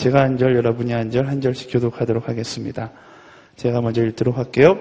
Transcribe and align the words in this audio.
제가 0.00 0.22
한 0.22 0.38
절, 0.38 0.56
여러분이 0.56 0.92
한 0.92 1.10
절, 1.10 1.26
한 1.28 1.42
절씩 1.42 1.70
교독하도록 1.70 2.26
하겠습니다. 2.26 2.90
제가 3.56 3.82
먼저 3.82 4.02
읽도록 4.02 4.38
할게요. 4.38 4.78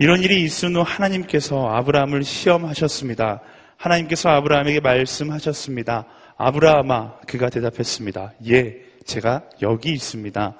이런 0.00 0.20
일이 0.22 0.42
있은 0.42 0.74
후 0.74 0.82
하나님께서 0.84 1.68
아브라함을 1.68 2.24
시험하셨습니다. 2.24 3.42
하나님께서 3.76 4.30
아브라함에게 4.30 4.80
말씀하셨습니다. 4.80 6.06
아브라함아, 6.36 7.20
그가 7.28 7.48
대답했습니다. 7.48 8.32
예, 8.48 8.82
제가 9.04 9.44
여기 9.62 9.92
있습니다. 9.92 10.52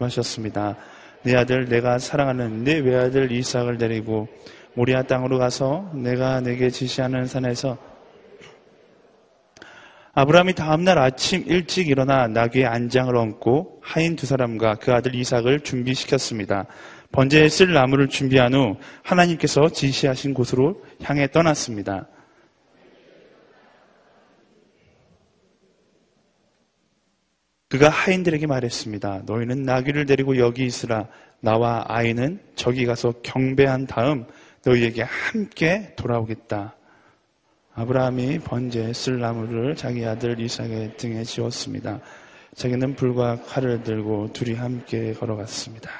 하셨습니다. 0.00 0.76
내 1.24 1.36
아들 1.36 1.68
내가 1.68 1.98
사랑하는 1.98 2.64
내 2.64 2.78
외아들 2.78 3.32
이삭을 3.32 3.76
데리고 3.76 4.28
모리아 4.72 5.02
땅으로 5.02 5.36
가서 5.36 5.90
내가 5.92 6.40
내게 6.40 6.70
지시하는 6.70 7.26
산에서 7.26 7.89
아브라함이 10.20 10.52
다음날 10.52 10.98
아침 10.98 11.44
일찍 11.46 11.88
일어나 11.88 12.26
나귀의 12.28 12.66
안장을 12.66 13.16
얹고 13.16 13.80
하인 13.82 14.16
두 14.16 14.26
사람과 14.26 14.74
그 14.74 14.92
아들 14.92 15.14
이삭을 15.14 15.60
준비시켰습니다. 15.60 16.66
번제에 17.10 17.48
쓸 17.48 17.72
나무를 17.72 18.08
준비한 18.08 18.52
후 18.52 18.76
하나님께서 19.02 19.70
지시하신 19.70 20.34
곳으로 20.34 20.84
향해 21.02 21.26
떠났습니다. 21.30 22.06
그가 27.70 27.88
하인들에게 27.88 28.46
말했습니다. 28.46 29.22
너희는 29.24 29.62
나귀를 29.62 30.04
데리고 30.04 30.36
여기 30.36 30.66
있으라. 30.66 31.08
나와 31.40 31.82
아이는 31.88 32.40
저기 32.56 32.84
가서 32.84 33.14
경배한 33.22 33.86
다음 33.86 34.26
너희에게 34.66 35.00
함께 35.02 35.94
돌아오겠다. 35.96 36.74
아브라함이 37.74 38.40
번제에 38.40 38.92
쓸 38.92 39.20
나무를 39.20 39.76
자기 39.76 40.04
아들 40.04 40.38
이삭의 40.40 40.96
등에 40.96 41.22
지었습니다. 41.22 42.00
자기는 42.54 42.96
불과 42.96 43.40
칼을 43.42 43.82
들고 43.82 44.32
둘이 44.32 44.54
함께 44.54 45.12
걸어갔습니다. 45.12 45.90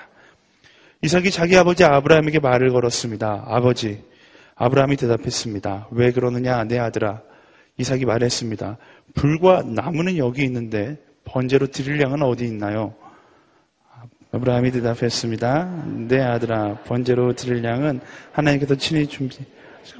이삭이 1.02 1.30
자기 1.30 1.56
아버지 1.56 1.84
아브라함에게 1.84 2.40
말을 2.40 2.70
걸었습니다. 2.70 3.44
아버지, 3.46 4.02
아브라함이 4.56 4.96
대답했습니다. 4.96 5.88
왜 5.92 6.12
그러느냐, 6.12 6.64
내 6.64 6.78
아들아. 6.78 7.22
이삭이 7.78 8.04
말했습니다. 8.04 8.76
불과 9.14 9.62
나무는 9.62 10.18
여기 10.18 10.44
있는데 10.44 10.98
번제로 11.24 11.68
드릴 11.68 12.00
양은 12.02 12.22
어디 12.22 12.44
있나요? 12.44 12.94
아브라함이 14.32 14.72
대답했습니다. 14.72 15.84
내 16.08 16.20
아들아, 16.20 16.82
번제로 16.84 17.32
드릴 17.32 17.64
양은 17.64 18.00
하나님께서 18.32 18.74
친히 18.74 19.06
준비할 19.06 19.46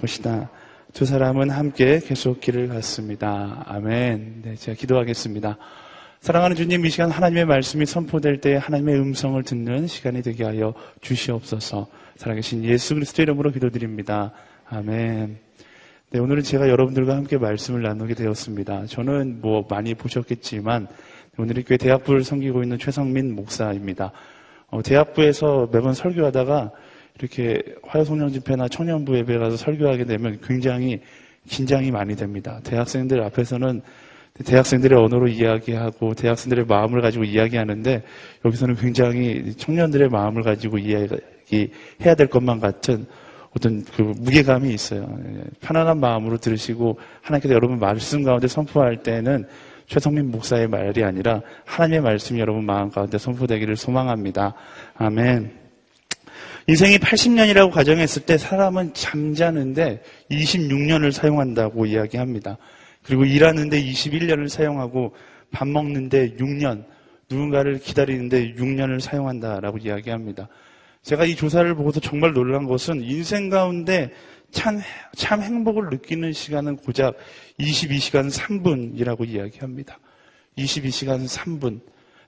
것이다. 0.01 0.51
두 0.93 1.05
사람은 1.05 1.51
함께 1.51 2.01
계속 2.01 2.41
길을 2.41 2.69
갔습니다. 2.69 3.63
아멘. 3.67 4.43
네, 4.43 4.55
제가 4.57 4.77
기도하겠습니다. 4.77 5.57
사랑하는 6.21 6.57
주님, 6.57 6.85
이 6.85 6.91
시간 6.91 7.11
하나님의 7.11 7.45
말씀이 7.45 7.87
선포될 7.87 8.41
때 8.41 8.57
하나님의 8.57 8.97
음성을 8.97 9.41
듣는 9.43 9.87
시간이 9.87 10.23
되게 10.23 10.45
하여 10.45 10.75
주시옵소서. 11.01 11.87
살아계신 12.17 12.65
예수 12.65 12.95
그리스도 12.95 13.23
이름으로 13.23 13.53
기도드립니다. 13.53 14.33
아멘. 14.69 15.39
네, 16.11 16.19
오늘은 16.19 16.43
제가 16.43 16.69
여러분들과 16.69 17.15
함께 17.15 17.39
말씀을 17.39 17.83
나누게 17.83 18.15
되었습니다. 18.15 18.87
저는 18.87 19.41
뭐 19.41 19.65
많이 19.71 19.95
보셨겠지만 19.95 20.89
오늘의 21.39 21.65
교회 21.65 21.77
대학부를 21.77 22.25
섬기고 22.25 22.65
있는 22.65 22.79
최성민 22.79 23.37
목사입니다. 23.37 24.11
어, 24.69 24.83
대학부에서 24.83 25.69
매번 25.73 25.95
설교하다가 25.95 26.73
이렇게 27.21 27.63
화요송년 27.83 28.33
집회나 28.33 28.69
청년부 28.69 29.17
예배 29.19 29.39
가서 29.39 29.57
설교하게 29.57 30.05
되면 30.05 30.39
굉장히 30.43 31.01
긴장이 31.49 31.91
많이 31.91 32.17
됩니다. 32.17 32.61
대학생들 32.65 33.23
앞에서는 33.23 33.83
대학생들의 34.45 34.99
언어로 34.99 35.29
이야기하고 35.29 36.15
대학생들의 36.15 36.65
마음을 36.67 37.03
가지고 37.03 37.25
이야기하는데 37.25 38.03
여기서는 38.45 38.77
굉장히 38.77 39.53
청년들의 39.57 40.09
마음을 40.09 40.43
가지고 40.43 40.79
이야기해야 40.79 42.15
될 42.17 42.27
것만 42.29 42.61
같은 42.61 43.07
어떤 43.55 43.85
그 43.85 44.03
무게감이 44.03 44.73
있어요. 44.73 45.07
예, 45.27 45.43
편안한 45.61 45.99
마음으로 45.99 46.39
들으시고 46.39 46.99
하나님께서 47.21 47.55
여러분 47.55 47.79
말씀 47.79 48.23
가운데 48.23 48.47
선포할 48.47 49.03
때는 49.03 49.45
최성민 49.87 50.31
목사의 50.31 50.69
말이 50.69 51.03
아니라 51.03 51.43
하나님의 51.65 52.01
말씀이 52.01 52.39
여러분 52.39 52.65
마음 52.65 52.91
가운데 52.91 53.19
선포되기를 53.19 53.75
소망합니다. 53.77 54.55
아멘. 54.95 55.60
인생이 56.67 56.99
80년이라고 56.99 57.71
가정했을 57.71 58.23
때 58.23 58.39
사람은 58.39 58.95
잠자는데 58.95 60.03
26년을 60.31 61.13
사용한다고 61.13 61.87
이야기합니다. 61.87 62.59
그리고 63.03 63.25
일하는데 63.25 63.83
21년을 63.83 64.49
사용하고 64.49 65.15
밥 65.51 65.67
먹는데 65.67 66.37
6년, 66.37 66.85
누군가를 67.31 67.79
기다리는데 67.79 68.55
6년을 68.55 69.01
사용한다라고 69.01 69.79
이야기합니다. 69.79 70.49
제가 71.03 71.25
이 71.25 71.35
조사를 71.35 71.75
보고서 71.75 71.99
정말 72.01 72.33
놀란 72.33 72.67
것은 72.67 73.03
인생 73.03 73.49
가운데 73.49 74.11
참, 74.51 74.81
참 75.17 75.41
행복을 75.41 75.89
느끼는 75.91 76.33
시간은 76.33 76.77
고작 76.77 77.17
22시간 77.59 78.31
3분이라고 78.31 79.27
이야기합니다. 79.27 79.99
22시간 80.59 81.27
3분. 81.27 81.81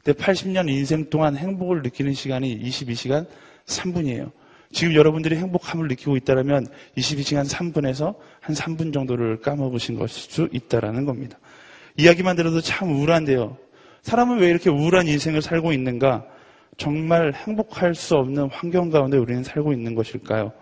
근데 0.03 0.21
80년 0.21 0.69
인생 0.69 1.11
동안 1.11 1.37
행복을 1.37 1.83
느끼는 1.83 2.15
시간이 2.15 2.61
22시간 2.61 3.27
3분이에요. 3.67 4.31
지금 4.73 4.95
여러분들이 4.95 5.37
행복함을 5.37 5.89
느끼고 5.89 6.17
있다면 6.17 6.67
22시간 6.97 7.49
3분에서 7.49 8.15
한 8.41 8.55
3분 8.55 8.93
정도를 8.93 9.41
까먹으신 9.41 9.99
것일 9.99 10.09
수 10.09 10.49
있다라는 10.51 11.05
겁니다. 11.05 11.39
이야기만 11.97 12.37
들어도 12.37 12.61
참 12.61 12.91
우울한데요. 12.91 13.59
사람은 14.03 14.39
왜 14.39 14.49
이렇게 14.49 14.71
우울한 14.71 15.07
인생을 15.07 15.43
살고 15.43 15.73
있는가? 15.73 16.25
정말 16.79 17.35
행복할 17.35 17.95
수 17.95 18.17
없는 18.17 18.49
환경 18.51 18.91
가운데 18.91 19.19
우리는 19.19 19.45
살고 19.45 19.73
있는 19.73 19.95
것일까요? 19.95 20.53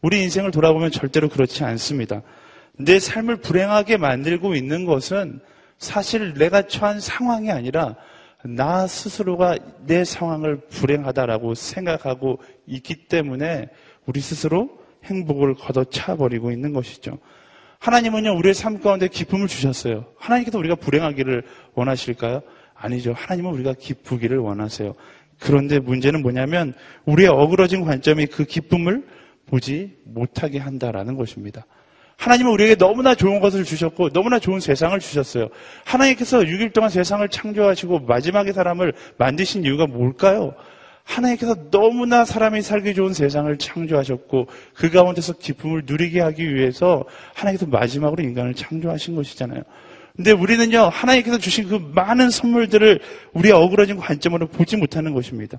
우리 0.00 0.22
인생을 0.22 0.50
돌아보면 0.50 0.90
절대로 0.90 1.28
그렇지 1.28 1.62
않습니다. 1.62 2.22
내 2.72 2.98
삶을 2.98 3.36
불행하게 3.36 3.98
만들고 3.98 4.54
있는 4.54 4.86
것은 4.86 5.40
사실 5.78 6.34
내가 6.34 6.62
처한 6.62 7.00
상황이 7.00 7.50
아니라 7.50 7.96
나 8.44 8.86
스스로가 8.86 9.56
내 9.86 10.04
상황을 10.04 10.60
불행하다라고 10.68 11.54
생각하고 11.54 12.40
있기 12.66 13.06
때문에 13.06 13.68
우리 14.06 14.20
스스로 14.20 14.70
행복을 15.04 15.54
걷어차 15.54 16.16
버리고 16.16 16.50
있는 16.50 16.72
것이죠. 16.72 17.18
하나님은요, 17.78 18.36
우리의 18.36 18.54
삶 18.54 18.80
가운데 18.80 19.08
기쁨을 19.08 19.48
주셨어요. 19.48 20.06
하나님께서 20.16 20.58
우리가 20.58 20.76
불행하기를 20.76 21.42
원하실까요? 21.74 22.42
아니죠. 22.74 23.12
하나님은 23.12 23.52
우리가 23.52 23.74
기쁘기를 23.74 24.38
원하세요. 24.38 24.94
그런데 25.40 25.80
문제는 25.80 26.22
뭐냐면 26.22 26.74
우리의 27.04 27.28
어그러진 27.28 27.84
관점이 27.84 28.26
그 28.26 28.44
기쁨을 28.44 29.04
보지 29.46 29.98
못하게 30.04 30.58
한다라는 30.58 31.16
것입니다. 31.16 31.66
하나님은 32.16 32.52
우리에게 32.52 32.76
너무나 32.76 33.14
좋은 33.14 33.40
것을 33.40 33.64
주셨고 33.64 34.10
너무나 34.10 34.38
좋은 34.38 34.60
세상을 34.60 34.98
주셨어요. 35.00 35.48
하나님께서 35.84 36.40
6일 36.40 36.72
동안 36.72 36.90
세상을 36.90 37.26
창조하시고 37.28 38.00
마지막에 38.00 38.52
사람을 38.52 38.92
만드신 39.18 39.64
이유가 39.64 39.86
뭘까요? 39.86 40.54
하나님께서 41.04 41.70
너무나 41.70 42.24
사람이 42.24 42.62
살기 42.62 42.94
좋은 42.94 43.12
세상을 43.12 43.56
창조하셨고 43.58 44.46
그 44.74 44.90
가운데서 44.90 45.34
기쁨을 45.34 45.82
누리게 45.84 46.20
하기 46.20 46.54
위해서 46.54 47.04
하나님께서 47.34 47.70
마지막으로 47.70 48.22
인간을 48.22 48.54
창조하신 48.54 49.16
것이잖아요. 49.16 49.62
근데 50.14 50.30
우리는요, 50.30 50.90
하나님께서 50.92 51.38
주신 51.38 51.68
그 51.68 51.76
많은 51.94 52.30
선물들을 52.30 53.00
우리의 53.32 53.54
어그러진 53.54 53.96
관점으로 53.96 54.46
보지 54.48 54.76
못하는 54.76 55.14
것입니다. 55.14 55.58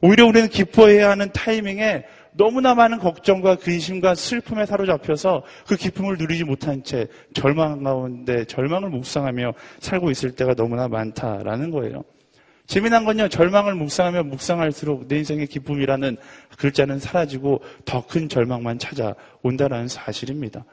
오히려 0.00 0.26
우리는 0.26 0.48
기뻐해야 0.48 1.10
하는 1.10 1.30
타이밍에 1.32 2.04
너무나 2.32 2.74
많은 2.74 2.98
걱정과 2.98 3.56
근심과 3.56 4.14
슬픔에 4.14 4.66
사로잡혀서 4.66 5.42
그 5.66 5.76
기쁨을 5.76 6.16
누리지 6.18 6.44
못한 6.44 6.82
채 6.82 7.08
절망 7.34 7.82
가운데 7.82 8.44
절망을 8.44 8.90
묵상하며 8.90 9.52
살고 9.80 10.10
있을 10.10 10.32
때가 10.32 10.54
너무나 10.54 10.88
많다라는 10.88 11.70
거예요. 11.70 12.04
재미난 12.66 13.04
건요, 13.04 13.28
절망을 13.28 13.74
묵상하며 13.74 14.24
묵상할수록 14.24 15.08
내 15.08 15.18
인생의 15.18 15.48
기쁨이라는 15.48 16.16
글자는 16.56 17.00
사라지고 17.00 17.62
더 17.84 18.06
큰 18.06 18.28
절망만 18.28 18.78
찾아온다라는 18.78 19.88
사실입니다. 19.88 20.64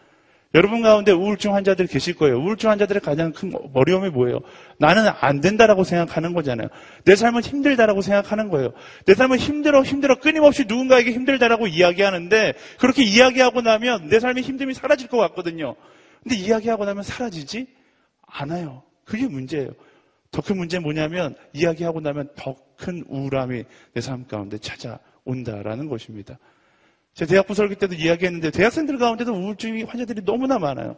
여러분 0.57 0.81
가운데 0.81 1.11
우울증 1.11 1.53
환자들 1.53 1.85
계실 1.85 2.15
거예요. 2.15 2.39
우울증 2.39 2.71
환자들의 2.71 3.01
가장 3.01 3.31
큰 3.31 3.53
어려움이 3.73 4.09
뭐예요? 4.09 4.39
나는 4.79 5.03
안 5.21 5.39
된다라고 5.39 5.83
생각하는 5.83 6.33
거잖아요. 6.33 6.67
내 7.05 7.15
삶은 7.15 7.43
힘들다라고 7.43 8.01
생각하는 8.01 8.49
거예요. 8.49 8.73
내 9.05 9.13
삶은 9.13 9.37
힘들어, 9.37 9.83
힘들어, 9.83 10.15
끊임없이 10.19 10.65
누군가에게 10.67 11.11
힘들다라고 11.11 11.67
이야기하는데 11.67 12.55
그렇게 12.79 13.03
이야기하고 13.03 13.61
나면 13.61 14.09
내 14.09 14.19
삶의 14.19 14.43
힘듦이 14.43 14.73
사라질 14.73 15.07
것 15.07 15.17
같거든요. 15.17 15.75
근데 16.23 16.35
이야기하고 16.35 16.85
나면 16.85 17.03
사라지지 17.03 17.67
않아요. 18.25 18.81
그게 19.05 19.27
문제예요. 19.27 19.69
더 20.31 20.41
큰 20.41 20.57
문제는 20.57 20.83
뭐냐면 20.83 21.35
이야기하고 21.53 22.01
나면 22.01 22.29
더 22.35 22.55
큰 22.77 23.03
우울함이 23.07 23.63
내 23.93 24.01
삶 24.01 24.25
가운데 24.27 24.57
찾아온다라는 24.57 25.87
것입니다. 25.87 26.37
제가 27.17 27.29
대학부 27.29 27.55
설교 27.55 27.75
때도 27.75 27.95
이야기했는데 27.95 28.51
대학생들 28.51 28.99
가운데도 28.99 29.33
우울증 29.33 29.83
환자들이 29.87 30.23
너무나 30.23 30.59
많아요. 30.59 30.95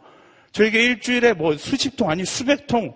저에게 0.52 0.84
일주일에 0.84 1.32
뭐 1.32 1.56
수십 1.56 1.96
통 1.96 2.10
아니 2.10 2.26
수백 2.26 2.66
통 2.66 2.92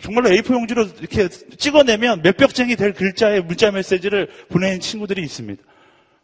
정말로 0.00 0.30
A4 0.30 0.54
용지로 0.54 0.84
이렇게 1.00 1.28
찍어내면 1.28 2.22
몇 2.22 2.36
벽쟁이 2.36 2.76
될 2.76 2.92
글자의 2.92 3.42
문자 3.42 3.72
메시지를 3.72 4.28
보내는 4.48 4.78
친구들이 4.78 5.22
있습니다. 5.24 5.60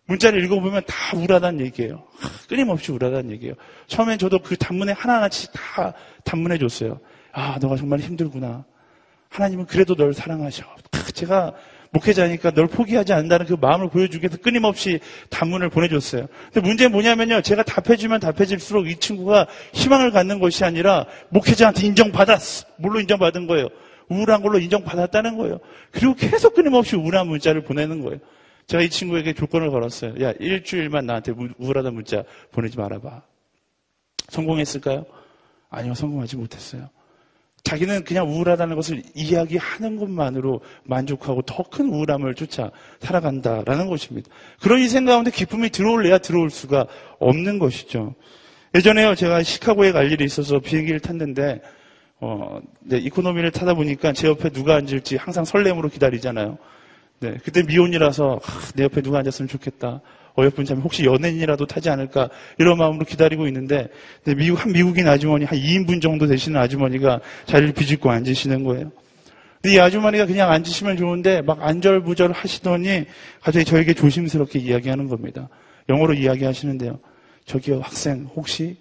문자를 0.07 0.45
읽어보면 0.45 0.85
다 0.87 1.17
우울하다는 1.17 1.67
얘기예요. 1.67 2.05
끊임없이 2.49 2.93
우울하다는 2.93 3.33
얘기예요. 3.33 3.55
처음엔 3.89 4.19
저도 4.19 4.39
그 4.39 4.57
단문에 4.57 4.93
하나하나씩 4.93 5.51
다 5.53 5.93
단문해 6.23 6.59
줬어요. 6.59 7.01
아, 7.33 7.59
너가 7.61 7.75
정말 7.75 7.99
힘들구나. 7.99 8.65
하나님은 9.29 9.67
그래도 9.67 9.97
널 9.97 10.15
사랑하셔. 10.15 10.65
제가 11.15 11.53
목회자니까 11.91 12.51
널 12.53 12.67
포기하지 12.67 13.13
않는다는 13.13 13.47
그 13.47 13.57
마음을 13.61 13.89
보여주기 13.89 14.25
위해서 14.25 14.37
끊임없이 14.39 15.01
단문을 15.31 15.71
보내줬어요. 15.71 16.27
근데 16.53 16.67
문제는 16.67 16.93
뭐냐면요. 16.93 17.43
제가 17.43 17.63
답해주면 17.63 18.21
답해질수록 18.21 18.89
이 18.89 18.97
친구가 18.97 19.47
희망을 19.73 20.11
갖는 20.11 20.39
것이 20.39 20.65
아니라 20.65 21.07
목회자한테 21.31 21.87
인정받았어. 21.87 22.67
뭘로 22.79 23.01
인정받은 23.01 23.47
거예요? 23.47 23.69
우울한 24.09 24.43
걸로 24.43 24.59
인정받았다는 24.59 25.39
거예요. 25.39 25.59
그리고 25.91 26.15
계속 26.15 26.55
끊임없이 26.55 26.97
우울한 26.97 27.27
문자를 27.27 27.63
보내는 27.65 28.03
거예요. 28.03 28.19
제가 28.67 28.83
이 28.83 28.91
친구에게 28.91 29.33
조건을 29.33 29.71
걸었어요. 29.71 30.23
야, 30.23 30.33
일주일만 30.39 31.07
나한테 31.07 31.33
우울하다 31.59 31.91
문자 31.91 32.23
보내지 32.53 32.77
말아봐. 32.79 33.23
성공했을까요? 34.29 35.07
아니요, 35.71 35.95
성공하지 35.95 36.37
못했어요. 36.37 36.91
자기는 37.65 38.05
그냥 38.05 38.29
우울하다는 38.29 38.77
것을 38.77 39.03
이야기하는 39.15 39.97
것만으로 39.97 40.61
만족하고 40.85 41.43
더 41.43 41.65
큰 41.65 41.91
우울함을 41.91 42.35
쫓아 42.35 42.71
살아간다라는 43.01 43.89
것입니다. 43.89 44.31
그런 44.61 44.81
인생 44.81 45.05
가운데 45.05 45.31
기쁨이 45.31 45.69
들어올래야 45.71 46.19
들어올 46.19 46.51
수가 46.51 46.87
없는 47.19 47.59
것이죠. 47.59 48.15
예전에요, 48.75 49.15
제가 49.15 49.43
시카고에 49.43 49.93
갈 49.93 50.11
일이 50.13 50.25
있어서 50.25 50.59
비행기를 50.61 51.01
탔는데, 51.01 51.61
어, 52.21 52.61
네, 52.81 52.99
이코노미를 52.99 53.51
타다 53.51 53.75
보니까 53.75 54.13
제 54.13 54.29
옆에 54.29 54.51
누가 54.51 54.77
앉을지 54.77 55.17
항상 55.17 55.45
설렘으로 55.45 55.89
기다리잖아요. 55.89 56.59
네, 57.21 57.37
그때 57.45 57.63
미혼이라서, 57.63 58.41
아, 58.43 58.73
내 58.75 58.85
옆에 58.85 59.03
누가 59.03 59.19
앉았으면 59.19 59.49
좋겠다. 59.49 60.01
어여쁜 60.39 60.65
자면 60.65 60.83
혹시 60.83 61.05
연예인이라도 61.05 61.67
타지 61.67 61.91
않을까 61.91 62.31
이런 62.59 62.79
마음으로 62.79 63.05
기다리고 63.05 63.49
있는데 63.49 63.89
미국 64.25 64.63
한 64.63 64.73
미국인 64.73 65.09
아주머니 65.09 65.45
한 65.45 65.59
2인분 65.59 66.01
정도 66.01 66.27
되시는 66.27 66.61
아주머니가 66.61 67.21
자리를 67.47 67.75
비집고 67.75 68.09
앉으시는 68.09 68.63
거예요. 68.63 68.93
근데 69.61 69.75
이 69.75 69.81
아주머니가 69.81 70.27
그냥 70.27 70.53
앉으시면 70.53 70.97
좋은데 70.97 71.43
막 71.43 71.61
안절부절 71.61 72.31
하시더니 72.31 73.07
갑자기 73.41 73.65
저에게 73.65 73.93
조심스럽게 73.95 74.61
이야기하는 74.61 75.09
겁니다. 75.09 75.49
영어로 75.89 76.15
이야기하시는데요. 76.15 77.01
저기요 77.45 77.81
학생 77.81 78.29
혹시 78.37 78.77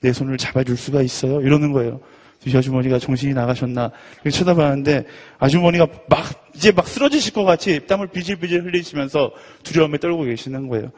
내 0.00 0.12
손을 0.12 0.38
잡아줄 0.38 0.76
수가 0.76 1.02
있어요? 1.02 1.40
이러는 1.40 1.72
거예요. 1.72 2.00
이 2.46 2.56
아주머니가 2.56 2.98
정신이 3.00 3.34
나가셨나 3.34 3.90
쳐다봤는데 4.30 5.04
아주머니가 5.38 5.86
막 6.08 6.39
이제 6.54 6.72
막 6.72 6.86
쓰러지실 6.86 7.32
것 7.32 7.44
같이 7.44 7.86
땀을 7.86 8.08
비질비질 8.08 8.64
흘리시면서 8.64 9.32
두려움에 9.62 9.98
떨고 9.98 10.24
계시는 10.24 10.68
거예요. 10.68 10.90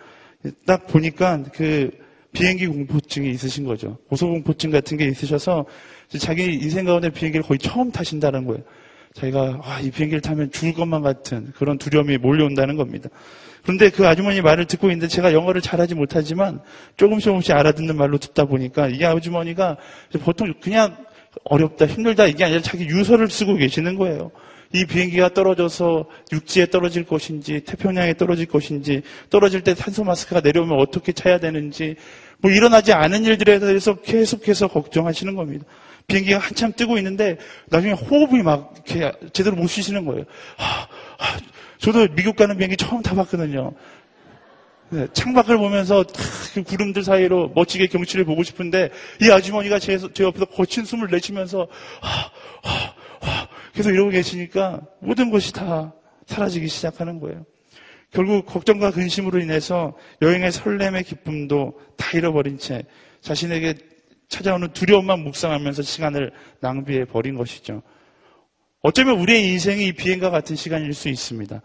딱 0.67 0.87
보니까 0.87 1.43
그 1.53 1.91
비행기 2.33 2.67
공포증이 2.67 3.31
있으신 3.31 3.65
거죠. 3.65 3.99
고소공포증 4.09 4.71
같은 4.71 4.97
게 4.97 5.07
있으셔서 5.07 5.67
자기 6.19 6.55
인생 6.55 6.85
가운데 6.85 7.11
비행기를 7.11 7.45
거의 7.45 7.59
처음 7.59 7.91
타신다는 7.91 8.47
거예요. 8.47 8.63
자기가 9.15 9.61
아, 9.63 9.81
이 9.81 9.91
비행기를 9.91 10.23
타면 10.23 10.51
죽을 10.51 10.73
것만 10.73 11.03
같은 11.03 11.53
그런 11.55 11.77
두려움이 11.77 12.17
몰려온다는 12.19 12.77
겁니다. 12.77 13.11
그런데 13.63 13.91
그 13.91 14.07
아주머니 14.09 14.41
말을 14.41 14.65
듣고 14.65 14.89
있는데 14.89 15.07
제가 15.07 15.33
영어를 15.33 15.61
잘하지 15.61 15.95
못하지만 15.95 16.61
조금씩 16.97 17.27
조금씩 17.27 17.55
알아듣는 17.55 17.97
말로 17.97 18.19
듣다 18.19 18.47
보니까 18.47 18.89
이 18.89 19.05
아주머니가 19.05 19.77
보통 20.25 20.53
그냥 20.61 20.97
어렵다, 21.45 21.87
힘들다 21.87 22.27
이게 22.27 22.45
아니라 22.45 22.61
자기 22.61 22.85
유서를 22.87 23.29
쓰고 23.29 23.57
계시는 23.57 23.97
거예요. 23.97 24.31
이 24.73 24.87
비행기가 24.87 25.35
떨어져서 25.35 26.07
육지에 26.33 26.67
떨어질 26.67 27.05
것인지 27.05 27.61
태평양에 27.61 28.15
떨어질 28.15 28.47
것인지 28.47 29.03
떨어질 29.31 29.63
때 29.63 29.75
탄소 29.75 30.05
마스크가 30.05 30.41
내려오면 30.41 30.79
어떻게 30.79 31.13
차야 31.13 31.39
되는지 31.39 31.97
뭐 32.39 32.51
일어나지 32.51 32.93
않은 32.93 33.25
일들에 33.25 33.59
대해서 33.59 33.95
계속해서 33.95 34.69
걱정하시는 34.69 35.35
겁니다. 35.35 35.65
비행기가 36.07 36.39
한참 36.39 36.73
뜨고 36.75 36.99
있는데 36.99 37.39
나중에 37.69 37.93
호흡이 37.93 38.43
막 38.43 38.75
이렇게 38.87 39.13
제대로 39.33 39.57
못 39.57 39.69
쉬시는 39.69 40.05
거예요. 40.05 40.25
하, 40.57 40.89
하, 41.19 41.39
저도 41.79 42.09
미국 42.15 42.37
가는 42.37 42.57
비행기 42.57 42.77
처음 42.77 43.03
타봤거든요. 43.03 43.73
네, 44.91 45.07
창밖을 45.15 45.57
보면서 45.57 46.05
그 46.53 46.63
구름들 46.63 47.03
사이로 47.03 47.53
멋지게 47.55 47.87
경치를 47.87 48.27
보고 48.27 48.43
싶은데 48.43 48.91
이 49.23 49.31
아주머니가 49.31 49.79
제, 49.79 49.99
제 50.13 50.25
옆에서 50.25 50.45
거친 50.45 50.85
숨을 50.85 51.09
내쉬면서 51.11 51.67
하, 52.01 52.11
하, 52.63 52.71
하, 52.71 52.92
계속 53.73 53.91
이러고 53.91 54.11
계시니까 54.11 54.83
모든 55.01 55.31
것이 55.31 55.53
다 55.53 55.95
사라지기 56.27 56.69
시작하는 56.69 57.21
거예요. 57.21 57.45
결국 58.11 58.45
걱정과 58.45 58.91
근심으로 58.91 59.41
인해서 59.41 59.97
여행의 60.21 60.53
설렘의 60.53 61.05
기쁨도 61.05 61.81
다 61.97 62.17
잃어버린 62.17 62.59
채 62.59 62.83
자신에게 63.23 63.75
찾아오는 64.29 64.73
두려움만 64.73 65.21
묵상하면서 65.21 65.83
시간을 65.83 66.33
낭비해 66.61 67.05
버린 67.07 67.35
것이죠. 67.35 67.83
어쩌면 68.83 69.19
우리의 69.21 69.49
인생이 69.49 69.87
이 69.87 69.93
비행과 69.93 70.31
같은 70.31 70.57
시간일 70.57 70.93
수 70.93 71.09
있습니다. 71.09 71.63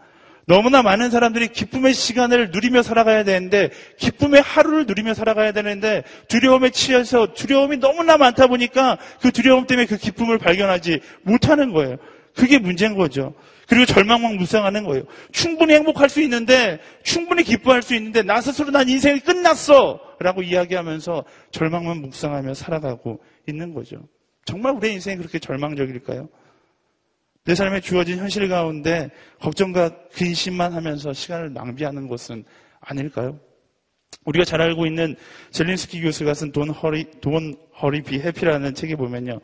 너무나 0.48 0.82
많은 0.82 1.10
사람들이 1.10 1.48
기쁨의 1.48 1.92
시간을 1.92 2.50
누리며 2.52 2.82
살아가야 2.82 3.22
되는데 3.22 3.68
기쁨의 3.98 4.40
하루를 4.40 4.86
누리며 4.86 5.12
살아가야 5.12 5.52
되는데 5.52 6.04
두려움에 6.26 6.70
취해서 6.70 7.34
두려움이 7.34 7.76
너무나 7.76 8.16
많다 8.16 8.46
보니까 8.46 8.96
그 9.20 9.30
두려움 9.30 9.66
때문에 9.66 9.86
그 9.86 9.98
기쁨을 9.98 10.38
발견하지 10.38 11.00
못하는 11.22 11.74
거예요. 11.74 11.98
그게 12.34 12.58
문제인 12.58 12.96
거죠. 12.96 13.34
그리고 13.68 13.84
절망만 13.84 14.38
묵상하는 14.38 14.84
거예요. 14.84 15.04
충분히 15.32 15.74
행복할 15.74 16.08
수 16.08 16.22
있는데 16.22 16.80
충분히 17.02 17.42
기뻐할 17.42 17.82
수 17.82 17.94
있는데 17.94 18.22
나 18.22 18.40
스스로 18.40 18.70
난 18.70 18.88
인생이 18.88 19.20
끝났어 19.20 20.00
라고 20.18 20.42
이야기하면서 20.42 21.24
절망만 21.50 22.00
묵상하며 22.00 22.54
살아가고 22.54 23.20
있는 23.46 23.74
거죠. 23.74 23.98
정말 24.46 24.72
우리의 24.76 24.94
인생이 24.94 25.18
그렇게 25.18 25.38
절망적일까요? 25.38 26.30
내 27.48 27.54
삶에 27.54 27.80
주어진 27.80 28.18
현실 28.18 28.46
가운데 28.46 29.10
걱정과 29.40 30.08
근심만 30.12 30.74
하면서 30.74 31.14
시간을 31.14 31.54
낭비하는 31.54 32.06
것은 32.06 32.44
아닐까요? 32.78 33.40
우리가 34.26 34.44
잘 34.44 34.60
알고 34.60 34.84
있는 34.84 35.16
젤린스키 35.52 36.02
교수가 36.02 36.34
쓴 36.34 36.52
돈 36.52 36.68
허리, 36.68 37.06
돈 37.22 37.56
허리 37.80 38.02
비 38.02 38.20
해피라는 38.20 38.74
책에 38.74 38.96
보면요. 38.96 39.40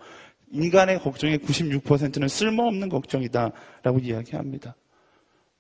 인간의 0.52 0.98
걱정의 1.00 1.38
96%는 1.38 2.28
쓸모없는 2.28 2.90
걱정이다라고 2.90 4.00
이야기합니다. 4.02 4.76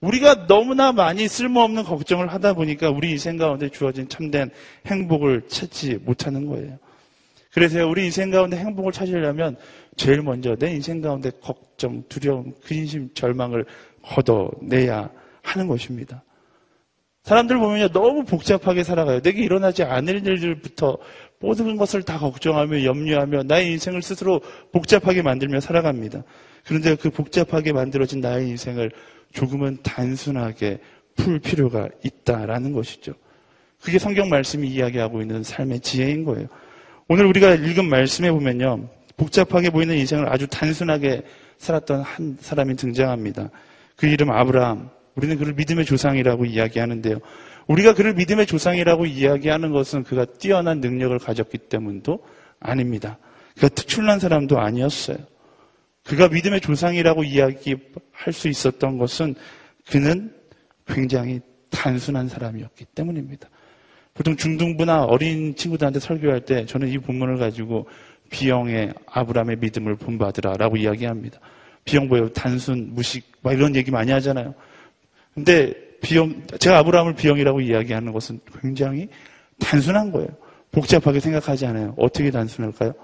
우리가 0.00 0.46
너무나 0.46 0.92
많이 0.92 1.26
쓸모없는 1.26 1.84
걱정을 1.84 2.30
하다 2.30 2.52
보니까 2.52 2.90
우리 2.90 3.12
인생 3.12 3.38
가운데 3.38 3.70
주어진 3.70 4.06
참된 4.10 4.50
행복을 4.84 5.48
찾지 5.48 6.00
못하는 6.02 6.44
거예요. 6.44 6.78
그래서 7.54 7.86
우리 7.86 8.06
인생 8.06 8.32
가운데 8.32 8.56
행복을 8.56 8.90
찾으려면 8.90 9.56
제일 9.96 10.22
먼저 10.22 10.56
내 10.56 10.72
인생 10.74 11.00
가운데 11.00 11.30
걱정, 11.40 12.02
두려움, 12.08 12.52
근심, 12.64 13.14
절망을 13.14 13.64
걷어내야 14.02 15.08
하는 15.40 15.68
것입니다. 15.68 16.24
사람들 17.22 17.56
보면요, 17.58 17.88
너무 17.88 18.24
복잡하게 18.24 18.82
살아가요. 18.82 19.20
내게 19.20 19.44
일어나지 19.44 19.84
않을 19.84 20.26
일들부터 20.26 20.98
모든 21.38 21.76
것을 21.76 22.02
다 22.02 22.18
걱정하며 22.18 22.82
염려하며 22.82 23.44
나의 23.44 23.70
인생을 23.70 24.02
스스로 24.02 24.40
복잡하게 24.72 25.22
만들며 25.22 25.60
살아갑니다. 25.60 26.24
그런데 26.64 26.96
그 26.96 27.08
복잡하게 27.08 27.72
만들어진 27.72 28.20
나의 28.20 28.48
인생을 28.48 28.90
조금은 29.32 29.78
단순하게 29.84 30.80
풀 31.14 31.38
필요가 31.38 31.88
있다라는 32.04 32.72
것이죠. 32.72 33.12
그게 33.80 33.98
성경 34.00 34.28
말씀이 34.28 34.66
이야기하고 34.66 35.20
있는 35.20 35.44
삶의 35.44 35.80
지혜인 35.80 36.24
거예요. 36.24 36.48
오늘 37.08 37.26
우리가 37.26 37.54
읽은 37.54 37.88
말씀에 37.88 38.30
보면요. 38.30 38.88
복잡하게 39.16 39.70
보이는 39.70 39.94
인생을 39.96 40.32
아주 40.32 40.46
단순하게 40.46 41.22
살았던 41.58 42.00
한 42.00 42.36
사람이 42.40 42.76
등장합니다. 42.76 43.50
그 43.96 44.06
이름 44.06 44.30
아브라함. 44.30 44.88
우리는 45.14 45.38
그를 45.38 45.52
믿음의 45.54 45.84
조상이라고 45.84 46.46
이야기하는데요. 46.46 47.18
우리가 47.66 47.94
그를 47.94 48.14
믿음의 48.14 48.46
조상이라고 48.46 49.06
이야기하는 49.06 49.70
것은 49.70 50.02
그가 50.02 50.24
뛰어난 50.24 50.80
능력을 50.80 51.16
가졌기 51.18 51.58
때문도 51.58 52.24
아닙니다. 52.58 53.18
그가 53.54 53.68
특출난 53.68 54.18
사람도 54.18 54.58
아니었어요. 54.58 55.18
그가 56.04 56.28
믿음의 56.28 56.60
조상이라고 56.60 57.24
이야기할 57.24 58.32
수 58.32 58.48
있었던 58.48 58.98
것은 58.98 59.34
그는 59.88 60.34
굉장히 60.86 61.40
단순한 61.70 62.28
사람이었기 62.28 62.86
때문입니다. 62.94 63.48
보통 64.14 64.36
중등부나 64.36 65.04
어린 65.04 65.54
친구들한테 65.56 65.98
설교할 65.98 66.40
때 66.42 66.64
저는 66.66 66.88
이 66.88 66.98
본문을 66.98 67.38
가지고 67.38 67.88
비영의 68.30 68.94
아브라함의 69.06 69.56
믿음을 69.58 69.96
본받으라라고 69.96 70.76
이야기합니다. 70.76 71.40
비영 71.84 72.08
뭐예요? 72.08 72.32
단순, 72.32 72.94
무식, 72.94 73.30
막 73.42 73.52
이런 73.52 73.74
얘기 73.76 73.90
많이 73.90 74.10
하잖아요. 74.12 74.54
근데 75.34 75.74
비영, 76.00 76.42
제가 76.58 76.78
아브라함을 76.78 77.14
비영이라고 77.14 77.60
이야기하는 77.60 78.12
것은 78.12 78.40
굉장히 78.60 79.08
단순한 79.58 80.12
거예요. 80.12 80.28
복잡하게 80.70 81.20
생각하지 81.20 81.66
않아요. 81.66 81.94
어떻게 81.98 82.30
단순할까요? 82.30 82.94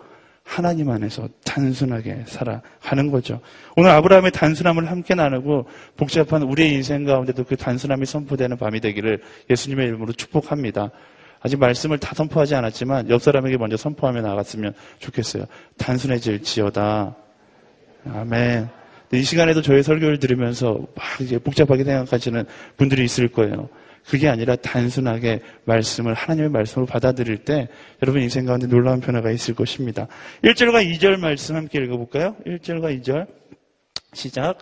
하나님 0.44 0.90
안에서 0.90 1.28
단순하게 1.44 2.25
살아가는 2.26 3.11
거죠. 3.11 3.40
오늘 3.76 3.90
아브라함의 3.90 4.32
단순함을 4.32 4.90
함께 4.90 5.14
나누고 5.14 5.66
복잡한 5.97 6.42
우리의 6.42 6.75
인생 6.75 7.04
가운데도 7.04 7.44
그 7.44 7.56
단순함이 7.56 8.04
선포되는 8.04 8.56
밤이 8.56 8.80
되기를 8.80 9.23
예수님의 9.49 9.87
이름으로 9.88 10.12
축복합니다. 10.12 10.90
아직 11.40 11.59
말씀을 11.59 11.99
다 11.99 12.14
선포하지 12.14 12.54
않았지만 12.54 13.09
옆 13.11 13.23
사람에게 13.23 13.56
먼저 13.56 13.76
선포하며 13.76 14.23
나갔으면 14.23 14.75
좋겠어요. 14.99 15.44
단순해질 15.78 16.42
지어다. 16.42 17.14
아멘. 18.12 18.68
이 19.12 19.23
시간에도 19.23 19.62
저희 19.62 19.82
설교를 19.82 20.18
들으면서 20.18 20.80
막 20.94 21.20
이제 21.20 21.38
복잡하게 21.38 21.85
생각하시는 21.85 22.44
분들이 22.76 23.04
있을 23.04 23.28
거예요. 23.28 23.68
그게 24.09 24.28
아니라 24.28 24.57
단순하게 24.57 25.40
말씀을 25.64 26.14
하나님의 26.14 26.50
말씀으로 26.50 26.87
받아들일 26.87 27.38
때 27.38 27.69
여러분 28.02 28.23
인생 28.23 28.45
가운데 28.45 28.66
놀라운 28.66 29.00
변화가 29.00 29.30
있을 29.30 29.54
것입니다. 29.54 30.07
1절과 30.42 30.90
2절 30.92 31.19
말씀 31.19 31.57
함께 31.57 31.78
읽어볼까요? 31.83 32.37
1절과 32.47 33.02
2절 33.02 33.26
시작. 34.12 34.59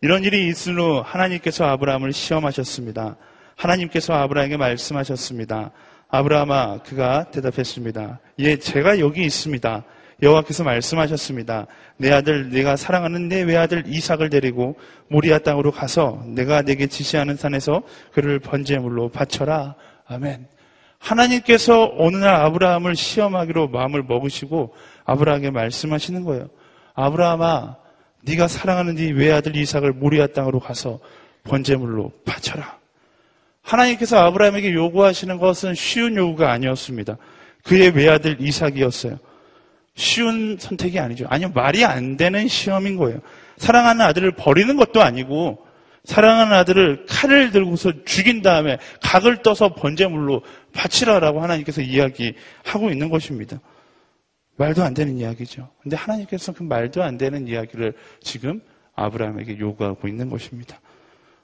이런 0.00 0.24
일이 0.24 0.48
있은 0.48 0.78
후 0.78 1.02
하나님께서 1.04 1.64
아브라함을 1.66 2.12
시험하셨습니다. 2.12 3.16
하나님께서 3.56 4.14
아브라함에게 4.14 4.56
말씀하셨습니다. 4.56 5.72
아브라함아 6.08 6.78
그가 6.78 7.30
대답했습니다. 7.30 8.18
예, 8.40 8.56
제가 8.56 8.98
여기 8.98 9.22
있습니다. 9.24 9.84
여호와께서 10.22 10.64
말씀하셨습니다. 10.64 11.66
내 11.96 12.12
아들 12.12 12.50
내가 12.50 12.76
사랑하는 12.76 13.28
내 13.28 13.42
외아들 13.42 13.84
이삭을 13.86 14.30
데리고 14.30 14.76
모리아 15.08 15.38
땅으로 15.38 15.70
가서 15.70 16.22
내가 16.26 16.62
내게 16.62 16.86
지시하는 16.86 17.36
산에서 17.36 17.82
그를 18.12 18.38
번제물로 18.38 19.08
바쳐라. 19.08 19.74
아멘. 20.06 20.46
하나님께서 20.98 21.94
어느 21.98 22.16
날 22.16 22.34
아브라함을 22.34 22.94
시험하기로 22.94 23.68
마음을 23.68 24.02
먹으시고 24.02 24.74
아브라함에게 25.04 25.50
말씀하시는 25.50 26.24
거예요. 26.24 26.48
아브라함아, 26.94 27.76
네가 28.22 28.48
사랑하는 28.48 28.96
네 28.96 29.10
외아들 29.10 29.56
이삭을 29.56 29.92
모리아 29.92 30.26
땅으로 30.26 30.60
가서 30.60 31.00
번제물로 31.44 32.12
바쳐라. 32.26 32.78
하나님께서 33.62 34.18
아브라함에게 34.18 34.74
요구하시는 34.74 35.38
것은 35.38 35.74
쉬운 35.74 36.16
요구가 36.16 36.52
아니었습니다. 36.52 37.16
그의 37.64 37.90
외아들 37.90 38.36
이삭이었어요. 38.40 39.18
쉬운 39.94 40.56
선택이 40.58 40.98
아니죠. 40.98 41.26
아니요, 41.28 41.50
말이 41.54 41.84
안 41.84 42.16
되는 42.16 42.48
시험인 42.48 42.96
거예요. 42.96 43.20
사랑하는 43.58 44.04
아들을 44.04 44.32
버리는 44.32 44.74
것도 44.76 45.02
아니고, 45.02 45.66
사랑하는 46.04 46.52
아들을 46.54 47.04
칼을 47.08 47.50
들고서 47.50 48.04
죽인 48.04 48.40
다음에 48.42 48.78
각을 49.02 49.42
떠서 49.42 49.74
번제물로 49.74 50.42
바치라라고 50.72 51.42
하나님께서 51.42 51.82
이야기하고 51.82 52.90
있는 52.90 53.10
것입니다. 53.10 53.60
말도 54.56 54.82
안 54.82 54.94
되는 54.94 55.16
이야기죠. 55.18 55.68
근데 55.82 55.96
하나님께서 55.96 56.52
그 56.52 56.62
말도 56.62 57.02
안 57.02 57.18
되는 57.18 57.46
이야기를 57.48 57.94
지금 58.22 58.60
아브라함에게 58.94 59.58
요구하고 59.58 60.08
있는 60.08 60.30
것입니다. 60.30 60.80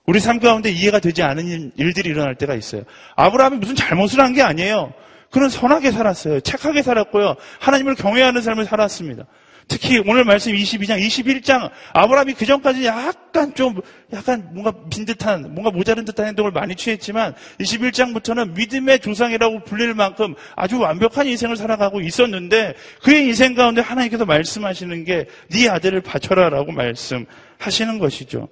우리 0.07 0.21
삶 0.21 0.39
가운데 0.39 0.71
이해가 0.71 1.01
되지 1.01 1.23
않은 1.23 1.73
일들이 1.77 2.11
일어날 2.11 2.37
때가 2.37 2.55
있어요. 2.55 2.83
아브라함이 3.17 3.57
무슨 3.59 3.75
잘못을 3.75 4.21
한 4.21 4.33
게 4.35 4.43
아니에요. 4.43 4.93
그는 5.31 5.49
선하게 5.49 5.91
살았어요. 5.93 6.41
착하게 6.41 6.83
살았고요. 6.83 7.37
하나님을 7.61 7.95
경외하는 7.95 8.43
삶을 8.43 8.65
살았습니다. 8.65 9.27
특히 9.69 9.99
오늘 10.07 10.23
말씀 10.23 10.53
22장, 10.53 11.05
21장 11.05 11.71
아브라함이 11.93 12.35
그 12.35 12.47
전까지 12.47 12.87
약간 12.87 13.53
좀 13.55 13.81
약간 14.13 14.49
뭔가 14.53 14.73
빈 14.89 15.05
듯한 15.05 15.53
뭔가 15.55 15.73
모자른 15.73 16.05
듯한 16.05 16.27
행동을 16.27 16.53
많이 16.53 16.77
취했지만 16.77 17.35
21장부터는 17.59 18.53
믿음의 18.55 19.01
조상이라고 19.01 19.65
불릴 19.65 19.95
만큼 19.95 20.37
아주 20.55 20.79
완벽한 20.79 21.27
인생을 21.27 21.57
살아가고 21.57 22.01
있었는데 22.01 22.75
그의 23.03 23.25
인생 23.27 23.55
가운데 23.55 23.81
하나님께서 23.81 24.25
말씀하시는 24.25 25.05
게 25.05 25.27
네 25.51 25.69
아들을 25.69 26.01
바쳐라라고 26.01 26.71
말씀하시는 26.71 27.99
것이죠. 27.99 28.49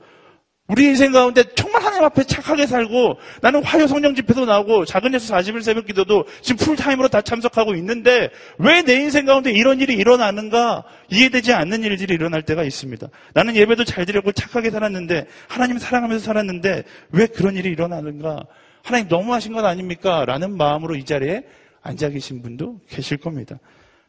우리 0.67 0.85
인생 0.87 1.13
가운데 1.13 1.43
정말 1.55 1.83
하나님 1.83 2.05
앞에 2.05 2.25
착하게 2.25 2.67
살고 2.67 3.19
나는 3.43 3.63
화요 3.63 3.87
성령 3.87 4.15
집회도 4.15 4.47
나오고 4.47 4.87
작은 4.87 5.13
예수 5.13 5.31
40일 5.31 5.63
새벽 5.63 5.85
기도도 5.85 6.25
지금 6.41 6.65
풀타임으로 6.65 7.09
다 7.09 7.21
참석하고 7.21 7.75
있는데 7.75 8.31
왜 8.57 8.83
내 8.83 8.95
인생 8.95 9.27
가운데 9.27 9.51
이런 9.53 9.81
일이 9.81 9.93
일어나는가 9.95 10.85
이해되지 11.11 11.53
않는 11.53 11.83
일들이 11.85 12.15
일어날 12.15 12.43
때가 12.43 12.65
있습니다. 12.65 13.07
나는 13.35 13.57
예배도 13.57 13.85
잘 13.85 14.07
드렸고 14.07 14.33
착하게 14.33 14.71
살았는데 14.71 15.27
하나님 15.49 15.77
사랑하면서 15.79 16.25
살았는데 16.25 16.85
왜 17.11 17.27
그런 17.27 17.57
일이 17.57 17.69
일어나는가 17.69 18.45
하나님 18.83 19.09
너무하신 19.09 19.53
것 19.53 19.65
아닙니까? 19.67 20.25
라는 20.25 20.57
마음으로 20.57 20.97
이 20.97 21.05
자리에 21.05 21.43
앉아 21.83 22.09
계신 22.09 22.41
분도 22.41 22.81
계실 22.89 23.19
겁니다. 23.19 23.59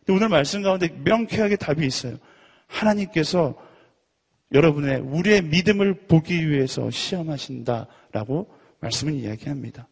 오늘 0.08 0.30
말씀 0.30 0.62
가운데 0.62 0.88
명쾌하게 1.04 1.58
답이 1.58 1.86
있어요. 1.86 2.16
하나님께서 2.68 3.56
여러분의 4.56 5.02
우리의 5.02 5.42
믿음을 5.44 5.94
보기 6.08 6.50
위해서 6.50 6.90
시험하신다라고 6.90 8.48
말씀을 8.80 9.14
이야기합니다. 9.14 9.88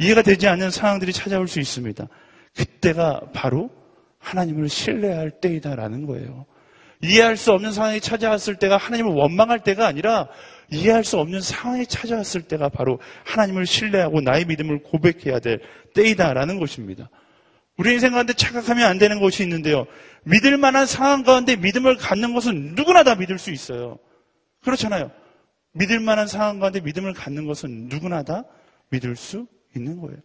이해가 0.00 0.22
되지 0.22 0.48
않는 0.48 0.70
상황들이 0.70 1.12
찾아올 1.12 1.46
수 1.46 1.60
있습니다. 1.60 2.06
그때가 2.56 3.30
바로 3.32 3.70
하나님을 4.18 4.68
신뢰할 4.68 5.30
때이다라는 5.40 6.06
거예요. 6.06 6.44
이해할 7.02 7.36
수 7.36 7.52
없는 7.52 7.70
상황이 7.70 8.00
찾아왔을 8.00 8.56
때가 8.56 8.76
하나님을 8.76 9.12
원망할 9.12 9.60
때가 9.60 9.86
아니라 9.86 10.28
이해할 10.72 11.04
수 11.04 11.18
없는 11.18 11.40
상황이 11.40 11.86
찾아왔을 11.86 12.42
때가 12.42 12.70
바로 12.70 12.98
하나님을 13.24 13.66
신뢰하고 13.66 14.22
나의 14.22 14.46
믿음을 14.46 14.82
고백해야 14.82 15.38
될 15.38 15.60
때이다라는 15.94 16.58
것입니다. 16.58 17.10
우리 17.76 17.92
인생 17.92 18.12
가운데 18.12 18.32
착각하면 18.32 18.86
안 18.86 18.98
되는 18.98 19.20
것이 19.20 19.42
있는데요. 19.42 19.86
믿을 20.24 20.56
만한 20.56 20.86
상황 20.86 21.22
가운데 21.22 21.56
믿음을 21.56 21.96
갖는 21.96 22.34
것은 22.34 22.74
누구나 22.74 23.04
다 23.04 23.14
믿을 23.14 23.38
수 23.38 23.50
있어요. 23.50 23.98
그렇잖아요. 24.62 25.10
믿을 25.72 26.00
만한 26.00 26.26
상황 26.26 26.58
가운데 26.58 26.80
믿음을 26.80 27.12
갖는 27.12 27.46
것은 27.46 27.88
누구나 27.88 28.22
다 28.22 28.44
믿을 28.90 29.16
수 29.16 29.46
있는 29.76 30.00
거예요. 30.00 30.16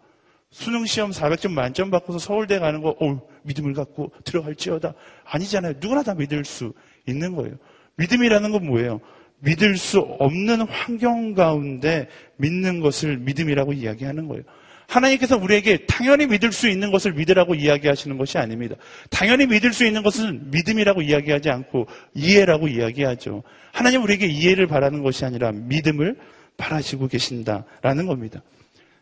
수능 0.51 0.85
시험 0.85 1.11
400점 1.11 1.51
만점 1.51 1.91
받고서 1.91 2.17
서울대 2.17 2.59
가는 2.59 2.81
거, 2.81 2.95
어, 2.99 3.21
믿음을 3.43 3.73
갖고 3.73 4.11
들어갈지어다. 4.23 4.93
아니잖아요. 5.25 5.73
누구나 5.79 6.01
다 6.01 6.15
믿을 6.15 6.45
수 6.45 6.73
있는 7.07 7.35
거예요. 7.35 7.55
믿음이라는 7.95 8.51
건 8.51 8.65
뭐예요? 8.65 9.01
믿을 9.39 9.77
수 9.77 9.99
없는 9.99 10.61
환경 10.61 11.33
가운데 11.33 12.07
믿는 12.37 12.79
것을 12.79 13.17
믿음이라고 13.17 13.73
이야기하는 13.73 14.27
거예요. 14.27 14.43
하나님께서 14.89 15.37
우리에게 15.37 15.85
당연히 15.85 16.25
믿을 16.25 16.51
수 16.51 16.67
있는 16.67 16.91
것을 16.91 17.13
믿으라고 17.13 17.53
이야기하시는 17.53 18.17
것이 18.17 18.37
아닙니다. 18.37 18.75
당연히 19.11 19.45
믿을 19.45 19.71
수 19.71 19.85
있는 19.85 20.01
것은 20.01 20.49
믿음이라고 20.49 21.03
이야기하지 21.03 21.49
않고 21.49 21.87
이해라고 22.15 22.67
이야기하죠. 22.67 23.43
하나님 23.71 24.03
우리에게 24.03 24.25
이해를 24.25 24.65
바라는 24.67 25.03
것이 25.03 25.23
아니라 25.25 25.51
믿음을 25.51 26.15
바라시고 26.57 27.07
계신다라는 27.07 28.07
겁니다. 28.07 28.41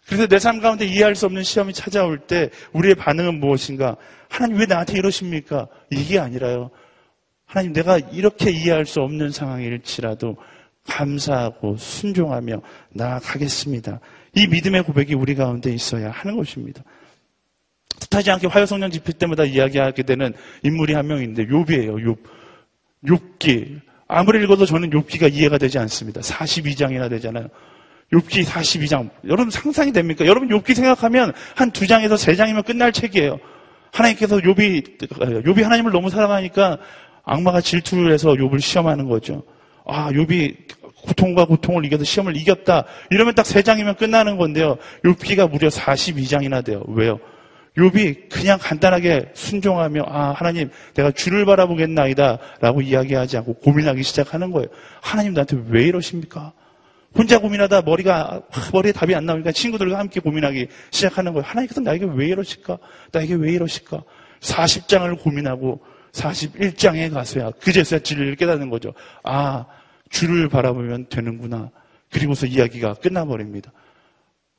그래서 0.05 0.27
내 0.27 0.37
삶 0.39 0.61
가운데 0.61 0.85
이해할 0.85 1.15
수 1.15 1.25
없는 1.25 1.43
시험이 1.43 1.73
찾아올 1.73 2.19
때 2.19 2.49
우리의 2.73 2.95
반응은 2.95 3.39
무엇인가? 3.39 3.95
하나님 4.29 4.57
왜 4.57 4.65
나한테 4.65 4.97
이러십니까? 4.97 5.67
이게 5.89 6.19
아니라요. 6.19 6.69
하나님 7.45 7.71
내가 7.73 7.97
이렇게 7.97 8.51
이해할 8.51 8.85
수 8.85 8.99
없는 9.01 9.31
상황일지라도 9.31 10.35
감사하고 10.85 11.77
순종하며 11.77 12.61
나아가겠습니다. 12.89 13.99
이 14.37 14.45
믿음의 14.45 14.83
고백이 14.83 15.15
우리 15.15 15.33
가운데 15.33 15.73
있어야 15.73 16.11
하는 16.11 16.37
것입니다. 16.37 16.83
뜻하지 17.99 18.29
않게 18.31 18.47
화요성령 18.47 18.91
집회 18.91 19.11
때마다 19.13 19.43
이야기하게 19.43 20.03
되는 20.03 20.31
인물이 20.61 20.93
한명 20.93 21.23
있는데 21.23 21.47
욥이에요. 21.47 21.95
욥. 21.95 22.17
욥기. 23.05 23.81
아무리 24.07 24.43
읽어도 24.43 24.67
저는 24.67 24.91
욥기가 24.91 25.33
이해가 25.33 25.57
되지 25.57 25.79
않습니다. 25.79 26.21
42장이나 26.21 27.09
되잖아요. 27.09 27.47
욥기 28.13 28.45
42장. 28.45 29.09
여러분 29.25 29.49
상상이 29.49 29.91
됩니까? 29.91 30.25
여러분 30.27 30.49
욥기 30.49 30.75
생각하면 30.75 31.33
한 31.55 31.71
두 31.71 31.87
장에서 31.87 32.15
세 32.15 32.35
장이면 32.35 32.61
끝날 32.63 32.91
책이에요. 32.91 33.39
하나님께서 33.91 34.37
욥이 34.37 34.99
욥이 34.99 35.63
하나님을 35.63 35.91
너무 35.91 36.11
사랑하니까 36.11 36.77
악마가 37.23 37.59
질투를 37.59 38.13
해서 38.13 38.33
욥을 38.33 38.61
시험하는 38.61 39.09
거죠. 39.09 39.43
아, 39.85 40.11
욥이 40.11 40.55
고통과 41.07 41.45
고통을 41.45 41.85
이겨서 41.85 42.03
시험을 42.03 42.35
이겼다. 42.35 42.83
이러면 43.09 43.33
딱세 43.33 43.61
장이면 43.61 43.95
끝나는 43.95 44.37
건데요. 44.37 44.77
욥기가 45.03 45.49
무려 45.49 45.69
42장이나 45.69 46.63
돼요. 46.63 46.83
왜요? 46.87 47.19
욥이 47.77 48.29
그냥 48.29 48.57
간단하게 48.59 49.31
순종하며 49.33 50.03
아 50.07 50.33
하나님 50.35 50.69
내가 50.95 51.11
주를 51.11 51.45
바라보겠나이다 51.45 52.39
라고 52.59 52.81
이야기하지 52.81 53.37
않고 53.37 53.53
고민하기 53.55 54.03
시작하는 54.03 54.51
거예요. 54.51 54.67
하나님 55.01 55.33
나한테 55.33 55.57
왜 55.69 55.83
이러십니까? 55.85 56.53
혼자 57.15 57.39
고민하다 57.39 57.83
머리가 57.83 58.41
머리에 58.73 58.91
답이 58.91 59.15
안 59.15 59.25
나오니까 59.25 59.51
친구들과 59.51 59.97
함께 59.99 60.19
고민하기 60.19 60.67
시작하는 60.89 61.33
거예요. 61.33 61.45
하나님께서 61.45 61.81
나에게 61.81 62.07
왜 62.13 62.27
이러실까? 62.27 62.77
나에게 63.11 63.35
왜 63.35 63.51
이러실까? 63.53 64.03
40장을 64.39 65.19
고민하고 65.21 65.79
41장에 66.11 67.13
가서야 67.13 67.51
그제서야 67.61 67.99
진리를 67.99 68.35
깨닫는 68.35 68.69
거죠. 68.69 68.93
아 69.23 69.65
주를 70.09 70.49
바라보면 70.49 71.07
되는구나. 71.09 71.71
그리고서 72.11 72.45
이야기가 72.45 72.95
끝나버립니다. 72.95 73.71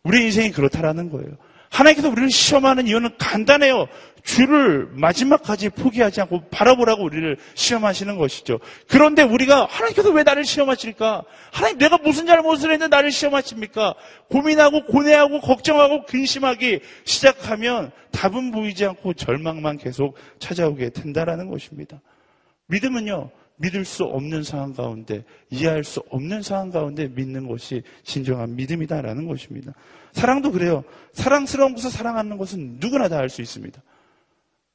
우리 0.04 0.24
인생이 0.24 0.52
그렇다라는 0.52 1.10
거예요. 1.10 1.36
하나님께서 1.70 2.08
우리를 2.08 2.30
시험하는 2.30 2.86
이유는 2.86 3.10
간단해요. 3.18 3.88
주를 4.24 4.88
마지막까지 4.92 5.70
포기하지 5.70 6.20
않고 6.22 6.48
바라보라고 6.50 7.04
우리를 7.04 7.36
시험하시는 7.54 8.16
것이죠. 8.16 8.58
그런데 8.88 9.22
우리가 9.22 9.66
하나님께서 9.66 10.10
왜 10.10 10.22
나를 10.22 10.44
시험하실까? 10.44 11.24
하나님 11.52 11.78
내가 11.78 11.98
무슨 11.98 12.26
잘못을 12.26 12.72
했는데 12.72 12.94
나를 12.94 13.10
시험하십니까? 13.10 13.94
고민하고 14.30 14.84
고뇌하고 14.86 15.40
걱정하고 15.40 16.04
근심하기 16.06 16.80
시작하면 17.04 17.90
답은 18.12 18.50
보이지 18.50 18.84
않고 18.86 19.14
절망만 19.14 19.78
계속 19.78 20.16
찾아오게 20.38 20.90
된다라는 20.90 21.48
것입니다. 21.48 22.00
믿음은요. 22.66 23.30
믿을 23.58 23.84
수 23.84 24.04
없는 24.04 24.42
상황 24.42 24.72
가운데, 24.72 25.24
이해할 25.50 25.84
수 25.84 26.02
없는 26.10 26.42
상황 26.42 26.70
가운데 26.70 27.08
믿는 27.08 27.46
것이 27.46 27.82
진정한 28.02 28.56
믿음이다라는 28.56 29.26
것입니다. 29.26 29.72
사랑도 30.12 30.50
그래요. 30.52 30.84
사랑스러운 31.12 31.74
것을 31.74 31.90
사랑하는 31.90 32.38
것은 32.38 32.78
누구나 32.80 33.08
다 33.08 33.18
알 33.18 33.28
수 33.28 33.42
있습니다. 33.42 33.80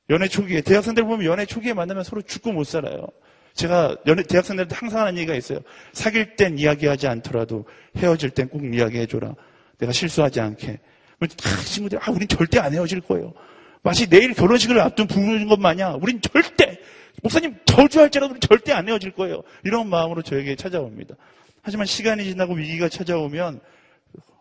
연애 0.09 0.27
초기에, 0.27 0.61
대학생들 0.61 1.03
보면 1.05 1.25
연애 1.25 1.45
초기에 1.45 1.73
만나면 1.73 2.03
서로 2.03 2.21
죽고 2.21 2.51
못 2.51 2.65
살아요. 2.65 3.07
제가 3.53 3.95
연애, 4.07 4.23
대학생들한테 4.23 4.75
항상 4.75 5.01
하는 5.01 5.17
얘기가 5.17 5.35
있어요. 5.35 5.59
사귈 5.93 6.35
땐 6.35 6.57
이야기하지 6.59 7.07
않더라도 7.07 7.65
헤어질 7.97 8.31
땐 8.31 8.49
꼭 8.49 8.63
이야기해줘라. 8.63 9.33
내가 9.77 9.91
실수하지 9.91 10.39
않게. 10.41 10.79
다 11.19 11.61
친구들, 11.65 11.99
아, 12.01 12.11
우린 12.11 12.27
절대 12.27 12.59
안 12.59 12.73
헤어질 12.73 13.01
거예요. 13.01 13.33
마치 13.81 14.09
내일 14.09 14.33
결혼식을 14.33 14.79
앞둔 14.79 15.07
부부인 15.07 15.47
것 15.47 15.59
마냥, 15.59 15.99
우린 16.01 16.19
절대, 16.21 16.77
목사님 17.21 17.57
저주할지라도 17.65 18.39
절대 18.39 18.73
안 18.73 18.87
헤어질 18.87 19.11
거예요. 19.11 19.43
이런 19.63 19.89
마음으로 19.89 20.21
저에게 20.21 20.55
찾아옵니다. 20.55 21.15
하지만 21.61 21.85
시간이 21.85 22.23
지나고 22.25 22.53
위기가 22.55 22.89
찾아오면 22.89 23.61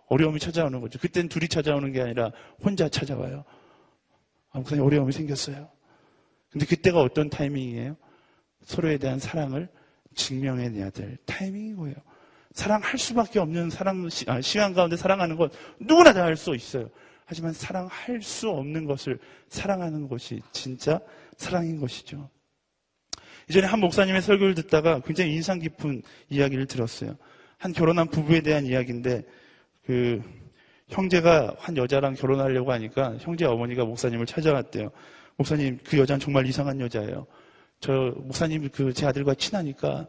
어려움이 0.08 0.40
찾아오는 0.40 0.80
거죠. 0.80 0.98
그땐 0.98 1.28
둘이 1.28 1.48
찾아오는 1.48 1.92
게 1.92 2.00
아니라 2.02 2.32
혼자 2.62 2.88
찾아와요. 2.88 3.44
아, 4.50 4.58
목사님 4.58 4.84
어려움이 4.84 5.12
생겼어요. 5.12 5.68
근데 6.50 6.66
그때가 6.66 7.00
어떤 7.00 7.30
타이밍이에요? 7.30 7.96
서로에 8.64 8.98
대한 8.98 9.18
사랑을 9.18 9.68
증명해내야 10.14 10.90
될 10.90 11.16
타이밍인 11.24 11.76
거예요. 11.76 11.94
사랑할 12.52 12.98
수밖에 12.98 13.38
없는 13.38 13.70
사랑, 13.70 14.08
아, 14.26 14.40
시간 14.42 14.74
가운데 14.74 14.96
사랑하는 14.96 15.36
건 15.36 15.48
누구나 15.78 16.12
다 16.12 16.24
할 16.24 16.36
수 16.36 16.54
있어요. 16.54 16.90
하지만 17.24 17.52
사랑할 17.54 18.20
수 18.20 18.50
없는 18.50 18.84
것을 18.84 19.18
사랑하는 19.48 20.08
것이 20.08 20.42
진짜 20.52 21.00
사랑인 21.38 21.80
것이죠. 21.80 22.28
이전에 23.48 23.66
한 23.66 23.80
목사님의 23.80 24.22
설교를 24.22 24.54
듣다가 24.54 25.00
굉장히 25.00 25.34
인상 25.34 25.58
깊은 25.58 26.02
이야기를 26.30 26.66
들었어요. 26.66 27.16
한 27.58 27.72
결혼한 27.72 28.08
부부에 28.08 28.40
대한 28.40 28.66
이야기인데, 28.66 29.24
그, 29.86 30.22
형제가 30.88 31.56
한 31.58 31.76
여자랑 31.76 32.14
결혼하려고 32.14 32.72
하니까 32.72 33.16
형제 33.20 33.44
어머니가 33.46 33.84
목사님을 33.84 34.26
찾아왔대요. 34.26 34.90
목사님, 35.36 35.78
그 35.84 35.98
여자는 35.98 36.20
정말 36.20 36.46
이상한 36.46 36.80
여자예요. 36.80 37.26
저 37.80 37.92
목사님 38.16 38.68
그 38.70 38.92
제 38.92 39.06
아들과 39.06 39.34
친하니까 39.34 40.06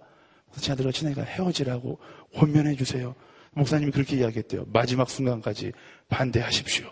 제 0.59 0.73
아들과 0.73 0.91
친하니까 0.91 1.23
헤어지라고 1.23 1.97
권면해 2.35 2.75
주세요. 2.75 3.15
목사님이 3.51 3.91
그렇게 3.91 4.17
이야기했대요. 4.17 4.65
마지막 4.71 5.09
순간까지 5.09 5.71
반대하십시오. 6.09 6.85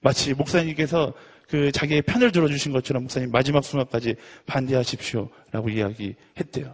마치 0.00 0.34
목사님께서 0.34 1.12
그 1.50 1.72
자기의 1.72 2.02
편을 2.02 2.30
들어주신 2.30 2.70
것처럼 2.72 3.02
목사님 3.04 3.32
마지막 3.32 3.64
순간까지 3.64 4.14
반대하십시오라고 4.46 5.68
이야기했대요. 5.68 6.72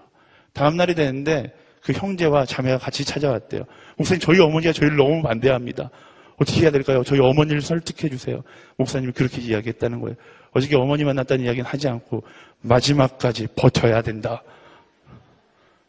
다음 0.52 0.76
날이 0.76 0.94
되는데 0.94 1.52
그 1.82 1.92
형제와 1.92 2.44
자매가 2.44 2.78
같이 2.78 3.04
찾아왔대요. 3.04 3.64
목사님 3.96 4.20
저희 4.20 4.38
어머니가 4.40 4.72
저희를 4.72 4.96
너무 4.96 5.22
반대합니다. 5.22 5.90
어떻게 6.36 6.60
해야 6.62 6.70
될까요? 6.70 7.02
저희 7.04 7.20
어머니를 7.20 7.62
설득해 7.62 8.10
주세요. 8.10 8.42
목사님이 8.76 9.12
그렇게 9.12 9.40
이야기했다는 9.40 10.00
거예요. 10.00 10.16
어저께 10.52 10.76
어머니 10.76 11.04
만났다는 11.04 11.44
이야기는 11.46 11.64
하지 11.64 11.88
않고 11.88 12.22
마지막까지 12.60 13.48
버텨야 13.56 14.02
된다. 14.02 14.42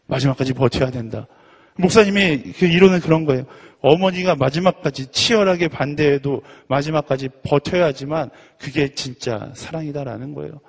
마지막까지 0.05 0.53
버텨야 0.53 0.91
된다. 0.91 1.27
목사님이 1.77 2.53
그 2.57 2.65
이론은 2.65 2.99
그런 2.99 3.25
거예요. 3.25 3.45
어머니가 3.81 4.35
마지막까지 4.35 5.11
치열하게 5.11 5.67
반대해도 5.67 6.41
마지막까지 6.67 7.29
버텨야지만 7.43 8.29
그게 8.59 8.89
진짜 8.93 9.51
사랑이다라는 9.53 10.33
거예요. 10.33 10.59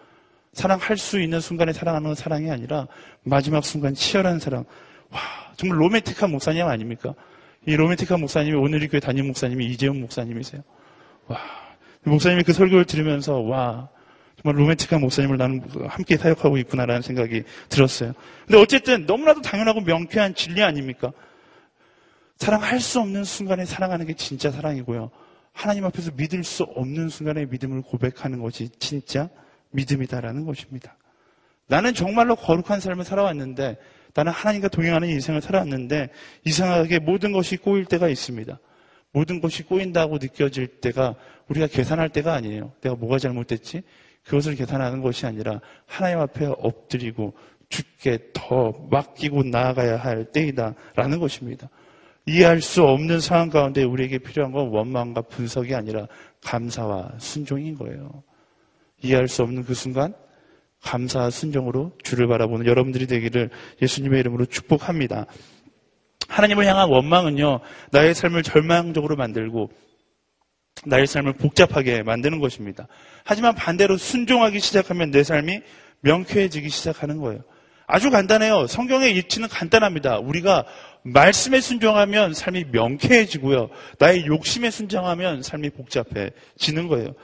사랑할 0.53 0.97
수 0.97 1.21
있는 1.21 1.41
순간에 1.41 1.73
사랑하는 1.73 2.09
건 2.09 2.15
사랑이 2.15 2.51
아니라 2.51 2.87
마지막 3.23 3.65
순간 3.65 3.95
치열한 3.95 4.41
사랑. 4.41 4.65
와, 5.11 5.21
정말 5.57 5.81
로맨틱한 5.81 6.31
목사님 6.31 6.67
아닙니까? 6.67 7.15
이 7.67 7.77
로맨틱한 7.77 8.21
목사님이 8.21 8.57
오늘 8.57 8.83
이 8.83 8.89
교회 8.89 9.01
담임 9.01 9.27
목사님이 9.29 9.67
이재용 9.67 10.01
목사님이세요. 10.01 10.63
와, 11.29 11.39
목사님이 12.05 12.43
그 12.43 12.53
설교를 12.53 12.85
들으면서 12.85 13.39
와, 13.41 13.89
정말 14.41 14.61
로맨틱한 14.61 15.01
목사님을 15.01 15.37
나는 15.37 15.63
함께 15.89 16.17
사역하고 16.17 16.59
있구나라는 16.59 17.03
생각이 17.03 17.43
들었어요. 17.69 18.13
근데 18.47 18.61
어쨌든 18.61 19.05
너무나도 19.05 19.43
당연하고 19.43 19.81
명쾌한 19.81 20.35
진리 20.35 20.63
아닙니까? 20.63 21.13
사랑할 22.37 22.79
수 22.79 23.01
없는 23.01 23.25
순간에 23.25 23.65
사랑하는 23.65 24.07
게 24.07 24.15
진짜 24.15 24.51
사랑이고요. 24.51 25.11
하나님 25.53 25.85
앞에서 25.85 26.13
믿을 26.15 26.45
수 26.45 26.63
없는 26.63 27.09
순간에 27.09 27.47
믿음을 27.47 27.83
고백하는 27.83 28.41
것이 28.41 28.69
진짜 28.79 29.29
믿음이다라는 29.71 30.45
것입니다. 30.45 30.97
나는 31.67 31.93
정말로 31.93 32.37
거룩한 32.37 32.79
삶을 32.79 33.05
살아왔는데 33.05 33.77
나는 34.15 34.33
하나님과 34.33 34.69
동행하는 34.69 35.09
인생을 35.09 35.43
살아왔는데 35.43 36.11
이상하게 36.45 37.01
모든 37.01 37.33
것이 37.33 37.57
꼬일 37.57 37.87
때가 37.87 38.09
있습니다. 38.09 38.57
모든 39.11 39.41
것이 39.41 39.65
꼬인다고 39.65 40.19
느껴질 40.19 40.81
때가 40.81 41.17
우리가 41.49 41.67
계산할 41.67 42.11
때가 42.11 42.35
아니에요. 42.35 42.73
내가 42.81 42.95
뭐가 42.95 43.19
잘못됐지? 43.19 43.83
그것을 44.29 44.55
계산하는 44.55 45.01
것이 45.01 45.27
아니라 45.27 45.61
하나님 45.87 46.21
앞에 46.21 46.47
엎드리고 46.47 47.33
죽게 47.71 48.31
더 48.35 48.73
맡기고 48.91 49.43
나아가야 49.45 49.97
할 49.97 50.27
때이다라는 50.27 51.19
것입니다. 51.19 51.69
이해할 52.27 52.61
수 52.61 52.85
없는 52.85 53.21
상황 53.21 53.49
가운데 53.49 53.83
우리에게 53.83 54.19
필요한 54.19 54.53
건 54.53 54.69
원망과 54.69 55.23
분석이 55.23 55.75
아니라 55.75 56.07
감사와 56.43 57.13
순종인 57.19 57.75
거예요. 57.75 58.23
이해할 59.03 59.29
수 59.29 59.43
없는 59.43 59.65
그 59.65 59.73
순간 59.73 60.15
감사와 60.83 61.31
순종으로 61.31 61.93
주를 62.03 62.29
바라보는 62.29 62.67
여러분들이 62.67 63.07
되기를 63.07 63.49
예수님의 63.81 64.21
이름으로 64.21 64.45
축복합니다. 64.45 65.27
하나님을 66.29 66.67
향한 66.67 66.91
원망은요, 66.91 67.61
나의 67.93 68.15
삶을 68.15 68.43
절망적으로 68.43 69.17
만들고 69.17 69.71
나의 70.87 71.07
삶을 71.07 71.35
복잡하게 71.35 72.03
만드는 72.03 72.41
것입니다. 72.41 72.87
하지만 73.25 73.55
반대로 73.55 73.97
순종하기 73.97 74.61
시작하면 74.61 75.11
내 75.11 75.23
삶이 75.23 75.61
명쾌해지기 76.01 76.69
시작하는 76.69 77.19
거예요. 77.19 77.43
아주 77.87 78.11
간단해요. 78.11 78.67
성경의 78.67 79.17
이치는 79.17 79.49
간단합니다. 79.49 80.19
우리가 80.19 80.65
말씀에 81.03 81.61
순종하면 81.61 82.35
삶이 82.35 82.67
명쾌해지고요. 82.71 83.71
나의 83.99 84.27
욕심에 84.27 84.71
순종하면 84.71 85.43
삶이 85.43 85.71
복잡해지는 85.71 86.89
거예요. 86.89 87.15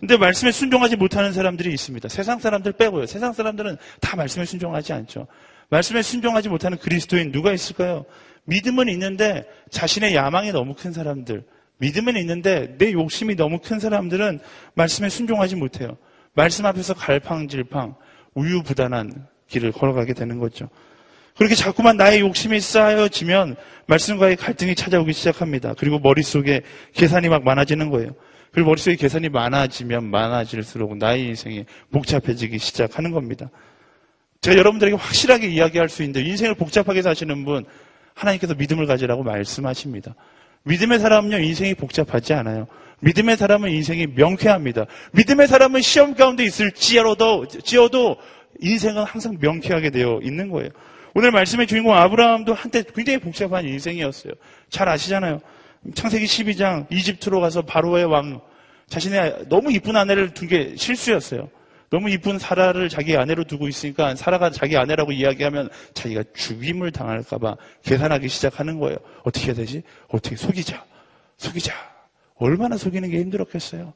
근데 0.00 0.16
말씀에 0.16 0.52
순종하지 0.52 0.96
못하는 0.96 1.32
사람들이 1.32 1.72
있습니다. 1.72 2.08
세상 2.08 2.38
사람들 2.38 2.72
빼고요. 2.72 3.06
세상 3.06 3.32
사람들은 3.32 3.76
다 4.00 4.16
말씀에 4.16 4.44
순종하지 4.44 4.92
않죠. 4.92 5.26
말씀에 5.70 6.02
순종하지 6.02 6.48
못하는 6.48 6.78
그리스도인 6.78 7.32
누가 7.32 7.52
있을까요? 7.52 8.04
믿음은 8.44 8.88
있는데 8.88 9.44
자신의 9.70 10.14
야망이 10.14 10.52
너무 10.52 10.74
큰 10.74 10.92
사람들. 10.92 11.44
믿음은 11.78 12.16
있는데 12.16 12.76
내 12.78 12.92
욕심이 12.92 13.34
너무 13.34 13.58
큰 13.60 13.78
사람들은 13.78 14.40
말씀에 14.74 15.08
순종하지 15.08 15.56
못해요. 15.56 15.96
말씀 16.34 16.66
앞에서 16.66 16.94
갈팡질팡, 16.94 17.94
우유부단한 18.34 19.26
길을 19.48 19.72
걸어가게 19.72 20.12
되는 20.12 20.38
거죠. 20.38 20.68
그렇게 21.36 21.54
자꾸만 21.54 21.96
나의 21.96 22.20
욕심이 22.20 22.58
쌓여지면 22.60 23.56
말씀과의 23.86 24.36
갈등이 24.36 24.74
찾아오기 24.74 25.12
시작합니다. 25.12 25.74
그리고 25.78 25.98
머릿속에 26.00 26.62
계산이 26.94 27.28
막 27.28 27.44
많아지는 27.44 27.90
거예요. 27.90 28.10
그리고 28.50 28.70
머릿속에 28.70 28.96
계산이 28.96 29.28
많아지면 29.28 30.10
많아질수록 30.10 30.96
나의 30.96 31.26
인생이 31.26 31.64
복잡해지기 31.92 32.58
시작하는 32.58 33.12
겁니다. 33.12 33.50
제가 34.40 34.56
여러분들에게 34.56 34.96
확실하게 34.96 35.48
이야기할 35.48 35.88
수 35.88 36.02
있는데 36.02 36.28
인생을 36.28 36.54
복잡하게 36.54 37.02
사시는 37.02 37.44
분 37.44 37.64
하나님께서 38.14 38.54
믿음을 38.54 38.86
가지라고 38.86 39.22
말씀하십니다. 39.22 40.14
믿음의 40.64 40.98
사람은요 40.98 41.38
인생이 41.38 41.74
복잡하지 41.74 42.34
않아요. 42.34 42.66
믿음의 43.00 43.36
사람은 43.36 43.70
인생이 43.70 44.08
명쾌합니다. 44.08 44.86
믿음의 45.12 45.46
사람은 45.46 45.80
시험 45.82 46.14
가운데 46.14 46.44
있을지어도 46.44 47.46
지어도 47.46 48.16
인생은 48.60 49.04
항상 49.04 49.36
명쾌하게 49.40 49.90
되어 49.90 50.20
있는 50.22 50.50
거예요. 50.50 50.70
오늘 51.14 51.30
말씀의 51.30 51.66
주인공 51.66 51.94
아브라함도 51.94 52.54
한때 52.54 52.82
굉장히 52.82 53.18
복잡한 53.18 53.64
인생이었어요. 53.66 54.32
잘 54.68 54.88
아시잖아요. 54.88 55.40
창세기 55.94 56.26
12장 56.26 56.90
이집트로 56.90 57.40
가서 57.40 57.62
바로의 57.62 58.04
왕 58.04 58.40
자신의 58.88 59.46
너무 59.48 59.72
이쁜 59.72 59.96
아내를 59.96 60.34
둔 60.34 60.48
게 60.48 60.74
실수였어요. 60.76 61.48
너무 61.90 62.10
이쁜 62.10 62.38
사라를 62.38 62.88
자기 62.88 63.16
아내로 63.16 63.44
두고 63.44 63.66
있으니까 63.68 64.14
사라가 64.14 64.50
자기 64.50 64.76
아내라고 64.76 65.12
이야기하면 65.12 65.70
자기가 65.94 66.24
죽임을 66.34 66.92
당할까봐 66.92 67.56
계산하기 67.82 68.28
시작하는 68.28 68.78
거예요. 68.78 68.98
어떻게 69.24 69.46
해야 69.46 69.54
되지? 69.54 69.82
어떻게 70.08 70.36
속이자. 70.36 70.84
속이자. 71.38 71.72
얼마나 72.36 72.76
속이는 72.76 73.10
게 73.10 73.18
힘들었겠어요. 73.20 73.92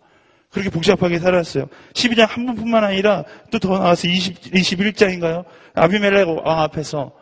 그렇게 0.50 0.68
복잡하게 0.70 1.18
살았어요. 1.18 1.68
12장 1.94 2.26
한 2.28 2.46
번뿐만 2.46 2.84
아니라 2.84 3.24
또 3.50 3.58
더 3.58 3.78
나와서 3.78 4.06
20, 4.08 4.40
21장인가요? 4.52 5.44
아비멜렉 5.74 6.28
앞에서 6.44 7.12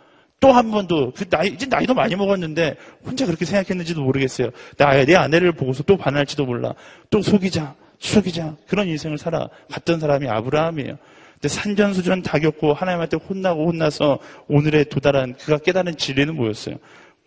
또 0.40 0.52
한 0.52 0.70
번도 0.70 1.12
그 1.14 1.28
나이 1.28 1.48
이제 1.48 1.66
나이도 1.66 1.94
많이 1.94 2.16
먹었는데 2.16 2.76
혼자 3.04 3.26
그렇게 3.26 3.44
생각했는지도 3.44 4.02
모르겠어요. 4.02 4.50
나내 4.78 5.14
아내를 5.14 5.52
보고서 5.52 5.82
또 5.82 5.96
반할지도 5.96 6.46
몰라. 6.46 6.74
또 7.10 7.20
속이자, 7.22 7.74
속이자 8.00 8.56
그런 8.66 8.88
인생을 8.88 9.18
살아갔던 9.18 10.00
사람이 10.00 10.28
아브라함이에요. 10.28 10.98
근데 11.34 11.48
산전수전 11.48 12.22
다 12.22 12.38
겪고 12.38 12.74
하나님한테 12.74 13.16
혼나고 13.16 13.68
혼나서 13.68 14.18
오늘에 14.48 14.84
도달한 14.84 15.34
그가 15.36 15.58
깨달은 15.58 15.96
진리는 15.96 16.34
뭐였어요? 16.34 16.76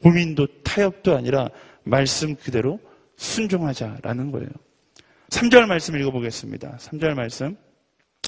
고민도 0.01 0.47
타협도 0.63 1.15
아니라 1.15 1.49
말씀 1.83 2.35
그대로 2.35 2.79
순종하자라는 3.15 4.31
거예요. 4.31 4.49
3절 5.29 5.65
말씀 5.65 5.95
읽어보겠습니다. 5.95 6.77
3절 6.79 7.13
말씀. 7.15 7.55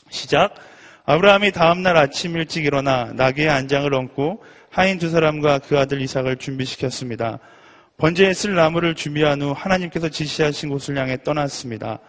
시작. 0.09 0.55
아브라함이 1.05 1.51
다음날 1.51 1.97
아침 1.97 2.35
일찍 2.35 2.65
일어나 2.65 3.11
나귀의 3.13 3.49
안장을 3.49 3.93
얹고 3.93 4.43
하인 4.69 4.97
두 4.97 5.09
사람과 5.09 5.59
그 5.59 5.77
아들 5.77 6.01
이삭을 6.01 6.37
준비시켰습니다. 6.37 7.39
번제에 7.97 8.33
쓸 8.33 8.55
나무를 8.55 8.95
준비한 8.95 9.41
후 9.41 9.53
하나님께서 9.55 10.09
지시하신 10.09 10.69
곳을 10.69 10.97
향해 10.97 11.17
떠났습니다. 11.23 11.99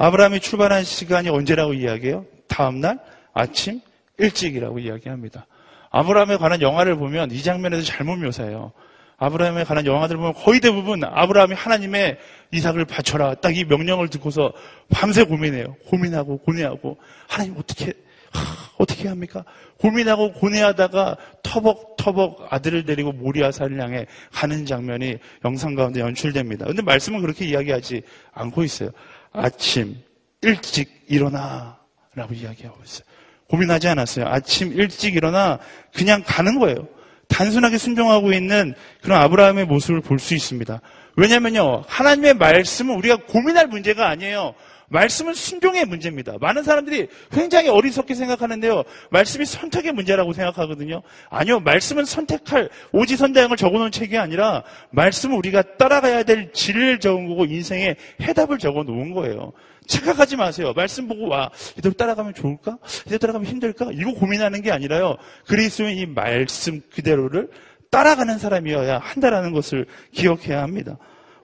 아브라함이 0.00 0.40
출발한 0.40 0.82
시간이 0.82 1.28
언제라고 1.28 1.74
이야기해요? 1.74 2.24
다음날 2.48 2.98
아침 3.34 3.82
일찍이라고 4.16 4.78
이야기합니다. 4.78 5.46
아브라함에 5.90 6.38
관한 6.38 6.62
영화를 6.62 6.96
보면 6.96 7.30
이 7.32 7.42
장면에서 7.42 7.82
잘못 7.82 8.16
묘사해요. 8.16 8.72
아브라함에 9.18 9.64
관한 9.64 9.84
영화들 9.84 10.16
보면 10.16 10.32
거의 10.32 10.60
대부분 10.60 11.04
아브라함이 11.04 11.54
하나님의 11.54 12.16
이삭을 12.50 12.86
바쳐라. 12.86 13.34
딱 13.34 13.52
이 13.54 13.64
명령을 13.64 14.08
듣고서 14.08 14.54
밤새 14.88 15.22
고민해요. 15.24 15.76
고민하고 15.88 16.38
고뇌하고 16.38 16.96
하나님 17.28 17.56
어떻게 17.58 17.92
하, 18.32 18.40
어떻게 18.78 19.06
합니까? 19.08 19.44
고민하고 19.78 20.32
고뇌하다가 20.32 21.16
터벅터벅 21.42 22.46
아들을 22.48 22.86
데리고 22.86 23.12
모리아산을 23.12 23.78
향해 23.82 24.06
가는 24.32 24.64
장면이 24.64 25.16
영상 25.44 25.74
가운데 25.74 26.00
연출됩니다. 26.00 26.64
근데 26.64 26.80
말씀은 26.80 27.20
그렇게 27.20 27.44
이야기하지 27.44 28.02
않고 28.32 28.62
있어요. 28.62 28.90
아침 29.32 29.96
일찍 30.42 31.04
일어나 31.08 31.78
라고 32.14 32.34
이야기하고 32.34 32.78
있어요. 32.84 33.04
고민하지 33.48 33.88
않았어요. 33.88 34.26
아침 34.26 34.72
일찍 34.72 35.16
일어나 35.16 35.58
그냥 35.94 36.22
가는 36.24 36.58
거예요. 36.58 36.88
단순하게 37.28 37.78
순종하고 37.78 38.32
있는 38.32 38.74
그런 39.02 39.20
아브라함의 39.20 39.66
모습을 39.66 40.00
볼 40.00 40.18
수 40.18 40.34
있습니다. 40.34 40.80
왜냐면요. 41.16 41.84
하나님의 41.86 42.34
말씀은 42.34 42.94
우리가 42.96 43.16
고민할 43.26 43.66
문제가 43.66 44.08
아니에요. 44.08 44.54
말씀은 44.90 45.34
순종의 45.34 45.86
문제입니다. 45.86 46.34
많은 46.40 46.62
사람들이 46.62 47.08
굉장히 47.30 47.68
어리석게 47.68 48.14
생각하는데요. 48.14 48.82
말씀이 49.10 49.46
선택의 49.46 49.92
문제라고 49.92 50.32
생각하거든요. 50.32 51.02
아니요. 51.30 51.60
말씀은 51.60 52.04
선택할 52.04 52.68
오지선다형을 52.92 53.56
적어놓은 53.56 53.92
책이 53.92 54.18
아니라 54.18 54.64
말씀은 54.90 55.36
우리가 55.36 55.76
따라가야 55.76 56.24
될 56.24 56.52
진리를 56.52 57.00
적은 57.00 57.28
거고 57.28 57.44
인생의 57.44 57.96
해답을 58.20 58.58
적어놓은 58.58 59.14
거예요. 59.14 59.52
착각하지 59.86 60.36
마세요. 60.36 60.72
말씀 60.74 61.08
보고 61.08 61.28
와 61.28 61.50
이대로 61.78 61.94
따라가면 61.94 62.34
좋을까? 62.34 62.78
이대로 63.06 63.18
따라가면 63.18 63.46
힘들까? 63.48 63.90
이거 63.92 64.12
고민하는 64.12 64.60
게 64.62 64.70
아니라요. 64.72 65.16
그리스도의 65.46 65.98
이 65.98 66.06
말씀 66.06 66.80
그대로를 66.92 67.48
따라가는 67.90 68.38
사람이어야 68.38 68.98
한다라는 68.98 69.52
것을 69.52 69.86
기억해야 70.12 70.62
합니다. 70.62 70.96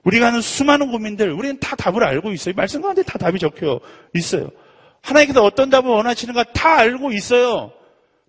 우리가 0.03 0.27
하는 0.27 0.41
수많은 0.41 0.91
고민들, 0.91 1.31
우리는 1.31 1.59
다 1.59 1.75
답을 1.75 2.03
알고 2.03 2.31
있어요. 2.31 2.53
말씀 2.55 2.81
가운데 2.81 3.03
다 3.03 3.17
답이 3.17 3.39
적혀 3.39 3.79
있어요. 4.13 4.49
하나님께서 5.01 5.43
어떤 5.43 5.69
답을 5.69 5.87
원하시는가 5.87 6.45
다 6.53 6.77
알고 6.77 7.11
있어요. 7.11 7.71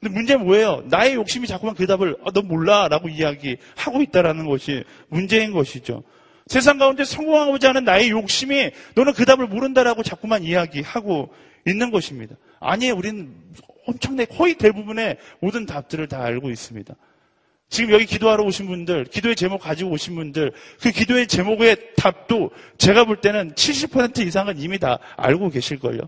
근데 0.00 0.14
문제는 0.14 0.44
뭐예요? 0.44 0.84
나의 0.86 1.14
욕심이 1.14 1.46
자꾸만 1.46 1.74
그 1.74 1.86
답을 1.86 2.16
어, 2.22 2.30
너 2.30 2.42
몰라 2.42 2.88
라고 2.88 3.08
이야기하고 3.08 4.02
있다라는 4.02 4.46
것이 4.46 4.84
문제인 5.08 5.52
것이죠. 5.52 6.04
세상 6.46 6.78
가운데 6.78 7.04
성공하고자 7.04 7.70
하는 7.70 7.84
나의 7.84 8.10
욕심이 8.10 8.70
너는 8.94 9.12
그 9.12 9.24
답을 9.24 9.48
모른다라고 9.48 10.02
자꾸만 10.02 10.44
이야기하고 10.44 11.30
있는 11.66 11.90
것입니다. 11.90 12.36
아니에요. 12.60 12.94
우리는 12.94 13.34
엄청나게 13.86 14.34
거의 14.36 14.54
대부분의 14.54 15.16
모든 15.40 15.66
답들을 15.66 16.08
다 16.08 16.22
알고 16.22 16.50
있습니다. 16.50 16.94
지금 17.68 17.92
여기 17.92 18.06
기도하러 18.06 18.44
오신 18.44 18.66
분들, 18.66 19.04
기도의 19.04 19.36
제목 19.36 19.60
가지고 19.60 19.90
오신 19.90 20.14
분들, 20.14 20.52
그 20.80 20.90
기도의 20.90 21.26
제목의 21.26 21.76
답도 21.96 22.50
제가 22.78 23.04
볼 23.04 23.20
때는 23.20 23.52
70% 23.52 24.26
이상은 24.26 24.58
이미 24.58 24.78
다 24.78 24.98
알고 25.16 25.50
계실걸요. 25.50 26.00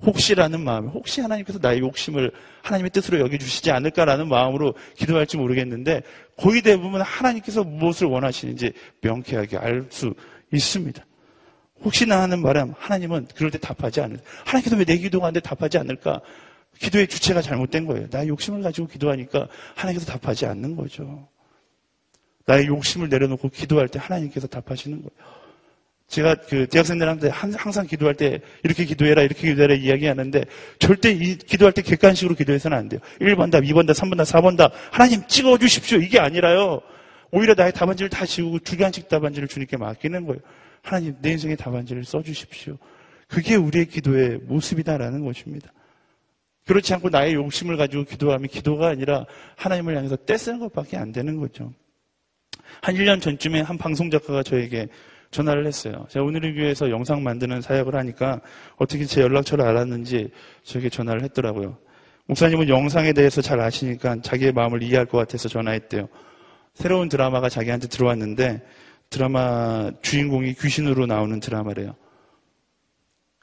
혹시라는 0.00 0.60
마음, 0.62 0.86
혹시 0.86 1.20
하나님께서 1.20 1.58
나의 1.60 1.80
욕심을 1.80 2.30
하나님의 2.62 2.90
뜻으로 2.90 3.18
여겨주시지 3.18 3.72
않을까라는 3.72 4.28
마음으로 4.28 4.74
기도할지 4.96 5.36
모르겠는데, 5.36 6.02
거의 6.36 6.62
대부분 6.62 7.00
하나님께서 7.00 7.64
무엇을 7.64 8.06
원하시는지 8.06 8.72
명쾌하게 9.00 9.56
알 9.58 9.86
수 9.90 10.14
있습니다. 10.52 11.04
혹시나 11.82 12.22
하는 12.22 12.42
바람, 12.42 12.74
하나님은 12.78 13.26
그럴 13.34 13.50
때 13.50 13.58
답하지 13.58 14.00
않을, 14.00 14.18
하나님께서 14.44 14.76
왜 14.76 14.84
내 14.84 14.96
기도가 14.98 15.26
안 15.26 15.34
돼 15.34 15.40
답하지 15.40 15.78
않을까? 15.78 16.20
기도의 16.78 17.08
주체가 17.08 17.42
잘못된 17.42 17.86
거예요. 17.86 18.06
나의 18.10 18.28
욕심을 18.28 18.62
가지고 18.62 18.86
기도하니까 18.86 19.48
하나님께서 19.74 20.10
답하지 20.12 20.46
않는 20.46 20.76
거죠. 20.76 21.28
나의 22.46 22.66
욕심을 22.66 23.08
내려놓고 23.08 23.48
기도할 23.48 23.88
때 23.88 23.98
하나님께서 23.98 24.46
답하시는 24.46 24.96
거예요. 24.98 25.10
제가 26.08 26.36
그 26.36 26.66
대학생들한테 26.68 27.28
항상 27.28 27.86
기도할 27.86 28.14
때 28.14 28.40
이렇게 28.64 28.86
기도해라 28.86 29.22
이렇게 29.22 29.48
기도해라 29.48 29.74
이야기하는데 29.74 30.44
절대 30.78 31.10
이 31.10 31.36
기도할 31.36 31.74
때 31.74 31.82
객관식으로 31.82 32.34
기도해서는 32.34 32.76
안 32.76 32.88
돼요. 32.88 33.00
1번 33.20 33.50
답, 33.50 33.60
2번 33.60 33.86
답, 33.86 33.92
3번 33.92 34.16
답, 34.16 34.24
4번 34.24 34.56
답 34.56 34.72
하나님 34.90 35.26
찍어 35.26 35.58
주십시오 35.58 35.98
이게 35.98 36.18
아니라요. 36.18 36.80
오히려 37.30 37.54
나의 37.54 37.72
답안지를 37.72 38.08
다 38.08 38.24
지우고 38.24 38.60
주관식 38.60 39.08
답안지를 39.08 39.48
주님께 39.48 39.76
맡기는 39.76 40.24
거예요. 40.24 40.40
하나님 40.80 41.14
내 41.20 41.32
인생의 41.32 41.58
답안지를 41.58 42.04
써 42.04 42.22
주십시오. 42.22 42.78
그게 43.26 43.56
우리의 43.56 43.86
기도의 43.86 44.38
모습이다라는 44.44 45.22
것입니다. 45.26 45.70
그렇지 46.68 46.92
않고 46.92 47.08
나의 47.08 47.32
욕심을 47.32 47.78
가지고 47.78 48.04
기도하면 48.04 48.46
기도가 48.46 48.88
아니라 48.88 49.24
하나님을 49.56 49.96
향해서 49.96 50.16
떼쓰는 50.16 50.58
것밖에 50.60 50.98
안 50.98 51.12
되는 51.12 51.38
거죠. 51.38 51.72
한 52.82 52.94
1년 52.94 53.22
전쯤에 53.22 53.62
한 53.62 53.78
방송 53.78 54.10
작가가 54.10 54.42
저에게 54.42 54.88
전화를 55.30 55.66
했어요. 55.66 56.06
제가 56.10 56.26
오늘의 56.26 56.54
교회에서 56.54 56.90
영상 56.90 57.22
만드는 57.22 57.62
사역을 57.62 57.94
하니까 57.94 58.42
어떻게 58.76 59.06
제 59.06 59.22
연락처를 59.22 59.64
알았는지 59.64 60.30
저에게 60.62 60.90
전화를 60.90 61.22
했더라고요. 61.24 61.78
목사님은 62.26 62.68
영상에 62.68 63.14
대해서 63.14 63.40
잘 63.40 63.60
아시니까 63.60 64.20
자기의 64.20 64.52
마음을 64.52 64.82
이해할 64.82 65.06
것 65.06 65.16
같아서 65.16 65.48
전화했대요. 65.48 66.06
새로운 66.74 67.08
드라마가 67.08 67.48
자기한테 67.48 67.88
들어왔는데 67.88 68.62
드라마 69.08 69.90
주인공이 70.02 70.52
귀신으로 70.52 71.06
나오는 71.06 71.40
드라마래요. 71.40 71.94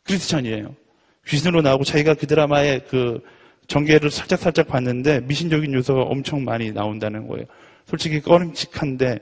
크리스천이에요. 0.03 0.84
귀신으로 1.27 1.61
나오고 1.61 1.83
자기가 1.83 2.13
그 2.15 2.27
드라마의 2.27 2.81
그 2.88 3.21
전개를 3.67 4.11
살짝살짝 4.11 4.67
봤는데 4.67 5.21
미신적인 5.21 5.73
요소가 5.73 6.03
엄청 6.03 6.43
많이 6.43 6.71
나온다는 6.71 7.27
거예요. 7.27 7.45
솔직히 7.85 8.21
꺼림칙한데 8.21 9.19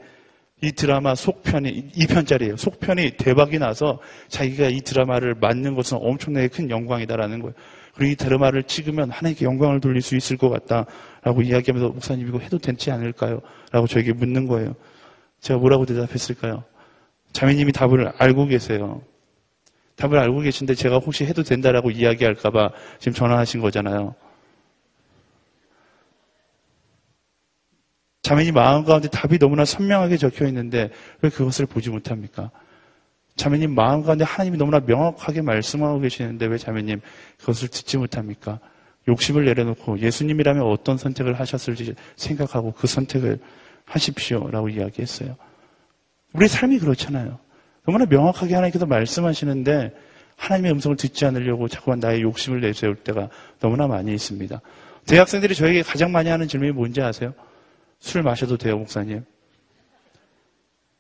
이 0.62 0.72
드라마 0.72 1.14
속편이 1.16 1.92
2편짜리예요. 1.92 2.58
속편이 2.58 3.18
대박이 3.18 3.60
나서 3.60 4.00
자기가 4.30 4.68
이 4.68 4.80
드라마를 4.80 5.36
맡는 5.36 5.76
것은 5.76 5.98
엄청나게 6.02 6.48
큰 6.48 6.70
영광이다라는 6.70 7.40
거예요. 7.42 7.54
그리고 7.96 8.12
이 8.12 8.16
드라마를 8.16 8.64
찍으면 8.64 9.12
하나님께 9.12 9.46
영광을 9.46 9.80
돌릴 9.80 10.02
수 10.02 10.16
있을 10.16 10.38
것 10.38 10.50
같다라고 10.50 11.42
이야기하면서 11.42 11.90
목사님 11.94 12.28
이거 12.28 12.40
해도 12.40 12.58
되지 12.58 12.92
않을까요? 12.92 13.42
라고 13.72 13.88
저에게 13.88 14.14
묻는 14.14 14.48
거예요. 14.48 14.74
제가 15.42 15.60
뭐라고 15.60 15.86
대답했을까요? 15.86 16.64
자매님이 17.34 17.74
답을 17.74 18.14
알고 18.18 18.48
계세요. 18.48 19.02
답을 19.96 20.18
알고 20.18 20.40
계신데 20.42 20.76
제가 20.76 20.98
혹시 20.98 21.26
해도 21.26 21.44
된다라고 21.44 21.92
이야기할까봐 21.92 22.72
지금 23.00 23.14
전화하신 23.14 23.62
거잖아요. 23.62 24.16
자매님 28.24 28.54
마음 28.54 28.86
가운데 28.86 29.10
답이 29.10 29.38
너무나 29.38 29.66
선명하게 29.66 30.18
적혀 30.18 30.48
있는데 30.48 30.90
왜 31.22 31.30
그것을 31.30 31.66
보지 31.66 31.90
못합니까? 31.90 32.52
자매님 33.36 33.76
마음 33.76 34.04
가운데 34.04 34.24
하나님이 34.24 34.58
너무나 34.58 34.80
명확하게 34.80 35.42
말씀하고 35.42 36.00
계시는데 36.00 36.46
왜 36.46 36.58
자매님 36.58 37.02
그것을 37.40 37.68
듣지 37.68 37.98
못합니까? 37.98 38.60
욕심을 39.08 39.44
내려놓고 39.46 40.00
예수님이라면 40.00 40.64
어떤 40.64 40.98
선택을 40.98 41.40
하셨을지 41.40 41.96
생각하고 42.16 42.72
그 42.72 42.88
선택을 42.88 43.40
하십시오라고 43.86 44.70
이야기했어요. 44.70 45.36
우리 46.32 46.48
삶이 46.48 46.80
그렇잖아요. 46.80 47.40
너무나 47.86 48.06
명확하게 48.06 48.54
하나님께서 48.56 48.86
말씀하시는데 48.86 49.94
하나님의 50.38 50.72
음성을 50.74 50.98
듣지 50.98 51.26
않으려고 51.26 51.68
자꾸만 51.68 52.00
나의 52.00 52.22
욕심을 52.22 52.62
내세울 52.62 52.96
때가 52.96 53.30
너무나 53.60 53.88
많이 53.88 54.14
있습니다. 54.14 54.62
대학생들이 55.06 55.54
저에게 55.56 55.82
가장 55.84 56.12
많이 56.12 56.30
하는 56.30 56.48
질문이 56.48 56.72
뭔지 56.72 57.02
아세요? 57.02 57.34
술 58.00 58.24
마셔도 58.24 58.58
돼요, 58.58 58.78
목사님? 58.78 59.24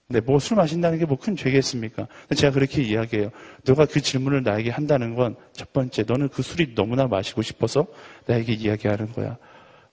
네, 0.10 0.20
뭐술 0.20 0.58
마신다는 0.58 1.00
게 1.00 1.06
뭐 1.06 1.16
큰 1.18 1.36
죄겠습니까? 1.36 2.08
제가 2.36 2.54
그렇게 2.54 2.84
이야기해요. 2.84 3.32
너가 3.66 3.86
그 3.86 4.02
질문을 4.02 4.44
나에게 4.44 4.70
한다는 4.70 5.16
건 5.16 5.36
첫 5.54 5.72
번째, 5.74 6.04
너는 6.04 6.30
그 6.30 6.42
술이 6.44 6.76
너무나 6.76 7.08
마시고 7.08 7.42
싶어서 7.42 7.88
나에게 8.28 8.54
이야기하는 8.54 9.12
거야. 9.14 9.38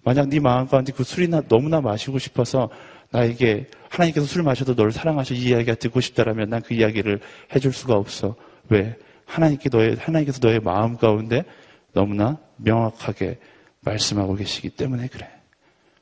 만약 0.03 0.29
네 0.29 0.40
마음 0.40 0.66
가운데 0.66 0.92
그 0.92 1.05
술이 1.05 1.29
너무나 1.48 1.81
마시고 1.81 2.18
싶어서 2.18 2.68
나에게 3.12 3.66
하나님께서 3.88 4.27
술 4.27 4.42
마셔도 4.42 4.75
너를 4.75 4.92
사랑하셔 4.92 5.35
이 5.35 5.38
이야기가 5.49 5.75
듣고 5.75 6.01
싶다라면 6.01 6.49
난 6.51 6.62
그 6.62 6.75
이야기를 6.75 7.20
해줄 7.55 7.73
수가 7.73 7.94
없어. 7.94 8.37
왜? 8.68 8.96
하나님께 9.27 9.68
너의 9.70 9.96
하나님께서 9.96 10.38
너의 10.42 10.61
마음 10.61 10.96
가운데 10.96 11.44
너무나 11.92 12.38
명확하게 12.57 13.38
말씀하고 13.81 14.35
계시기 14.35 14.70
때문에 14.70 15.09
그래. 15.09 15.29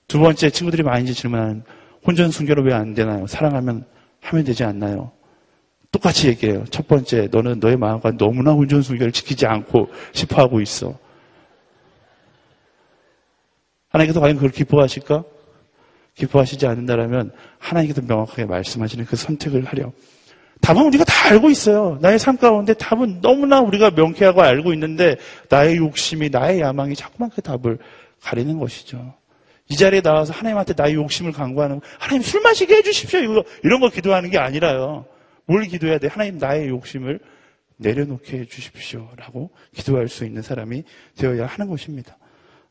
두 0.07 0.19
번째 0.19 0.51
친구들이 0.51 0.83
많이 0.83 1.13
질문하는 1.13 1.63
혼전 2.07 2.31
순결은 2.31 2.65
왜안 2.67 2.95
되나요? 2.95 3.27
사랑하면 3.27 3.85
하면 4.21 4.45
되지 4.45 4.65
않나요? 4.65 5.13
똑같이 5.91 6.29
얘기해요. 6.29 6.65
첫 6.71 6.87
번째, 6.87 7.29
너는 7.31 7.61
너의 7.61 7.77
마음과 7.77 8.17
너무나 8.19 8.53
혼전 8.53 8.83
순결을 8.83 9.13
지키지 9.13 9.47
않고 9.47 9.89
싶어 10.13 10.43
하고 10.43 10.61
있어. 10.61 10.99
하나님께서 13.89 14.21
과연 14.21 14.37
그걸 14.37 14.51
기뻐하실까? 14.51 15.25
기뻐하시지 16.19 16.67
않는다라면 16.67 17.33
하나님께서 17.59 18.03
명확하게 18.03 18.45
말씀하시는 18.47 19.05
그 19.07 19.17
선택을 19.17 19.65
하려. 19.65 19.93
답은 20.61 20.85
우리가 20.87 21.05
다 21.05 21.29
알고 21.29 21.51
있어요. 21.51 21.99
나의 22.01 22.19
삶 22.19 22.37
가운데 22.37 22.75
답은 22.75 23.21
너무나 23.21 23.61
우리가 23.61 23.93
명쾌하고 23.93 24.43
알고 24.43 24.73
있는데 24.75 25.17
나의 25.49 25.77
욕심이 25.77 26.29
나의 26.31 26.61
야망이 26.61 26.97
자꾸만 26.97 27.31
그 27.31 27.41
답을 27.41 27.79
가리는 28.21 28.59
것이죠. 28.59 29.15
이 29.69 29.77
자리에 29.77 30.01
나와서 30.01 30.33
하나님한테 30.33 30.75
나의 30.77 30.95
욕심을 30.95 31.31
강구하는 31.33 31.81
하나님 31.99 32.23
술 32.23 32.41
마시게 32.41 32.77
해주십시오. 32.77 33.21
이거 33.21 33.45
이런 33.63 33.81
거 33.81 33.89
기도하는 33.89 34.31
게 34.31 34.39
아니라요. 34.39 35.07
뭘 35.47 35.63
기도해야 35.65 35.99
돼? 35.99 36.09
하나님 36.09 36.39
나의 36.39 36.69
욕심을 36.69 37.21
내려놓게 37.77 38.41
해주십시오라고 38.41 39.51
기도할 39.73 40.09
수 40.09 40.25
있는 40.25 40.43
사람이 40.43 40.83
되어야 41.17 41.47
하는 41.47 41.69
것입니다. 41.69 42.19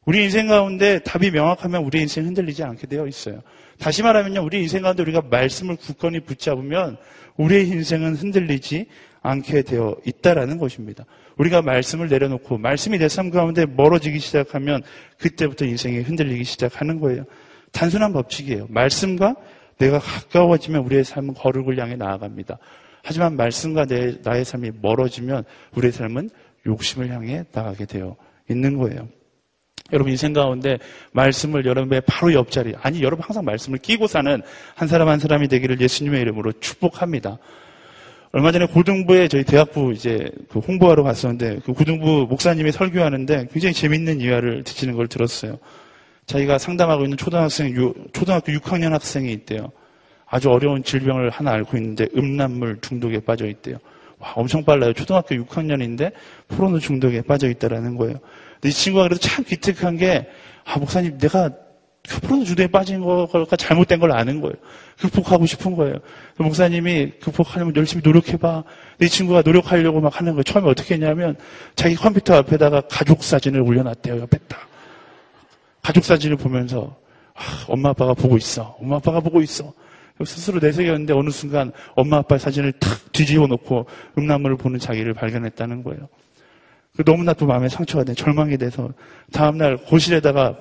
우리 0.07 0.23
인생 0.23 0.47
가운데 0.47 0.99
답이 0.99 1.31
명확하면 1.31 1.83
우리 1.83 1.99
인생 1.99 2.25
흔들리지 2.25 2.63
않게 2.63 2.87
되어 2.87 3.07
있어요. 3.07 3.41
다시 3.77 4.03
말하면요, 4.03 4.41
우리 4.41 4.61
인생 4.61 4.81
가운데 4.81 5.03
우리가 5.03 5.21
말씀을 5.29 5.75
굳건히 5.75 6.21
붙잡으면 6.21 6.95
우리의 7.35 7.67
인생은 7.67 8.15
흔들리지 8.15 8.85
않게 9.21 9.63
되어 9.63 9.97
있다라는 10.05 10.59
것입니다. 10.59 11.03
우리가 11.35 11.61
말씀을 11.61 12.07
내려놓고 12.07 12.57
말씀이 12.57 12.97
내 12.97 13.09
삶 13.09 13.31
가운데 13.31 13.65
멀어지기 13.65 14.19
시작하면 14.19 14.81
그때부터 15.17 15.65
인생이 15.65 15.99
흔들리기 15.99 16.45
시작하는 16.45 17.01
거예요. 17.01 17.25
단순한 17.73 18.13
법칙이에요. 18.13 18.67
말씀과 18.69 19.35
내가 19.77 19.99
가까워지면 19.99 20.85
우리의 20.85 21.03
삶은 21.03 21.33
거룩을 21.33 21.77
향해 21.79 21.97
나아갑니다. 21.97 22.57
하지만 23.03 23.35
말씀과 23.35 23.85
내, 23.85 24.15
나의 24.23 24.45
삶이 24.45 24.71
멀어지면 24.81 25.43
우리의 25.75 25.91
삶은 25.91 26.29
욕심을 26.65 27.09
향해 27.09 27.43
나가게 27.51 27.85
되어 27.85 28.15
있는 28.49 28.77
거예요. 28.77 29.09
여러분 29.93 30.11
인생 30.11 30.33
가운데 30.33 30.77
말씀을 31.11 31.65
여러분의 31.65 32.01
바로 32.05 32.33
옆자리, 32.33 32.73
아니 32.81 33.01
여러분 33.01 33.23
항상 33.23 33.45
말씀을 33.45 33.79
끼고 33.79 34.07
사는 34.07 34.41
한 34.75 34.87
사람 34.87 35.09
한 35.09 35.19
사람이 35.19 35.47
되기를 35.47 35.79
예수님의 35.79 36.21
이름으로 36.21 36.51
축복합니다. 36.59 37.37
얼마 38.33 38.51
전에 38.51 38.65
고등부에 38.67 39.29
저희 39.29 39.43
대학부 39.43 39.93
이제 39.93 40.29
그 40.49 40.59
홍보하러 40.59 41.03
갔었는데 41.03 41.61
그 41.65 41.73
고등부 41.73 42.27
목사님이 42.29 42.71
설교하는데 42.71 43.47
굉장히 43.51 43.73
재밌는 43.73 44.19
이야를 44.19 44.63
듣시는 44.63 44.95
걸 44.95 45.07
들었어요. 45.07 45.57
자기가 46.25 46.57
상담하고 46.57 47.03
있는 47.03 47.15
초등학생, 47.15 47.73
초등학교 48.11 48.51
6학년 48.51 48.89
학생이 48.89 49.31
있대요. 49.31 49.71
아주 50.25 50.51
어려운 50.51 50.83
질병을 50.83 51.29
하나 51.29 51.51
앓고 51.53 51.77
있는데 51.77 52.07
음란물 52.15 52.79
중독에 52.81 53.21
빠져 53.21 53.47
있대요. 53.47 53.77
와, 54.19 54.33
엄청 54.35 54.63
빨라요. 54.65 54.91
초등학교 54.93 55.35
6학년인데 55.35 56.11
포르노 56.49 56.79
중독에 56.79 57.21
빠져 57.21 57.49
있다라는 57.49 57.95
거예요. 57.95 58.19
이 58.63 58.71
친구가 58.71 59.03
그래도 59.03 59.19
참 59.19 59.43
기특한 59.43 59.97
게, 59.97 60.27
아, 60.65 60.77
목사님, 60.77 61.17
내가 61.17 61.51
프로노 62.07 62.45
주도에 62.45 62.67
빠진 62.67 63.01
거가 63.01 63.55
잘못된 63.57 63.99
걸 63.99 64.13
아는 64.13 64.39
거예요. 64.39 64.55
극복하고 64.97 65.45
싶은 65.45 65.75
거예요. 65.75 65.95
목사님이 66.37 67.11
극복하려면 67.21 67.75
열심히 67.75 68.01
노력해봐. 68.03 68.63
이 69.01 69.09
친구가 69.09 69.41
노력하려고 69.43 69.99
막 69.99 70.17
하는 70.17 70.31
거예요. 70.31 70.43
처음에 70.43 70.69
어떻게 70.69 70.95
했냐면 70.95 71.35
자기 71.75 71.95
컴퓨터 71.95 72.35
앞에다가 72.35 72.81
가족 72.89 73.23
사진을 73.23 73.61
올려놨대요. 73.61 74.21
옆에다. 74.21 74.57
가족 75.81 76.05
사진을 76.05 76.37
보면서 76.37 76.95
아, 77.33 77.41
엄마 77.67 77.89
아빠가 77.89 78.13
보고 78.13 78.37
있어. 78.37 78.77
엄마 78.79 78.95
아빠가 78.95 79.19
보고 79.19 79.41
있어. 79.41 79.73
스스로 80.25 80.59
내세웠는데 80.59 81.13
어느 81.13 81.29
순간 81.29 81.71
엄마 81.95 82.17
아빠의 82.17 82.39
사진을 82.39 82.71
탁 82.73 83.11
뒤집어 83.11 83.45
놓고 83.47 83.85
음란물을 84.17 84.57
보는 84.57 84.79
자기를 84.79 85.13
발견했다는 85.13 85.83
거예요. 85.83 86.07
그 86.97 87.03
너무나 87.03 87.31
또 87.33 87.45
마음에 87.45 87.69
상처가 87.69 88.03
돼 88.03 88.15
절망이 88.15 88.57
돼서 88.57 88.89
다음날 89.31 89.77
고실에다가 89.77 90.57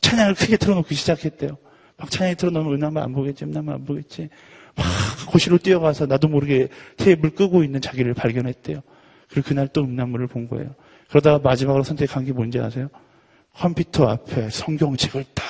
찬양을 0.00 0.34
크게 0.34 0.56
틀어놓기 0.56 0.94
시작했대요. 0.94 1.58
막 1.96 2.10
찬양이 2.10 2.36
틀어놓으면 2.36 2.74
은하만 2.74 3.02
안 3.02 3.12
보겠지, 3.12 3.44
은하만 3.44 3.74
안 3.74 3.84
보겠지. 3.84 4.28
막 4.76 4.86
고실로 5.28 5.58
뛰어가서 5.58 6.06
나도 6.06 6.28
모르게 6.28 6.68
테이블 6.96 7.30
끄고 7.30 7.64
있는 7.64 7.80
자기를 7.80 8.14
발견했대요. 8.14 8.80
그리고 9.28 9.48
그날 9.48 9.66
또 9.66 9.82
음란물을 9.82 10.28
본 10.28 10.48
거예요. 10.48 10.74
그러다가 11.08 11.38
마지막으로 11.38 11.82
선택한 11.82 12.24
게 12.24 12.32
뭔지 12.32 12.60
아세요? 12.60 12.88
컴퓨터 13.52 14.08
앞에 14.08 14.50
성경책을 14.50 15.24
딱 15.34 15.44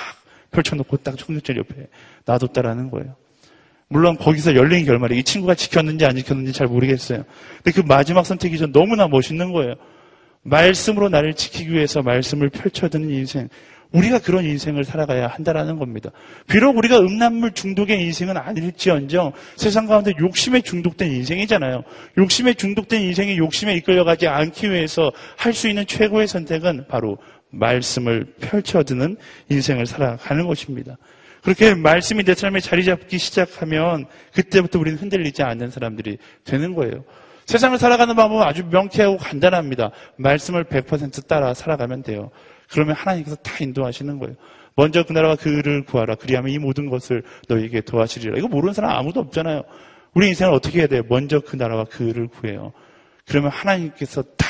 펼쳐놓고 0.49 0.97
딱 0.97 1.17
청소절 1.17 1.57
옆에 1.57 1.87
놔뒀다라는 2.25 2.89
거예요. 2.89 3.15
물론 3.89 4.17
거기서 4.17 4.55
열린 4.55 4.85
결말이 4.85 5.19
이 5.19 5.23
친구가 5.23 5.53
지켰는지 5.53 6.03
안 6.05 6.15
지켰는지 6.15 6.51
잘 6.51 6.65
모르겠어요. 6.65 7.23
근데 7.63 7.79
그 7.79 7.85
마지막 7.85 8.25
선택이 8.25 8.57
전 8.57 8.71
너무나 8.71 9.07
멋있는 9.07 9.51
거예요. 9.51 9.75
말씀으로 10.45 11.09
나를 11.09 11.33
지키기 11.33 11.71
위해서 11.73 12.01
말씀을 12.01 12.49
펼쳐드는 12.49 13.09
인생. 13.09 13.49
우리가 13.91 14.19
그런 14.19 14.43
인생을 14.43 14.83
살아가야 14.83 15.27
한다라는 15.27 15.77
겁니다. 15.79 16.11
비록 16.47 16.77
우리가 16.77 16.99
음란물 16.99 17.53
중독의 17.53 18.01
인생은 18.01 18.35
아닐지언정 18.35 19.31
세상 19.55 19.85
가운데 19.85 20.11
욕심에 20.19 20.61
중독된 20.61 21.11
인생이잖아요. 21.11 21.83
욕심에 22.17 22.55
중독된 22.55 23.01
인생이 23.01 23.37
욕심에 23.37 23.75
이끌려가지 23.75 24.27
않기 24.27 24.69
위해서 24.71 25.11
할 25.37 25.53
수 25.53 25.69
있는 25.69 25.85
최고의 25.87 26.27
선택은 26.27 26.87
바로 26.89 27.17
말씀을 27.51 28.25
펼쳐드는 28.41 29.15
인생을 29.49 29.85
살아가는 29.85 30.45
것입니다. 30.45 30.97
그렇게 31.41 31.73
말씀이 31.73 32.23
내 32.23 32.33
삶에 32.33 32.59
자리 32.59 32.83
잡기 32.83 33.17
시작하면 33.17 34.07
그때부터 34.33 34.79
우리는 34.79 34.97
흔들리지 34.97 35.43
않는 35.43 35.69
사람들이 35.69 36.17
되는 36.43 36.73
거예요. 36.73 37.05
세상을 37.45 37.77
살아가는 37.77 38.15
방법은 38.15 38.43
아주 38.43 38.65
명쾌하고 38.65 39.17
간단합니다. 39.17 39.91
말씀을 40.17 40.63
100% 40.63 41.27
따라 41.27 41.53
살아가면 41.53 42.03
돼요. 42.03 42.31
그러면 42.71 42.95
하나님께서 42.95 43.35
다 43.37 43.51
인도하시는 43.59 44.19
거예요. 44.19 44.35
먼저 44.75 45.03
그 45.03 45.13
나라와 45.13 45.35
그를 45.35 45.83
구하라. 45.85 46.15
그리하면 46.15 46.51
이 46.51 46.59
모든 46.59 46.89
것을 46.89 47.23
너에게 47.47 47.81
도와주리라. 47.81 48.37
이거 48.37 48.47
모르는 48.47 48.73
사람 48.73 48.91
아무도 48.91 49.19
없잖아요. 49.21 49.63
우리 50.13 50.27
인생을 50.29 50.53
어떻게 50.53 50.79
해야 50.79 50.87
돼요? 50.87 51.03
먼저 51.07 51.39
그 51.39 51.55
나라와 51.55 51.85
그를 51.85 52.27
구해요. 52.27 52.73
그러면 53.25 53.51
하나님께서 53.51 54.23
다, 54.37 54.47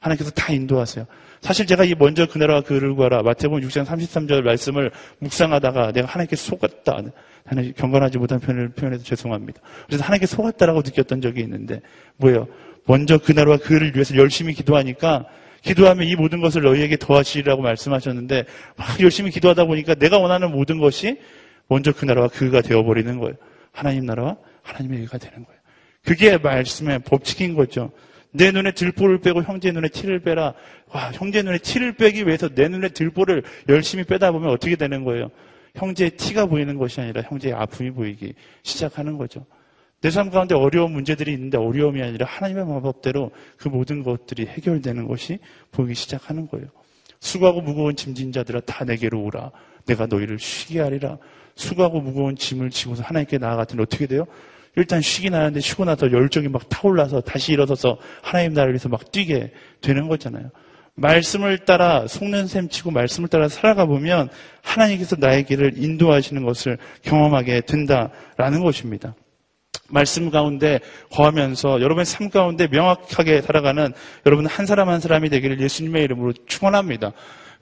하나님께서 0.00 0.30
다 0.30 0.52
인도하세요. 0.52 1.06
사실 1.40 1.66
제가 1.66 1.84
이 1.84 1.94
먼저 1.94 2.26
그 2.26 2.38
나라와 2.38 2.62
그를 2.62 2.94
구하라. 2.94 3.22
마태복음 3.22 3.60
6장 3.62 3.84
33절 3.84 4.42
말씀을 4.42 4.90
묵상하다가 5.18 5.92
내가 5.92 6.06
하나님께 6.08 6.36
속았다. 6.36 7.02
하나님 7.48 7.72
경건하지 7.72 8.18
못한 8.18 8.40
표현을 8.40 8.68
표현해서 8.70 9.02
죄송합니다. 9.02 9.60
그래서 9.86 10.04
하나님께 10.04 10.26
속았다라고 10.26 10.82
느꼈던 10.82 11.22
적이 11.22 11.40
있는데 11.40 11.80
뭐예요? 12.18 12.46
먼저 12.84 13.16
그날과 13.16 13.56
그를 13.58 13.92
위해서 13.94 14.14
열심히 14.16 14.52
기도하니까 14.52 15.26
기도하면 15.62 16.06
이 16.06 16.14
모든 16.14 16.40
것을 16.40 16.62
너희에게 16.62 16.98
더하시리라고 16.98 17.62
말씀하셨는데 17.62 18.44
막 18.76 19.00
열심히 19.00 19.30
기도하다 19.30 19.64
보니까 19.64 19.94
내가 19.94 20.18
원하는 20.18 20.52
모든 20.52 20.78
것이 20.78 21.18
먼저 21.68 21.92
그 21.92 22.04
나라와 22.04 22.28
그가 22.28 22.60
되어버리는 22.60 23.18
거예요. 23.18 23.34
하나님 23.72 24.04
나라와 24.04 24.36
하나님의 24.62 25.00
의가 25.00 25.16
되는 25.16 25.44
거예요. 25.44 25.58
그게 26.04 26.36
말씀의 26.36 27.00
법칙인 27.00 27.54
거죠. 27.54 27.92
내 28.30 28.50
눈에 28.50 28.72
들보를 28.72 29.20
빼고 29.20 29.42
형제 29.42 29.72
눈에 29.72 29.88
티를 29.88 30.20
빼라. 30.20 30.52
와, 30.88 31.10
형제 31.12 31.42
눈에 31.42 31.58
티를 31.58 31.92
빼기 31.92 32.26
위해서 32.26 32.48
내 32.48 32.68
눈에 32.68 32.88
들보를 32.88 33.42
열심히 33.68 34.04
빼다 34.04 34.32
보면 34.32 34.50
어떻게 34.50 34.76
되는 34.76 35.04
거예요? 35.04 35.30
형제의 35.78 36.10
티가 36.10 36.46
보이는 36.46 36.76
것이 36.76 37.00
아니라 37.00 37.22
형제의 37.22 37.54
아픔이 37.54 37.90
보이기 37.90 38.34
시작하는 38.62 39.16
거죠. 39.16 39.46
내 40.00 40.10
삶 40.10 40.30
가운데 40.30 40.54
어려운 40.54 40.92
문제들이 40.92 41.32
있는데 41.32 41.58
어려움이 41.58 42.00
아니라 42.02 42.26
하나님의 42.26 42.66
마법대로 42.66 43.30
그 43.56 43.68
모든 43.68 44.02
것들이 44.04 44.46
해결되는 44.46 45.08
것이 45.08 45.38
보이기 45.72 45.94
시작하는 45.94 46.46
거예요. 46.46 46.66
수고하고 47.20 47.60
무거운 47.62 47.96
짐진 47.96 48.30
자들아 48.30 48.60
다 48.60 48.84
내게로 48.84 49.22
오라. 49.24 49.50
내가 49.86 50.06
너희를 50.06 50.38
쉬게 50.38 50.80
하리라. 50.80 51.18
수고하고 51.56 52.00
무거운 52.00 52.36
짐을 52.36 52.70
지고서 52.70 53.02
하나님께 53.02 53.38
나아갔더니 53.38 53.82
어떻게 53.82 54.06
돼요? 54.06 54.24
일단 54.76 55.00
쉬긴 55.00 55.34
하는데 55.34 55.58
쉬고 55.58 55.84
나서 55.84 56.12
열정이 56.12 56.46
막 56.46 56.68
타올라서 56.68 57.20
다시 57.22 57.52
일어서서 57.52 57.98
하나님 58.22 58.52
나라를 58.52 58.74
위해서 58.74 58.88
막 58.88 59.10
뛰게 59.10 59.52
되는 59.80 60.06
거잖아요. 60.06 60.50
말씀을 60.98 61.58
따라 61.58 62.06
속는 62.06 62.48
셈 62.48 62.68
치고 62.68 62.90
말씀을 62.90 63.28
따라 63.28 63.48
살아가 63.48 63.86
보면 63.86 64.28
하나님께서 64.62 65.16
나의 65.16 65.44
길을 65.44 65.74
인도하시는 65.76 66.44
것을 66.44 66.78
경험하게 67.02 67.62
된다라는 67.62 68.62
것입니다. 68.62 69.14
말씀 69.90 70.30
가운데 70.30 70.80
거하면서 71.12 71.80
여러분의 71.80 72.04
삶 72.04 72.28
가운데 72.28 72.66
명확하게 72.66 73.42
살아가는 73.42 73.92
여러분 74.26 74.46
한 74.46 74.66
사람 74.66 74.88
한 74.88 75.00
사람이 75.00 75.30
되기를 75.30 75.60
예수님의 75.60 76.02
이름으로 76.04 76.32
축원합니다. 76.46 77.12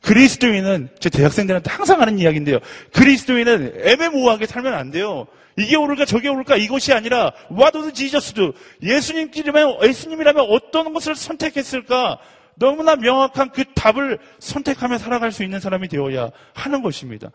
그리스도인은 0.02 0.88
제 0.98 1.10
대학생들한테 1.10 1.70
항상 1.70 2.00
하는 2.00 2.18
이야기인데요. 2.18 2.58
그리스도인은 2.92 3.80
애매모호하게 3.84 4.46
살면 4.46 4.74
안 4.74 4.90
돼요. 4.90 5.26
이게 5.58 5.76
옳을까 5.76 6.04
저게 6.04 6.28
옳을까 6.28 6.56
이것이 6.56 6.92
아니라 6.92 7.32
와도도 7.48 7.92
지저스도 7.92 8.52
예수님이라면 8.82 9.78
예수님이라면 9.82 10.46
어떤 10.50 10.92
것을 10.92 11.14
선택했을까 11.14 12.18
너무나 12.56 12.96
명확한 12.96 13.50
그 13.52 13.64
답을 13.74 14.18
선택하며 14.38 14.98
살아갈 14.98 15.32
수 15.32 15.42
있는 15.44 15.60
사람이 15.60 15.88
되어야 15.88 16.30
하는 16.54 16.82
것입니다. 16.82 17.30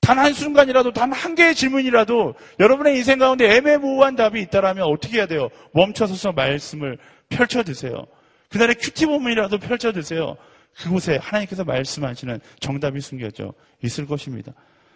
단 0.00 0.18
한순간이라도, 0.18 0.92
단 0.92 1.12
한 1.12 1.34
개의 1.34 1.54
질문이라도 1.54 2.34
여러분의 2.60 2.96
인생 2.96 3.18
가운데 3.18 3.56
애매모호한 3.56 4.14
답이 4.16 4.40
있다라면 4.42 4.84
어떻게 4.84 5.18
해야 5.18 5.26
돼요? 5.26 5.48
멈춰서서 5.72 6.32
말씀을 6.32 6.98
펼쳐드세요. 7.28 8.06
그날의 8.50 8.76
QT 8.76 9.06
본문이라도 9.06 9.58
펼쳐드세요. 9.58 10.36
그곳에 10.76 11.18
하나님께서 11.20 11.64
말씀하시는 11.64 12.40
정답이 12.60 13.00
숨겨져 13.00 13.52
있을 13.82 14.06
것입니다. 14.06 14.52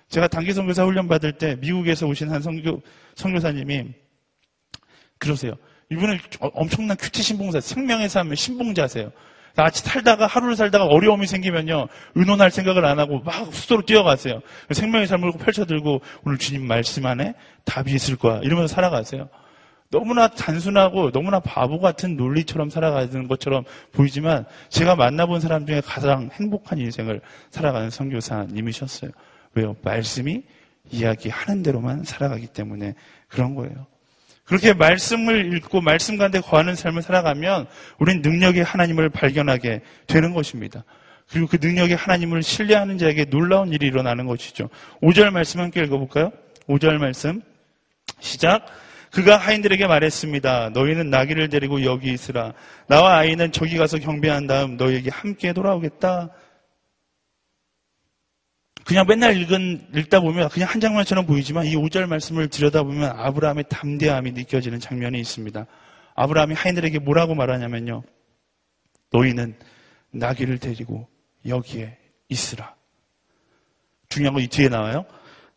제가 0.08 0.28
단기 0.28 0.52
선교사 0.52 0.84
훈련 0.84 1.08
받을 1.08 1.32
때 1.32 1.56
미국에서 1.56 2.06
오신 2.06 2.30
한 2.30 2.40
선교, 2.40 2.80
선교사님이 3.16 3.88
그러세요. 5.18 5.54
이분은 5.90 6.18
엄청난 6.40 6.96
QT 6.96 7.22
신봉자, 7.22 7.60
생명의 7.60 8.08
삶의 8.08 8.36
신봉자세요. 8.36 9.10
같이 9.56 9.82
살다가 9.82 10.26
하루를 10.26 10.56
살다가 10.56 10.86
어려움이 10.86 11.26
생기면요 11.26 11.88
의논할 12.14 12.50
생각을 12.50 12.84
안 12.84 12.98
하고 12.98 13.20
막 13.20 13.52
숙소로 13.52 13.82
뛰어가세요. 13.82 14.40
생명의 14.70 15.06
삶을 15.06 15.32
펼쳐들고 15.32 16.00
오늘 16.24 16.38
주님 16.38 16.66
말씀 16.66 17.06
안에 17.06 17.34
답이 17.64 17.92
있을 17.92 18.16
거야 18.16 18.40
이러면서 18.42 18.74
살아가세요. 18.74 19.28
너무나 19.90 20.26
단순하고 20.26 21.10
너무나 21.10 21.38
바보 21.38 21.78
같은 21.78 22.16
논리처럼 22.16 22.70
살아가는 22.70 23.28
것처럼 23.28 23.64
보이지만 23.92 24.46
제가 24.70 24.96
만나본 24.96 25.40
사람 25.40 25.66
중에 25.66 25.82
가장 25.82 26.30
행복한 26.32 26.78
인생을 26.78 27.20
살아가는 27.50 27.90
선교사님이셨어요. 27.90 29.10
왜요? 29.54 29.76
말씀이 29.82 30.42
이야기하는 30.90 31.62
대로만 31.62 32.04
살아가기 32.04 32.48
때문에 32.48 32.94
그런 33.28 33.54
거예요. 33.54 33.86
그렇게 34.44 34.72
말씀을 34.72 35.54
읽고 35.56 35.80
말씀 35.80 36.16
가운데 36.18 36.40
거하는 36.40 36.74
삶을 36.74 37.02
살아가면 37.02 37.66
우리는 37.98 38.22
능력의 38.22 38.64
하나님을 38.64 39.08
발견하게 39.08 39.82
되는 40.06 40.34
것입니다. 40.34 40.84
그리고 41.30 41.46
그 41.46 41.58
능력의 41.60 41.96
하나님을 41.96 42.42
신뢰하는 42.42 42.98
자에게 42.98 43.26
놀라운 43.26 43.72
일이 43.72 43.86
일어나는 43.86 44.26
것이죠. 44.26 44.68
5절 45.00 45.30
말씀 45.30 45.60
함께 45.60 45.82
읽어볼까요? 45.82 46.32
5절 46.68 46.98
말씀 46.98 47.40
시작 48.20 48.66
그가 49.10 49.36
하인들에게 49.36 49.86
말했습니다. 49.86 50.70
너희는 50.70 51.10
나귀를 51.10 51.50
데리고 51.50 51.84
여기 51.84 52.12
있으라. 52.12 52.54
나와 52.88 53.18
아이는 53.18 53.52
저기 53.52 53.76
가서 53.76 53.98
경배한 53.98 54.46
다음 54.46 54.76
너희에게 54.76 55.10
함께 55.10 55.52
돌아오겠다. 55.52 56.30
그냥 58.84 59.06
맨날 59.06 59.36
읽은, 59.36 59.88
읽다 59.94 60.20
보면 60.20 60.48
그냥 60.48 60.68
한 60.68 60.80
장면처럼 60.80 61.26
보이지만 61.26 61.66
이 61.66 61.76
5절 61.76 62.06
말씀을 62.06 62.48
들여다보면 62.48 63.10
아브라함의 63.16 63.64
담대함이 63.68 64.32
느껴지는 64.32 64.80
장면이 64.80 65.20
있습니다. 65.20 65.66
아브라함이 66.14 66.54
하인들에게 66.54 66.98
뭐라고 66.98 67.34
말하냐면요. 67.34 68.02
너희는 69.12 69.56
나귀를 70.10 70.58
데리고 70.58 71.08
여기에 71.46 71.96
있으라. 72.28 72.74
중요한 74.08 74.34
건 74.34 74.42
이 74.42 74.48
뒤에 74.48 74.68
나와요. 74.68 75.04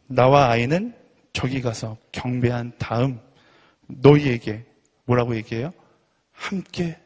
나와 0.07 0.49
아이는 0.49 0.93
저기 1.33 1.61
가서 1.61 1.97
경배한 2.11 2.73
다음 2.77 3.19
너희에게 3.87 4.65
뭐라고 5.05 5.35
얘기해요? 5.35 5.71
함께 6.31 6.97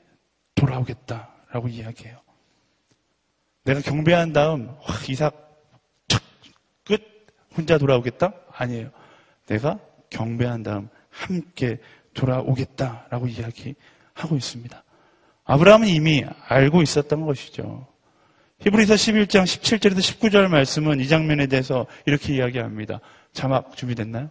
돌아오겠다라고 0.55 1.67
이야기해요. 1.69 2.19
내가 3.63 3.81
경배한 3.81 4.33
다음 4.33 4.67
와, 4.67 4.85
이삭 5.07 5.33
끝 5.33 5.48
혼자 7.59 7.77
돌아오겠다? 7.77 8.33
아니에요. 8.55 8.89
내가 9.47 9.79
경배한 10.09 10.63
다음 10.63 10.89
함께 11.09 11.77
돌아오겠다라고 12.13 13.27
이야기하고 13.27 14.35
있습니다. 14.35 14.83
아브라함은 15.43 15.87
이미 15.87 16.23
알고 16.47 16.81
있었던 16.81 17.25
것이죠. 17.25 17.87
히브리서 18.59 18.93
11장 18.93 19.43
17절에서 19.43 19.99
19절 19.99 20.47
말씀은 20.47 20.99
이 20.99 21.07
장면에 21.07 21.47
대해서 21.47 21.85
이렇게 22.05 22.35
이야기합니다. 22.35 22.99
자막 23.33 23.75
준비됐나요? 23.75 24.29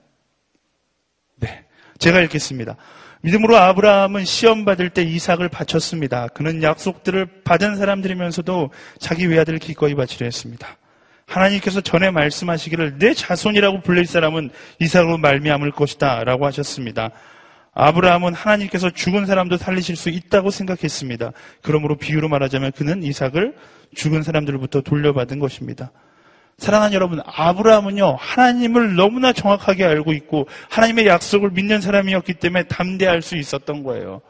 네. 1.36 1.64
제가 1.98 2.20
읽겠습니다. 2.22 2.76
믿음으로 3.22 3.56
아브라함은 3.56 4.24
시험 4.24 4.64
받을 4.64 4.90
때 4.90 5.02
이삭을 5.02 5.48
바쳤습니다. 5.48 6.28
그는 6.28 6.62
약속들을 6.62 7.42
받은 7.42 7.76
사람들이면서도 7.76 8.70
자기 8.98 9.26
외아들을 9.26 9.58
기꺼이 9.58 9.94
바치려 9.94 10.24
했습니다. 10.24 10.76
하나님께서 11.28 11.82
전에 11.82 12.10
말씀하시기를 12.10 12.98
내 12.98 13.14
자손이라고 13.14 13.82
불릴 13.82 14.06
사람은 14.06 14.50
이삭으로 14.80 15.18
말미암을 15.18 15.70
것이다라고 15.72 16.46
하셨습니다. 16.46 17.10
아브라함은 17.74 18.34
하나님께서 18.34 18.90
죽은 18.90 19.26
사람도 19.26 19.56
살리실 19.58 19.94
수 19.94 20.08
있다고 20.08 20.50
생각했습니다. 20.50 21.32
그러므로 21.62 21.96
비유로 21.96 22.28
말하자면 22.28 22.72
그는 22.72 23.02
이삭을 23.02 23.54
죽은 23.94 24.22
사람들로부터 24.22 24.80
돌려받은 24.80 25.38
것입니다. 25.38 25.92
사랑하는 26.56 26.92
여러분, 26.94 27.20
아브라함은요, 27.24 28.16
하나님을 28.18 28.96
너무나 28.96 29.32
정확하게 29.32 29.84
알고 29.84 30.12
있고, 30.14 30.48
하나님의 30.70 31.06
약속을 31.06 31.50
믿는 31.50 31.80
사람이었기 31.80 32.34
때문에 32.34 32.64
담대할 32.64 33.22
수 33.22 33.36
있었던 33.36 33.84
거예요. 33.84 34.22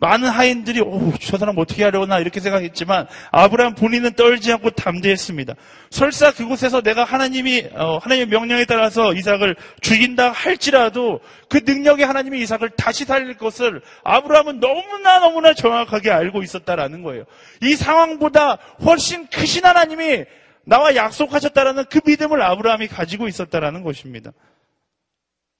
많은 0.00 0.28
하인들이 0.28 0.80
오, 0.80 1.12
저 1.20 1.38
사람 1.38 1.58
어떻게 1.58 1.82
하려나 1.82 2.20
이렇게 2.20 2.38
생각했지만 2.38 3.08
아브라함 3.32 3.74
본인은 3.74 4.12
떨지 4.12 4.52
않고 4.52 4.70
담대했습니다. 4.70 5.54
설사 5.90 6.32
그곳에서 6.32 6.82
내가 6.82 7.02
하나님이 7.02 7.66
어, 7.72 7.98
하나님의 7.98 8.28
명령에 8.28 8.64
따라서 8.64 9.12
이삭을 9.12 9.56
죽인다 9.80 10.30
할지라도 10.30 11.20
그 11.48 11.60
능력의 11.64 12.06
하나님이 12.06 12.40
이삭을 12.42 12.70
다시 12.70 13.04
살릴 13.04 13.36
것을 13.38 13.82
아브라함은 14.04 14.60
너무나 14.60 15.18
너무나 15.18 15.52
정확하게 15.52 16.12
알고 16.12 16.42
있었다라는 16.42 17.02
거예요. 17.02 17.24
이 17.62 17.74
상황보다 17.74 18.58
훨씬 18.84 19.26
크신 19.26 19.64
하나님이 19.64 20.24
나와 20.64 20.94
약속하셨다라는 20.94 21.86
그 21.90 22.00
믿음을 22.04 22.40
아브라함이 22.40 22.86
가지고 22.86 23.26
있었다라는 23.26 23.82
것입니다. 23.82 24.30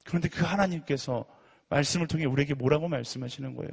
그런데 0.05 0.29
그 0.29 0.45
하나님께서 0.45 1.25
말씀을 1.71 2.07
통해 2.07 2.25
우리에게 2.25 2.55
뭐라고 2.55 2.89
말씀하시는 2.89 3.57
거예요? 3.57 3.71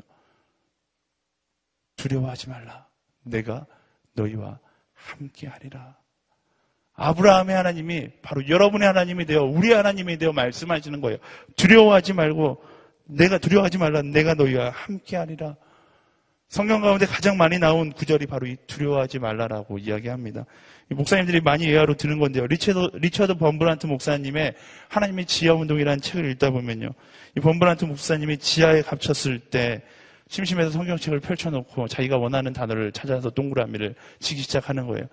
두려워하지 1.95 2.49
말라. 2.49 2.87
내가 3.23 3.65
너희와 4.13 4.59
함께 4.93 5.47
하리라. 5.47 5.97
아브라함의 6.93 7.55
하나님이 7.55 8.09
바로 8.21 8.47
여러분의 8.47 8.87
하나님이 8.87 9.25
되어 9.25 9.43
우리 9.43 9.73
하나님이 9.73 10.17
되어 10.17 10.31
말씀하시는 10.31 11.01
거예요. 11.01 11.17
두려워하지 11.55 12.13
말고 12.13 12.63
내가 13.05 13.37
두려워하지 13.37 13.77
말라. 13.77 14.01
내가 14.01 14.33
너희와 14.33 14.69
함께 14.69 15.17
하리라. 15.17 15.55
성경 16.47 16.81
가운데 16.81 17.05
가장 17.05 17.37
많이 17.37 17.59
나온 17.59 17.91
구절이 17.91 18.27
바로 18.27 18.47
이 18.47 18.55
두려워하지 18.67 19.19
말라라고 19.19 19.77
이야기합니다. 19.77 20.45
목사님들이 20.89 21.41
많이 21.41 21.65
예화로 21.65 21.95
드는 21.95 22.19
건데요. 22.19 22.45
리처드, 22.45 22.97
리처드 22.97 23.35
범브란트 23.35 23.87
목사님의 23.87 24.53
하나님의 24.87 25.25
지하 25.25 25.55
운동이라는 25.55 26.01
책을 26.01 26.29
읽다 26.31 26.51
보면요. 26.51 26.91
이 27.35 27.39
범브란트 27.39 27.85
목사님이 27.85 28.37
지하에 28.37 28.83
갇혔을 28.83 29.39
때 29.39 29.83
심심해서 30.27 30.71
성경책을 30.71 31.19
펼쳐놓고 31.19 31.87
자기가 31.87 32.17
원하는 32.17 32.51
단어를 32.51 32.91
찾아서 32.91 33.29
동그라미를 33.29 33.95
치기 34.19 34.41
시작하는 34.41 34.87
거예요. 34.87 35.05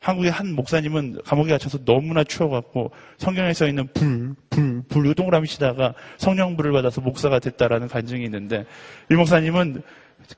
한국의 0.00 0.30
한 0.30 0.54
목사님은 0.54 1.18
감옥에 1.24 1.50
갇혀서 1.50 1.84
너무나 1.84 2.24
추워갖고 2.24 2.90
성경에 3.18 3.52
써 3.52 3.66
있는 3.66 3.86
불, 3.92 4.34
불, 4.48 4.82
불, 4.88 5.14
동그라미 5.14 5.46
치다가 5.46 5.94
성령불을 6.16 6.72
받아서 6.72 7.00
목사가 7.02 7.38
됐다라는 7.38 7.88
간증이 7.88 8.24
있는데 8.24 8.64
이 9.10 9.14
목사님은 9.14 9.82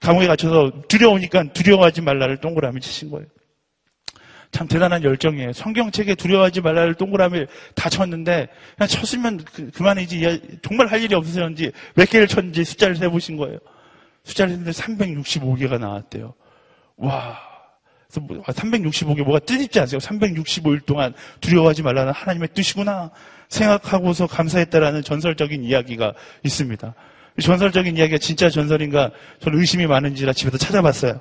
감옥에 0.01 0.27
갇혀서 0.27 0.83
두려우니까 0.89 1.53
두려워하지 1.53 2.01
말라를 2.01 2.39
동그라미 2.39 2.81
치신 2.81 3.11
거예요. 3.11 3.27
참 4.51 4.67
대단한 4.67 5.03
열정이에요. 5.03 5.53
성경책에 5.53 6.15
두려워하지 6.17 6.61
말라를 6.61 6.95
동그라미 6.95 7.47
다 7.75 7.89
쳤는데 7.89 8.49
그냥 8.77 8.89
쳤으면 8.89 9.39
그, 9.45 9.71
그만이지 9.71 10.61
정말 10.63 10.89
할 10.89 11.03
일이 11.03 11.15
없으셨는지 11.15 11.73
몇 11.95 12.11
개를 12.11 12.27
쳤는지 12.27 12.65
숫자를 12.65 12.97
세보신 12.97 13.37
거예요. 13.37 13.59
숫자를 14.25 14.53
했는데 14.53 14.71
365개가 14.73 15.79
나왔대요. 15.79 16.35
와. 16.97 17.39
365개 18.11 19.17
뭐, 19.17 19.23
아, 19.23 19.25
뭐가 19.25 19.39
뜻있지 19.41 19.79
않으세요? 19.79 19.99
365일 19.99 20.85
동안 20.85 21.15
두려워하지 21.41 21.83
말라는 21.83 22.13
하나님의 22.13 22.49
뜻이구나 22.55 23.11
생각하고서 23.49 24.27
감사했다라는 24.27 25.03
전설적인 25.03 25.65
이야기가 25.65 26.13
있습니다. 26.43 26.95
전설적인 27.41 27.97
이야기가 27.97 28.19
진짜 28.19 28.51
전설인가 28.51 29.11
저는 29.41 29.59
의심이 29.59 29.87
많은지라 29.87 30.35
집에서 30.35 30.59
찾아봤어요. 30.59 31.21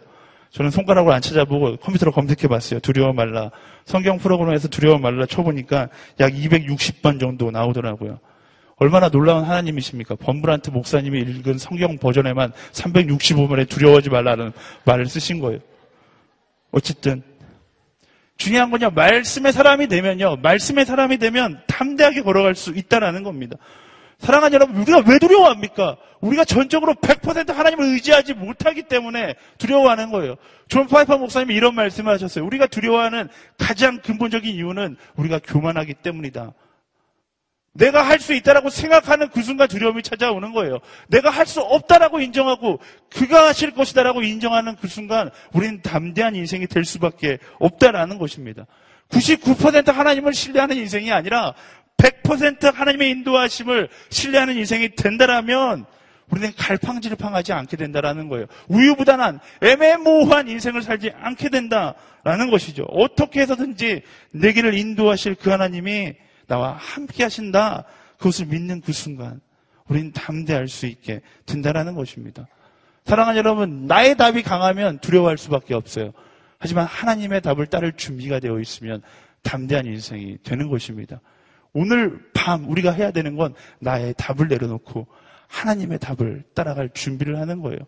저는 0.52 0.70
손가락으로 0.70 1.14
안 1.14 1.22
찾아보고 1.22 1.78
컴퓨터로 1.78 2.12
검색해봤어요. 2.12 2.82
두려워 2.82 3.14
말라. 3.14 3.52
성경 3.86 4.18
프로그램에서 4.18 4.68
두려워 4.68 4.98
말라 4.98 5.26
쳐보니까 5.26 5.88
약 6.20 6.34
260번 6.34 7.22
정도 7.22 7.52
나오더라고요. 7.52 8.20
얼마나 8.82 9.10
놀라운 9.10 9.44
하나님이십니까? 9.44 10.16
범브란트 10.16 10.72
목사님이 10.72 11.20
읽은 11.20 11.60
성경 11.60 12.00
버전에만 12.00 12.52
365번에 12.72 13.70
두려워하지 13.70 14.10
말라는 14.10 14.54
말을 14.86 15.06
쓰신 15.06 15.40
거예요. 15.40 15.60
어쨌든 16.72 17.22
중요한 18.38 18.72
건요. 18.72 18.90
말씀의 18.90 19.54
사람이 19.54 19.88
되면요. 19.88 20.38
말씀의 20.38 20.88
사람이 20.88 21.20
되면 21.20 21.62
담대하게 21.68 22.24
걸어갈 22.24 22.56
수 22.56 22.72
있다라는 22.72 23.22
겁니다. 23.22 23.56
사랑하는 24.18 24.56
여러분, 24.56 24.78
우리가 24.78 25.04
왜 25.06 25.20
두려워합니까? 25.20 25.98
우리가 26.20 26.44
전적으로 26.44 26.96
100% 26.96 27.54
하나님을 27.54 27.86
의지하지 27.86 28.34
못하기 28.34 28.84
때문에 28.84 29.36
두려워하는 29.60 30.10
거예요. 30.10 30.38
존 30.68 30.88
파이퍼 30.88 31.20
목사님이 31.20 31.54
이런 31.54 31.76
말씀을 31.76 32.12
하셨어요. 32.14 32.44
우리가 32.48 32.66
두려워하는 32.66 33.30
가장 33.60 34.00
근본적인 34.00 34.56
이유는 34.56 34.98
우리가 35.18 35.40
교만하기 35.44 35.94
때문이다. 36.02 36.54
내가 37.74 38.02
할 38.04 38.20
수 38.20 38.34
있다라고 38.34 38.70
생각하는 38.70 39.30
그 39.30 39.42
순간 39.42 39.68
두려움이 39.68 40.04
찾아오는 40.04 40.52
거예요. 40.52 40.80
내가 41.08 41.30
할 41.30 41.46
수 41.46 41.62
없다라고 41.62 42.20
인정하고 42.20 42.80
그가 43.10 43.48
하실 43.48 43.72
것이다라고 43.72 44.22
인정하는 44.22 44.76
그 44.76 44.88
순간 44.88 45.30
우리는 45.54 45.82
담대한 45.82 46.36
인생이 46.36 46.68
될 46.68 46.86
수밖에 46.86 47.40
없다라는 47.60 48.18
것입니다. 48.18 48.66
99% 49.10 49.92
하나님을 49.92 50.34
신뢰하는 50.34 50.78
인생이 50.78 51.12
아니라 51.12 51.54
100% 51.98 52.74
하나님의 52.74 53.10
인도하심을 53.12 53.90
신뢰하는 54.10 54.58
인생이 54.58 54.96
된다라면 54.96 55.86
우리는 56.30 56.52
갈팡질팡하지 56.58 57.54
않게 57.54 57.78
된다라는 57.78 58.30
거예요. 58.30 58.46
우유부단한 58.70 59.40
애매모호한 59.62 60.48
인생을 60.48 60.82
살지 60.82 61.12
않게 61.20 61.50
된다라는 61.50 62.50
것이죠. 62.50 62.84
어떻게 62.84 63.42
해서든지 63.42 64.02
내 64.32 64.54
길을 64.54 64.74
인도하실 64.74 65.36
그 65.36 65.50
하나님이 65.50 66.14
나와 66.52 66.74
함께 66.74 67.24
하신다. 67.24 67.86
그것을 68.18 68.48
믿는 68.48 68.82
그 68.82 68.92
순간 68.92 69.40
우리는 69.88 70.12
담대할 70.12 70.68
수 70.68 70.86
있게 70.86 71.22
된다라는 71.46 71.96
것입니다. 71.96 72.46
사랑하는 73.06 73.38
여러분, 73.38 73.88
나의 73.88 74.18
답이 74.18 74.44
강하면 74.44 75.00
두려워할 75.00 75.38
수밖에 75.38 75.74
없어요. 75.74 76.12
하지만 76.60 76.86
하나님의 76.88 77.40
답을 77.40 77.68
따를 77.68 77.94
준비가 77.94 78.40
되어 78.40 78.60
있으면 78.60 79.02
담대한 79.44 79.86
인생이 79.86 80.40
되는 80.44 80.70
것입니다. 80.70 81.22
오늘 81.72 82.20
밤 82.34 82.70
우리가 82.70 82.92
해야 82.92 83.12
되는 83.12 83.38
건 83.38 83.56
나의 83.80 84.14
답을 84.18 84.50
내려놓고 84.50 85.08
하나님의 85.48 86.00
답을 86.00 86.44
따라갈 86.54 86.90
준비를 86.94 87.40
하는 87.40 87.62
거예요. 87.62 87.80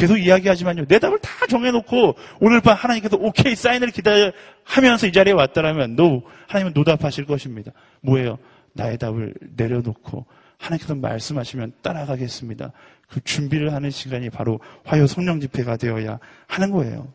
계속 0.00 0.16
이야기하지만요. 0.16 0.86
내 0.86 0.98
답을 0.98 1.18
다 1.18 1.46
정해놓고 1.46 2.14
오늘 2.40 2.62
밤 2.62 2.74
하나님께서 2.74 3.18
오케이 3.18 3.54
사인을 3.54 3.90
기다려 3.90 4.32
하면서 4.64 5.06
이 5.06 5.12
자리에 5.12 5.34
왔다라면 5.34 5.94
노 5.94 6.22
하나님은 6.48 6.72
노답하실 6.72 7.26
것입니다. 7.26 7.72
뭐예요? 8.00 8.38
나의 8.72 8.96
답을 8.96 9.34
내려놓고 9.56 10.24
하나님께서 10.56 10.94
말씀하시면 10.94 11.72
따라가겠습니다. 11.82 12.72
그 13.08 13.20
준비를 13.22 13.74
하는 13.74 13.90
시간이 13.90 14.30
바로 14.30 14.58
화요 14.84 15.06
성령 15.06 15.38
집회가 15.38 15.76
되어야 15.76 16.18
하는 16.46 16.70
거예요. 16.70 17.12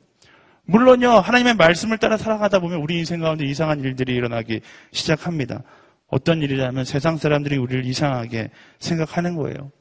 물론요, 0.66 1.10
하나님의 1.10 1.56
말씀을 1.56 1.98
따라 1.98 2.18
살아가다 2.18 2.60
보면 2.60 2.82
우리 2.82 3.00
인생 3.00 3.20
가운데 3.20 3.46
이상한 3.46 3.80
일들이 3.80 4.14
일어나기 4.14 4.62
시작합니다. 4.92 5.64
어떤 6.08 6.44
일이라면 6.44 6.86
세상 6.86 7.18
사람들이 7.18 7.58
우리를 7.58 7.84
이상하게 7.86 8.52
생각하는 8.78 9.36
거예요. 9.36 9.72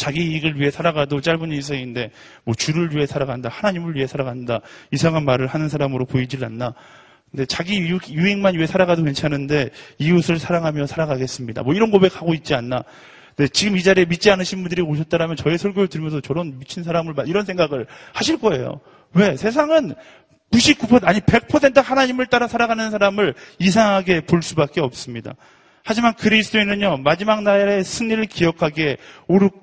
자기 0.00 0.24
이익을 0.24 0.58
위해 0.58 0.70
살아가도 0.70 1.20
짧은 1.20 1.52
인생인데 1.52 2.10
뭐 2.44 2.54
주를 2.54 2.90
위해 2.96 3.04
살아간다, 3.06 3.50
하나님을 3.50 3.94
위해 3.96 4.06
살아간다 4.06 4.60
이상한 4.90 5.26
말을 5.26 5.46
하는 5.46 5.68
사람으로 5.68 6.06
보이질 6.06 6.42
않나. 6.42 6.72
근데 7.30 7.44
자기 7.44 7.78
유익만 7.78 8.54
위해 8.54 8.66
살아가도 8.66 9.04
괜찮은데 9.04 9.68
이웃을 9.98 10.38
사랑하며 10.38 10.86
살아가겠습니다. 10.86 11.62
뭐 11.62 11.74
이런 11.74 11.90
고백하고 11.90 12.32
있지 12.32 12.54
않나. 12.54 12.82
근데 13.36 13.46
지금 13.48 13.76
이 13.76 13.82
자리에 13.82 14.06
믿지 14.06 14.30
않으신 14.30 14.62
분들이 14.62 14.80
오셨다면 14.80 15.36
저의 15.36 15.58
설교를 15.58 15.88
들으면서 15.88 16.22
저런 16.22 16.58
미친 16.58 16.82
사람을 16.82 17.14
이런 17.26 17.44
생각을 17.44 17.86
하실 18.14 18.38
거예요. 18.38 18.80
왜? 19.12 19.36
세상은 19.36 19.94
99% 20.50 21.04
아니 21.04 21.20
100% 21.20 21.82
하나님을 21.82 22.26
따라 22.26 22.48
살아가는 22.48 22.90
사람을 22.90 23.34
이상하게 23.58 24.22
볼 24.22 24.42
수밖에 24.42 24.80
없습니다. 24.80 25.34
하지만 25.90 26.14
그리스도인은요, 26.14 26.98
마지막 26.98 27.42
날의 27.42 27.82
승리를 27.82 28.24
기억하기에 28.26 28.96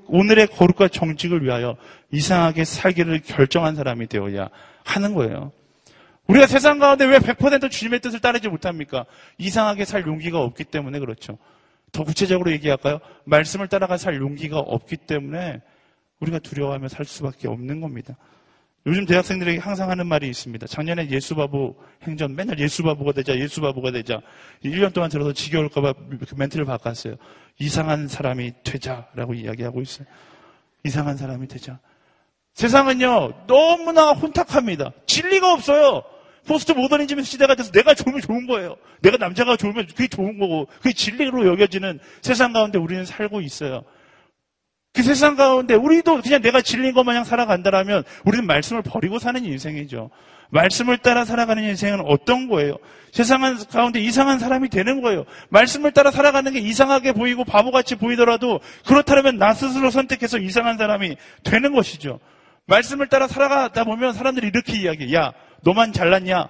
오늘의 0.07 0.47
거룩과 0.47 0.89
정직을 0.89 1.41
위하여 1.41 1.77
이상하게 2.11 2.65
살기를 2.65 3.21
결정한 3.21 3.75
사람이 3.75 4.07
되어야 4.07 4.49
하는 4.83 5.13
거예요. 5.13 5.53
우리가 6.27 6.45
세상 6.45 6.79
가운데 6.79 7.05
왜 7.05 7.19
100% 7.19 7.71
주님의 7.71 8.01
뜻을 8.01 8.19
따르지 8.19 8.49
못합니까? 8.49 9.05
이상하게 9.37 9.85
살 9.85 10.05
용기가 10.05 10.41
없기 10.41 10.65
때문에 10.65 10.99
그렇죠. 10.99 11.37
더 11.93 12.03
구체적으로 12.03 12.51
얘기할까요? 12.51 12.99
말씀을 13.23 13.69
따라가 13.69 13.95
살 13.95 14.17
용기가 14.17 14.59
없기 14.59 14.97
때문에 14.97 15.61
우리가 16.19 16.39
두려워하며 16.39 16.89
살 16.89 17.05
수밖에 17.05 17.47
없는 17.47 17.79
겁니다. 17.79 18.17
요즘 18.87 19.05
대학생들에게 19.05 19.59
항상 19.59 19.89
하는 19.89 20.07
말이 20.07 20.29
있습니다. 20.29 20.65
작년에 20.65 21.09
예수바보 21.09 21.75
행전 22.03 22.35
맨날 22.35 22.57
예수바보가 22.57 23.11
되자 23.11 23.37
예수바보가 23.37 23.91
되자 23.91 24.21
1년 24.63 24.93
동안 24.93 25.09
들어서 25.09 25.33
지겨울까봐 25.33 25.93
그 25.93 26.35
멘트를 26.37 26.63
바꿨어요. 26.63 27.15
이상한 27.59 28.07
사람이 28.07 28.53
되자라고 28.63 29.33
이야기하고 29.33 29.81
있어요. 29.81 30.07
이상한 30.85 31.17
사람이 31.17 31.49
되자. 31.49 31.79
세상은요 32.53 33.47
너무나 33.47 34.11
혼탁합니다. 34.13 34.93
진리가 35.05 35.51
없어요. 35.51 36.03
포스트 36.45 36.71
모더니즘 36.71 37.21
시대가 37.23 37.55
돼서 37.55 37.73
내가 37.73 37.93
좋으면 37.93 38.21
좋은 38.21 38.47
거예요. 38.47 38.77
내가 39.01 39.17
남자가 39.17 39.57
좋으면 39.57 39.87
그게 39.87 40.07
좋은 40.07 40.39
거고 40.39 40.67
그게 40.77 40.93
진리로 40.93 41.45
여겨지는 41.45 41.99
세상 42.21 42.53
가운데 42.53 42.79
우리는 42.79 43.03
살고 43.03 43.41
있어요. 43.41 43.83
그 44.97 45.03
세상 45.03 45.35
가운데 45.35 45.75
우리도 45.75 46.23
그냥 46.23 46.41
내가 46.41 46.59
진리인 46.59 46.95
것 46.95 47.03
마냥 47.03 47.23
살아간다라면 47.23 48.03
우리는 48.25 48.47
말씀을 48.47 48.81
버리고 48.81 49.19
사는 49.19 49.45
인생이죠. 49.45 50.09
말씀을 50.49 50.97
따라 50.97 51.23
살아가는 51.23 51.63
인생은 51.63 52.01
어떤 52.07 52.47
거예요? 52.47 52.77
세상 53.11 53.41
가운데 53.69 53.99
이상한 53.99 54.39
사람이 54.39 54.69
되는 54.69 55.01
거예요. 55.01 55.25
말씀을 55.49 55.91
따라 55.91 56.09
살아가는 56.09 56.51
게 56.51 56.57
이상하게 56.57 57.11
보이고 57.11 57.43
바보같이 57.43 57.95
보이더라도 57.95 58.59
그렇다면 58.87 59.37
나 59.37 59.53
스스로 59.53 59.91
선택해서 59.91 60.39
이상한 60.39 60.79
사람이 60.79 61.15
되는 61.43 61.75
것이죠. 61.75 62.19
말씀을 62.65 63.05
따라 63.05 63.27
살아가다 63.27 63.83
보면 63.83 64.13
사람들이 64.13 64.47
이렇게 64.47 64.77
이야기해. 64.77 65.13
야, 65.13 65.31
너만 65.61 65.93
잘났냐? 65.93 66.49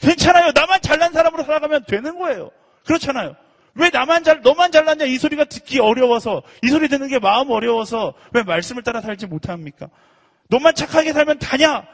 괜찮아요. 0.00 0.50
나만 0.52 0.80
잘난 0.82 1.12
사람으로 1.12 1.44
살아가면 1.44 1.84
되는 1.86 2.18
거예요. 2.18 2.50
그렇잖아요. 2.84 3.36
왜 3.76 3.90
나만 3.90 4.24
잘, 4.24 4.40
너만 4.42 4.72
잘났냐? 4.72 5.04
이 5.04 5.18
소리가 5.18 5.44
듣기 5.44 5.78
어려워서, 5.78 6.42
이 6.62 6.68
소리 6.68 6.88
듣는 6.88 7.08
게 7.08 7.18
마음 7.18 7.50
어려워서 7.50 8.14
왜 8.32 8.42
말씀을 8.42 8.82
따라 8.82 9.00
살지 9.00 9.26
못합니까? 9.26 9.88
너만 10.48 10.74
착하게 10.74 11.12
살면 11.12 11.38
다냐? 11.38 11.86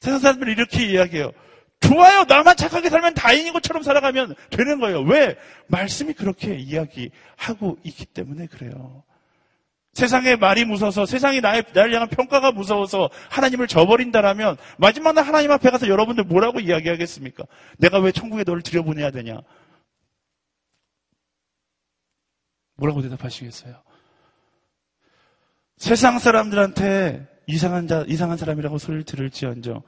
세상 0.00 0.18
사람들이 0.18 0.52
이렇게 0.52 0.84
이야기해요. 0.84 1.32
좋아요. 1.80 2.24
나만 2.28 2.56
착하게 2.56 2.88
살면 2.88 3.14
다행인 3.14 3.52
것처럼 3.52 3.82
살아가면 3.82 4.34
되는 4.50 4.80
거예요. 4.80 5.02
왜? 5.02 5.36
말씀이 5.66 6.12
그렇게 6.14 6.54
이야기하고 6.56 7.78
있기 7.82 8.06
때문에 8.06 8.46
그래요. 8.46 9.02
세상의 9.94 10.36
말이 10.38 10.64
무서워서 10.64 11.06
세상이 11.06 11.40
나의, 11.40 11.64
나를 11.72 11.94
향한 11.94 12.08
평가가 12.08 12.52
무서워서 12.52 13.10
하나님을 13.30 13.68
저버린다라면 13.68 14.56
마지막 14.76 15.12
날 15.12 15.24
하나님 15.24 15.52
앞에 15.52 15.70
가서 15.70 15.88
여러분들 15.88 16.24
뭐라고 16.24 16.60
이야기하겠습니까? 16.60 17.44
내가 17.78 17.98
왜 18.00 18.10
천국에 18.10 18.42
너를 18.44 18.62
들여보내야 18.62 19.10
되냐? 19.10 19.38
뭐라고 22.76 23.02
대답하시겠어요? 23.02 23.74
세상 25.76 26.18
사람들한테 26.18 27.26
이상한 27.46 27.86
자, 27.86 28.04
이상한 28.08 28.36
사람이라고 28.38 28.78
소리를 28.78 29.04
들을지언정 29.04 29.82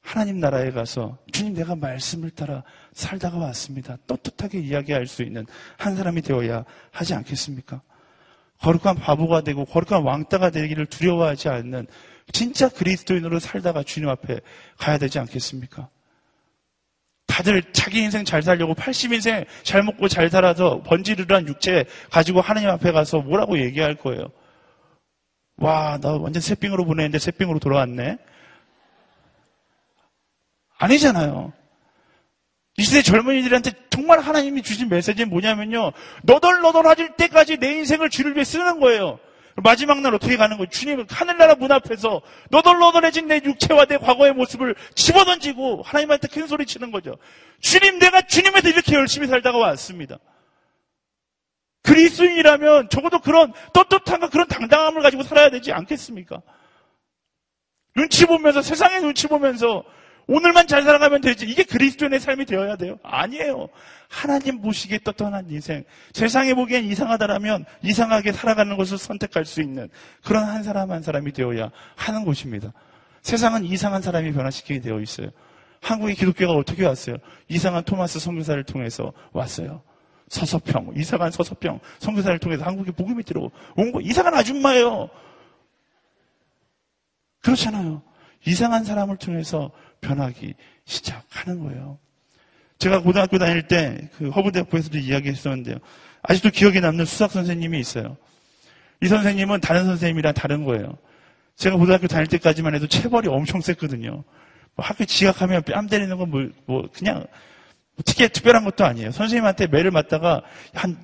하나님 0.00 0.38
나라에 0.38 0.70
가서 0.70 1.18
주님 1.32 1.54
내가 1.54 1.74
말씀을 1.74 2.30
따라 2.30 2.62
살다가 2.92 3.38
왔습니다. 3.38 3.96
떳떳하게 4.06 4.60
이야기할 4.60 5.06
수 5.06 5.22
있는 5.22 5.44
한 5.76 5.96
사람이 5.96 6.22
되어야 6.22 6.64
하지 6.92 7.14
않겠습니까? 7.14 7.82
거룩한 8.60 8.96
바보가 8.96 9.40
되고 9.42 9.64
거룩한 9.64 10.04
왕따가 10.04 10.50
되기를 10.50 10.86
두려워하지 10.86 11.48
않는 11.48 11.88
진짜 12.32 12.68
그리스도인으로 12.68 13.40
살다가 13.40 13.82
주님 13.82 14.08
앞에 14.08 14.40
가야 14.78 14.98
되지 14.98 15.18
않겠습니까? 15.18 15.88
다들 17.36 17.62
자기 17.72 18.00
인생 18.00 18.24
잘 18.24 18.42
살려고 18.42 18.72
80인생 18.74 19.44
잘 19.62 19.82
먹고 19.82 20.08
잘 20.08 20.30
살아서 20.30 20.80
번지르르한 20.84 21.46
육체 21.46 21.84
가지고 22.10 22.40
하나님 22.40 22.70
앞에 22.70 22.92
가서 22.92 23.20
뭐라고 23.20 23.58
얘기할 23.58 23.94
거예요. 23.94 24.28
와, 25.58 25.98
나 26.00 26.12
완전 26.12 26.40
새삥으로 26.40 26.86
보냈는데 26.86 27.18
새삥으로 27.18 27.58
돌아왔네. 27.58 28.16
아니잖아요. 30.78 31.52
이 32.78 32.82
시대 32.82 33.02
젊은이들한테 33.02 33.72
정말 33.90 34.20
하나님이 34.20 34.62
주신 34.62 34.88
메시지는 34.88 35.28
뭐냐면요. 35.28 35.92
너덜너덜해질 36.22 37.16
때까지 37.16 37.58
내 37.58 37.70
인생을 37.72 38.08
주를 38.08 38.34
위해 38.34 38.44
쓰는 38.44 38.80
거예요. 38.80 39.18
마지막 39.62 40.00
날 40.00 40.14
어떻게 40.14 40.36
가는 40.36 40.56
거예요? 40.58 40.68
주님 40.68 41.06
하늘나라 41.08 41.54
문 41.54 41.72
앞에서 41.72 42.20
너덜너덜해진 42.50 43.26
내 43.26 43.40
육체와 43.42 43.86
내 43.86 43.96
과거의 43.96 44.34
모습을 44.34 44.74
집어던지고 44.94 45.82
하나님한테 45.82 46.28
큰 46.28 46.46
소리 46.46 46.66
치는 46.66 46.90
거죠. 46.90 47.16
주님 47.60 47.98
내가 47.98 48.20
주님에서 48.22 48.68
이렇게 48.68 48.94
열심히 48.94 49.26
살다가 49.26 49.56
왔습니다. 49.58 50.18
그리스도인이라면 51.82 52.90
적어도 52.90 53.20
그런 53.20 53.52
떳떳함과 53.72 54.28
그런 54.28 54.46
당당함을 54.46 55.02
가지고 55.02 55.22
살아야 55.22 55.50
되지 55.50 55.72
않겠습니까? 55.72 56.42
눈치 57.94 58.26
보면서 58.26 58.60
세상의 58.60 59.00
눈치 59.00 59.26
보면서 59.26 59.84
오늘만 60.28 60.66
잘 60.66 60.82
살아가면 60.82 61.20
되지. 61.20 61.46
이게 61.46 61.62
그리스도인의 61.62 62.18
삶이 62.18 62.46
되어야 62.46 62.76
돼요. 62.76 62.98
아니에요. 63.02 63.68
하나님 64.08 64.60
보시기에 64.60 64.98
떳떳한 65.04 65.50
인생. 65.50 65.84
세상에 66.12 66.54
보기엔 66.54 66.84
이상하다라면 66.84 67.64
이상하게 67.82 68.32
살아가는 68.32 68.76
것을 68.76 68.98
선택할 68.98 69.44
수 69.44 69.60
있는 69.60 69.88
그런 70.24 70.44
한 70.44 70.62
사람 70.62 70.90
한 70.90 71.02
사람이 71.02 71.32
되어야 71.32 71.70
하는 71.94 72.24
곳입니다. 72.24 72.72
세상은 73.22 73.64
이상한 73.64 74.02
사람이 74.02 74.32
변화시키게 74.32 74.80
되어 74.80 75.00
있어요. 75.00 75.30
한국의 75.80 76.16
기독교가 76.16 76.54
어떻게 76.54 76.84
왔어요? 76.84 77.16
이상한 77.48 77.84
토마스 77.84 78.18
선교사를 78.18 78.62
통해서 78.64 79.12
왔어요. 79.32 79.82
서서평, 80.28 80.94
이상한 80.96 81.30
서서평 81.30 81.78
선교사를 82.00 82.38
통해서 82.40 82.64
한국에 82.64 82.90
복음이 82.90 83.22
들어온 83.22 83.50
거 83.92 84.00
이상한 84.00 84.34
아줌마예요. 84.34 85.08
그렇잖아요. 87.42 88.02
이상한 88.44 88.84
사람을 88.84 89.16
통해서 89.16 89.70
변하기 90.06 90.54
시작하는 90.84 91.60
거예요. 91.60 91.98
제가 92.78 93.00
고등학교 93.00 93.38
다닐 93.38 93.66
때 93.66 94.08
그 94.18 94.30
허브대학교에서도 94.30 94.98
이야기했었는데요. 94.98 95.76
아직도 96.22 96.50
기억에 96.50 96.80
남는 96.80 97.04
수학 97.04 97.30
선생님이 97.30 97.78
있어요. 97.80 98.16
이 99.02 99.08
선생님은 99.08 99.60
다른 99.60 99.84
선생님이랑 99.84 100.34
다른 100.34 100.64
거예요. 100.64 100.96
제가 101.56 101.76
고등학교 101.76 102.06
다닐 102.06 102.26
때까지만 102.26 102.74
해도 102.74 102.86
체벌이 102.86 103.28
엄청 103.28 103.60
셌거든요. 103.60 104.24
뭐 104.74 104.84
학교 104.84 105.04
지각하면 105.04 105.62
뺨 105.62 105.86
때리는 105.86 106.16
건 106.16 106.30
뭐, 106.30 106.48
뭐 106.66 106.88
그냥 106.92 107.18
뭐 107.94 108.04
특히 108.04 108.28
특별한 108.28 108.64
것도 108.64 108.84
아니에요. 108.84 109.10
선생님한테 109.10 109.68
매를 109.68 109.90
맞다가 109.90 110.42
한 110.74 110.96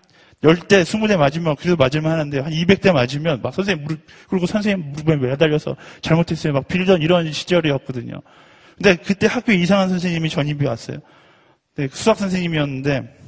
10대, 0.43 0.83
20대 0.83 1.17
맞으면 1.17 1.55
그래도 1.57 1.77
맞을만 1.77 2.13
하는데 2.13 2.41
한 2.41 2.53
200대 2.53 2.93
맞으면 2.93 3.41
막 3.43 3.55
선생님 3.55 3.85
무릎, 3.85 4.01
그리고 4.29 4.47
선생님 4.47 4.93
무릎에 4.93 5.17
매달려서 5.17 5.77
잘못했어요. 6.01 6.53
막 6.53 6.67
빌던 6.67 7.01
이런 7.01 7.31
시절이었거든요. 7.31 8.21
근데 8.77 8.97
그때 8.97 9.27
학교에 9.27 9.55
이상한 9.57 9.89
선생님이 9.89 10.31
전입이 10.31 10.65
왔어요. 10.65 10.99
네, 11.77 11.89
수학 11.93 12.19
선생님이었는데 12.19 13.23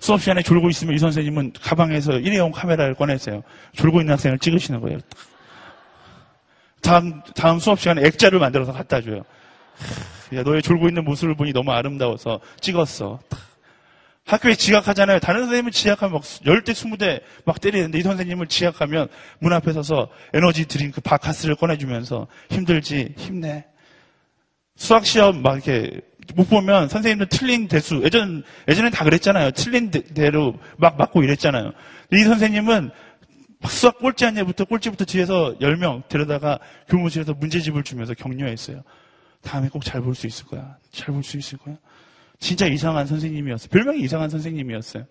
수업 0.00 0.20
시간에 0.20 0.42
졸고 0.42 0.70
있으면 0.70 0.94
이 0.94 0.98
선생님은 0.98 1.52
가방에서 1.60 2.18
일회용 2.18 2.52
카메라를 2.52 2.94
꺼냈어요. 2.94 3.42
졸고 3.72 4.00
있는 4.00 4.12
학생을 4.12 4.38
찍으시는 4.38 4.80
거예요. 4.80 4.98
다음, 6.80 7.20
다음 7.34 7.58
수업 7.58 7.80
시간에 7.80 8.02
액자를 8.06 8.38
만들어서 8.38 8.72
갖다 8.72 9.00
줘요. 9.00 9.22
야, 10.34 10.42
너의 10.42 10.62
졸고 10.62 10.88
있는 10.88 11.04
모습을 11.04 11.34
보니 11.34 11.52
너무 11.52 11.72
아름다워서 11.72 12.40
찍었어. 12.60 13.20
학교에 14.24 14.54
지각하잖아요. 14.54 15.20
다른 15.20 15.40
선생님은 15.40 15.72
지각하면 15.72 16.14
막 16.14 16.22
열대 16.44 16.74
스무 16.74 16.98
대 16.98 17.29
막 17.29 17.60
때리는데 17.60 17.98
이 17.98 18.02
선생님은 18.02 18.46
지각하면 18.46 19.08
문 19.38 19.54
앞에 19.54 19.72
서서 19.72 20.10
에너지 20.34 20.66
드링크 20.66 21.00
박카스를 21.00 21.56
꺼내주면서 21.56 22.26
힘들지 22.50 23.14
힘내. 23.16 23.64
수학 24.78 25.04
시험 25.04 25.42
막 25.42 25.54
이렇게 25.54 26.00
못 26.36 26.48
보면 26.48 26.88
선생님들 26.88 27.28
틀린 27.28 27.66
대수 27.66 28.00
예전 28.04 28.44
예전엔 28.68 28.92
다 28.92 29.02
그랬잖아요. 29.04 29.50
틀린 29.50 29.90
대로 29.90 30.54
막 30.76 30.96
맞고 30.96 31.24
이랬잖아요. 31.24 31.72
이 32.12 32.22
선생님은 32.22 32.90
수학 33.66 33.98
꼴찌 33.98 34.24
한 34.24 34.36
예부터 34.36 34.64
꼴찌부터 34.64 35.04
뒤에서 35.04 35.56
10명 35.60 36.06
데려다가 36.08 36.60
교무실에서 36.88 37.34
문제집을 37.34 37.82
주면서 37.82 38.14
격려했어요. 38.14 38.82
다음에 39.42 39.68
꼭 39.68 39.82
잘 39.82 40.00
볼 40.00 40.14
수 40.14 40.28
있을 40.28 40.46
거야. 40.46 40.76
잘 40.92 41.12
볼 41.12 41.24
수 41.24 41.36
있을 41.38 41.58
거야. 41.58 41.76
진짜 42.38 42.66
이상한 42.68 43.06
선생님이었어요. 43.06 43.68
별명이 43.70 44.00
이상한 44.02 44.30
선생님이었어요. 44.30 45.06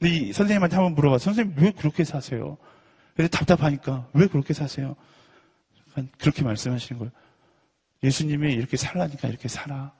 근데 0.00 0.16
이 0.16 0.32
선생님한테 0.32 0.76
한번 0.76 0.94
물어봐. 0.94 1.18
선생님 1.18 1.56
왜 1.58 1.72
그렇게 1.72 2.04
사세요? 2.04 2.56
그래서 3.14 3.28
답답하니까 3.30 4.08
왜 4.14 4.26
그렇게 4.28 4.54
사세요? 4.54 4.96
그렇게 6.18 6.42
말씀하시는 6.42 6.98
거예요. 6.98 7.12
예수님이 8.04 8.52
이렇게 8.52 8.76
살라니까 8.76 9.28
이렇게 9.28 9.48
살아. 9.48 9.92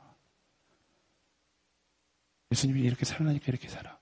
예수님이 2.52 2.82
이렇게 2.82 3.04
살라니까 3.04 3.46
이렇게 3.48 3.68
살아. 3.68 3.98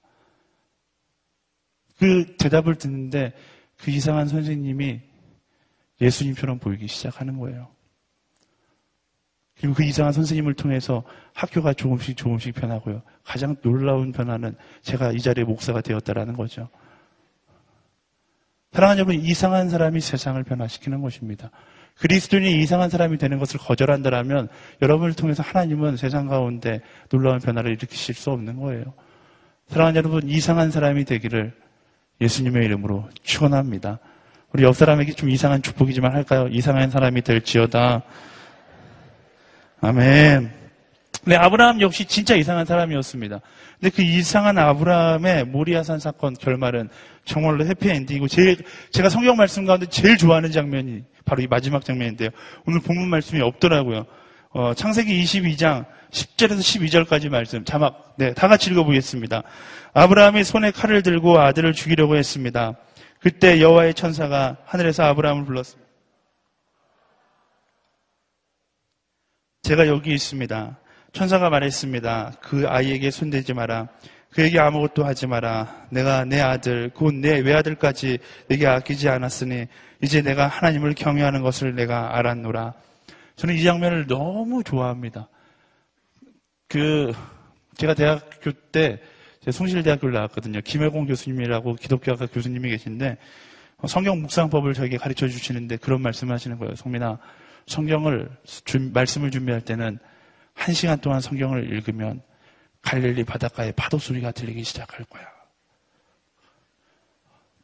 그 1.98 2.36
대답을 2.36 2.74
듣는데 2.74 3.32
그 3.78 3.92
이상한 3.92 4.26
선생님이 4.26 5.00
예수님처럼 6.00 6.58
보이기 6.58 6.88
시작하는 6.88 7.38
거예요. 7.38 7.68
그리고 9.56 9.74
그 9.74 9.84
이상한 9.84 10.12
선생님을 10.12 10.54
통해서 10.54 11.04
학교가 11.34 11.72
조금씩 11.74 12.16
조금씩 12.16 12.56
변하고요. 12.56 13.02
가장 13.22 13.54
놀라운 13.62 14.10
변화는 14.10 14.56
제가 14.80 15.12
이 15.12 15.20
자리에 15.20 15.44
목사가 15.44 15.80
되었다라는 15.80 16.34
거죠. 16.34 16.68
사랑하는 18.72 19.04
여러분, 19.04 19.24
이상한 19.24 19.68
사람이 19.68 20.00
세상을 20.00 20.42
변화시키는 20.42 21.02
것입니다. 21.02 21.52
그리스도인이 21.98 22.60
이상한 22.60 22.90
사람이 22.90 23.18
되는 23.18 23.38
것을 23.38 23.60
거절한다면 23.60 24.48
여러분을 24.80 25.14
통해서 25.14 25.42
하나님은 25.42 25.96
세상 25.96 26.26
가운데 26.26 26.80
놀라운 27.10 27.38
변화를 27.38 27.72
일으키실 27.72 28.14
수 28.14 28.30
없는 28.30 28.56
거예요. 28.56 28.84
사랑하는 29.68 29.96
여러분, 29.98 30.28
이상한 30.28 30.70
사람이 30.70 31.04
되기를 31.04 31.52
예수님의 32.20 32.64
이름으로 32.64 33.08
축원합니다. 33.22 33.98
우리 34.52 34.64
옆 34.64 34.76
사람에게 34.76 35.12
좀 35.12 35.30
이상한 35.30 35.62
축복이지만 35.62 36.12
할까요? 36.12 36.46
이상한 36.50 36.90
사람이 36.90 37.22
될지어다. 37.22 38.02
아멘. 39.80 40.61
네, 41.24 41.36
아브라함 41.36 41.80
역시 41.80 42.04
진짜 42.04 42.34
이상한 42.34 42.66
사람이었습니다. 42.66 43.40
근데 43.80 43.94
그 43.94 44.02
이상한 44.02 44.58
아브라함의 44.58 45.44
모리아산 45.44 46.00
사건 46.00 46.34
결말은 46.34 46.88
정말로 47.24 47.64
해피엔딩이고 47.64 48.26
제일, 48.26 48.56
제가 48.90 49.08
성경 49.08 49.36
말씀 49.36 49.64
가운데 49.64 49.86
제일 49.86 50.16
좋아하는 50.16 50.50
장면이 50.50 51.04
바로 51.24 51.42
이 51.42 51.46
마지막 51.46 51.84
장면인데요. 51.84 52.30
오늘 52.66 52.80
본문 52.80 53.08
말씀이 53.08 53.40
없더라고요. 53.40 54.04
어, 54.50 54.74
창세기 54.74 55.22
22장 55.22 55.86
10절에서 56.10 56.58
12절까지 56.58 57.28
말씀 57.28 57.64
자막 57.64 58.14
네, 58.18 58.34
다 58.34 58.48
같이 58.48 58.70
읽어보겠습니다. 58.70 59.44
아브라함이 59.94 60.42
손에 60.42 60.72
칼을 60.72 61.02
들고 61.02 61.38
아들을 61.38 61.72
죽이려고 61.72 62.16
했습니다. 62.16 62.74
그때 63.20 63.60
여호와의 63.60 63.94
천사가 63.94 64.56
하늘에서 64.64 65.04
아브라함을 65.04 65.44
불렀습니다. 65.44 65.88
제가 69.62 69.86
여기 69.86 70.12
있습니다. 70.12 70.81
천사가 71.12 71.50
말했습니다. 71.50 72.32
그 72.40 72.66
아이에게 72.66 73.10
손대지 73.10 73.52
마라. 73.52 73.88
그에게 74.30 74.58
아무것도 74.58 75.04
하지 75.04 75.26
마라. 75.26 75.86
내가 75.90 76.24
내 76.24 76.40
아들, 76.40 76.88
곧 76.90 77.14
내 77.14 77.38
외아들까지 77.40 78.18
내게 78.48 78.66
아끼지 78.66 79.08
않았으니 79.08 79.66
이제 80.00 80.22
내가 80.22 80.46
하나님을 80.46 80.94
경외하는 80.94 81.42
것을 81.42 81.74
내가 81.74 82.16
알았노라. 82.16 82.72
저는 83.36 83.54
이 83.56 83.62
장면을 83.62 84.06
너무 84.06 84.64
좋아합니다. 84.64 85.28
그 86.68 87.12
제가 87.76 87.94
대학교 87.94 88.52
때 88.72 89.00
송실대학교를 89.50 90.14
나왔거든요. 90.14 90.60
김혜공 90.62 91.06
교수님이라고 91.06 91.74
기독교학과 91.74 92.26
교수님이 92.26 92.70
계신데 92.70 93.18
성경 93.86 94.22
묵상법을 94.22 94.72
저에게 94.72 94.96
가르쳐 94.96 95.28
주시는데 95.28 95.76
그런 95.76 96.00
말씀을 96.00 96.32
하시는 96.32 96.56
거예요. 96.58 96.74
성민아, 96.76 97.18
성경을 97.66 98.30
말씀을 98.92 99.30
준비할 99.30 99.60
때는 99.60 99.98
한 100.54 100.74
시간 100.74 100.98
동안 101.00 101.20
성경을 101.20 101.72
읽으면 101.72 102.22
갈릴리 102.82 103.24
바닷가에 103.24 103.72
파도 103.72 103.98
소리가 103.98 104.32
들리기 104.32 104.64
시작할 104.64 105.04
거야. 105.06 105.24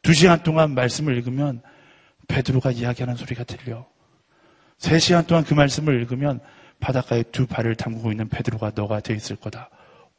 두 0.01 0.13
시간 0.13 0.41
동안 0.43 0.73
말씀을 0.73 1.15
읽으면 1.17 1.61
베드로가 2.27 2.71
이야기하는 2.71 3.15
소리가 3.15 3.43
들려. 3.43 3.85
세 4.77 4.97
시간 4.97 5.25
동안 5.25 5.43
그 5.43 5.53
말씀을 5.53 5.99
읽으면 6.01 6.39
바닷가에 6.79 7.23
두 7.23 7.45
발을 7.45 7.75
담그고 7.75 8.11
있는 8.11 8.29
베드로가 8.29 8.71
너가 8.75 9.01
되어 9.01 9.15
있을 9.15 9.35
거다. 9.35 9.69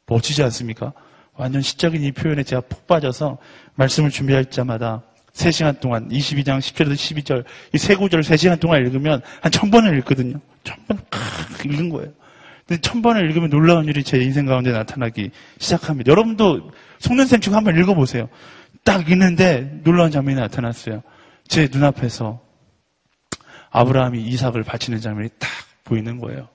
멋지지 0.05 0.43
않습니까? 0.43 0.93
완전 1.33 1.61
시적인 1.61 2.03
이 2.03 2.11
표현에 2.11 2.43
제가 2.43 2.61
푹 2.61 2.85
빠져서 2.85 3.39
말씀을 3.75 4.11
준비할 4.11 4.45
때마다 4.45 5.01
3시간 5.33 5.79
동안 5.79 6.09
22장 6.09 6.59
10절에서 6.59 6.93
12절 6.93 7.45
이 7.73 7.77
세 7.77 7.95
구절을 7.95 8.23
3시간 8.23 8.59
동안 8.59 8.81
읽으면 8.85 9.21
한 9.41 9.51
천번을 9.51 9.97
읽거든요. 9.99 10.39
천번을 10.63 11.01
칵 11.09 11.65
읽는 11.65 11.89
거예요. 11.89 12.11
근데 12.71 12.79
천 12.79 13.01
번을 13.01 13.29
읽으면 13.29 13.49
놀라운 13.49 13.83
일이 13.87 14.01
제 14.01 14.17
인생 14.17 14.45
가운데 14.45 14.71
나타나기 14.71 15.31
시작합니다. 15.57 16.09
여러분도 16.09 16.71
속는셈 16.99 17.41
치고 17.41 17.53
한번 17.53 17.77
읽어보세요. 17.77 18.29
딱 18.85 19.09
읽는데 19.09 19.81
놀라운 19.83 20.09
장면이 20.09 20.39
나타났어요. 20.39 21.03
제 21.49 21.67
눈앞에서 21.69 22.39
아브라함이 23.71 24.21
이삭을 24.21 24.63
바치는 24.63 25.01
장면이 25.01 25.31
딱 25.37 25.49
보이는 25.83 26.17
거예요. 26.17 26.47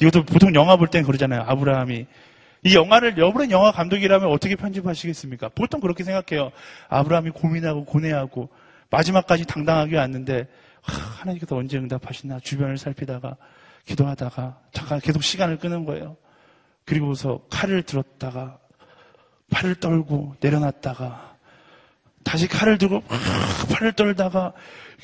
이것도 0.00 0.24
보통 0.24 0.54
영화 0.54 0.76
볼 0.76 0.88
땐 0.88 1.04
그러잖아요. 1.04 1.42
아브라함이 1.46 2.06
이 2.64 2.74
영화를 2.74 3.18
여러분 3.18 3.50
영화 3.50 3.72
감독이라면 3.72 4.26
어떻게 4.30 4.56
편집하시겠습니까? 4.56 5.50
보통 5.50 5.80
그렇게 5.80 6.02
생각해요. 6.02 6.50
아브라함이 6.88 7.32
고민하고 7.32 7.84
고뇌하고 7.84 8.48
마지막까지 8.88 9.44
당당하게 9.44 9.98
왔는데 9.98 10.46
하, 10.80 11.24
나님께서 11.26 11.56
언제 11.56 11.76
응답하시나 11.76 12.40
주변을 12.40 12.78
살피다가 12.78 13.36
기도하다가 13.86 14.60
잠깐 14.72 15.00
계속 15.00 15.22
시간을 15.22 15.58
끄는 15.58 15.84
거예요. 15.84 16.16
그리고서 16.84 17.40
칼을 17.50 17.82
들었다가 17.82 18.58
팔을 19.50 19.76
떨고 19.76 20.34
내려놨다가 20.40 21.36
다시 22.24 22.46
칼을 22.48 22.78
들고 22.78 23.02
팔을 23.74 23.92
떨다가 23.92 24.52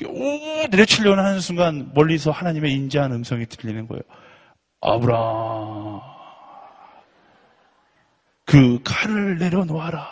오 0.05 0.67
내려치려는 0.69 1.23
하는 1.23 1.39
순간 1.39 1.91
멀리서 1.93 2.31
하나님의 2.31 2.73
인자한 2.73 3.11
음성이 3.11 3.45
들리는 3.45 3.87
거예요. 3.87 4.01
아브라 4.81 6.01
그 8.45 8.79
칼을 8.83 9.37
내려놓아라. 9.39 10.07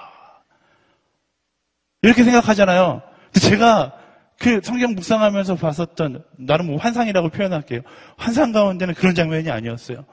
이렇게 2.01 2.24
생각하잖아요. 2.24 3.01
제가 3.39 3.97
그 4.39 4.59
성경 4.63 4.93
묵상하면서 4.95 5.55
봤었던 5.55 6.23
나름 6.38 6.67
뭐 6.67 6.77
환상이라고 6.77 7.29
표현할게요. 7.29 7.81
환상 8.17 8.51
가운데는 8.51 8.93
그런 8.93 9.15
장면이 9.15 9.49
아니었어요. 9.49 10.05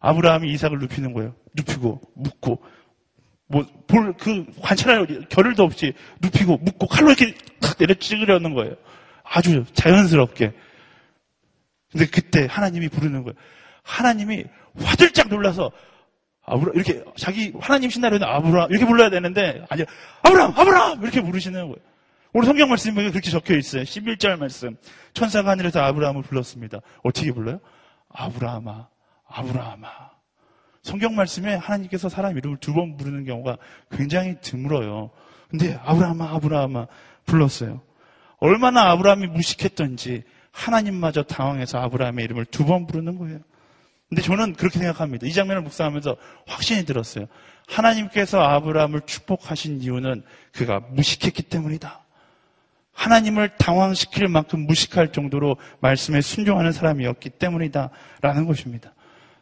아브라함이 0.00 0.52
이삭을 0.52 0.78
눕히는 0.78 1.12
거예요. 1.12 1.34
눕히고 1.54 2.00
묻고 2.16 2.62
뭐볼그 3.46 4.46
관찰할 4.60 5.06
겨를도 5.28 5.62
없이 5.62 5.92
눕히고 6.20 6.58
묻고 6.58 6.86
칼로 6.88 7.08
이렇게 7.08 7.34
탁 7.60 7.76
내려 7.78 7.94
찍으려는 7.94 8.54
거예요. 8.54 8.74
아주 9.22 9.64
자연스럽게. 9.74 10.52
근데 11.90 12.06
그때 12.06 12.46
하나님이 12.50 12.88
부르는 12.88 13.22
거예요. 13.22 13.34
하나님이 13.82 14.44
화들짝 14.82 15.28
놀라서 15.28 15.70
아브라 16.44 16.72
이렇게 16.74 17.04
자기 17.16 17.52
하나님 17.60 17.90
신나려는 17.90 18.26
아브라 18.26 18.66
이렇게 18.70 18.86
불러야 18.86 19.10
되는데 19.10 19.64
아니 19.68 19.84
아브라함 20.22 20.52
아브라함 20.56 21.02
이렇게 21.02 21.20
부르시는 21.20 21.60
거예요. 21.60 21.91
오늘 22.34 22.46
성경 22.46 22.68
말씀에 22.70 23.10
그렇게 23.10 23.30
적혀 23.30 23.56
있어요. 23.56 23.82
11절 23.82 24.38
말씀. 24.38 24.76
천사가 25.12 25.50
하늘에서 25.50 25.80
아브라함을 25.80 26.22
불렀습니다. 26.22 26.78
어떻게 27.02 27.30
불러요? 27.30 27.60
아브라함아, 28.08 28.88
아브라함아. 29.28 29.88
성경 30.82 31.14
말씀에 31.14 31.54
하나님께서 31.54 32.08
사람 32.08 32.36
이름을 32.38 32.56
두 32.56 32.72
번 32.72 32.96
부르는 32.96 33.24
경우가 33.24 33.58
굉장히 33.90 34.36
드물어요. 34.40 35.10
근데 35.50 35.78
아브라함아, 35.84 36.30
아브라함아 36.30 36.86
불렀어요. 37.26 37.82
얼마나 38.38 38.90
아브라함이 38.90 39.26
무식했던지 39.28 40.24
하나님마저 40.50 41.22
당황해서 41.24 41.78
아브라함의 41.80 42.24
이름을 42.24 42.46
두 42.46 42.64
번 42.64 42.86
부르는 42.86 43.18
거예요. 43.18 43.40
근데 44.08 44.22
저는 44.22 44.54
그렇게 44.54 44.78
생각합니다. 44.78 45.26
이 45.26 45.32
장면을 45.32 45.62
묵상하면서 45.62 46.16
확신이 46.46 46.84
들었어요. 46.84 47.26
하나님께서 47.68 48.40
아브라함을 48.40 49.02
축복하신 49.06 49.80
이유는 49.82 50.22
그가 50.52 50.80
무식했기 50.80 51.42
때문이다. 51.44 52.00
하나님을 52.92 53.56
당황시킬 53.56 54.28
만큼 54.28 54.66
무식할 54.66 55.12
정도로 55.12 55.56
말씀에 55.80 56.20
순종하는 56.20 56.72
사람이었기 56.72 57.30
때문이다라는 57.30 58.46
것입니다. 58.46 58.92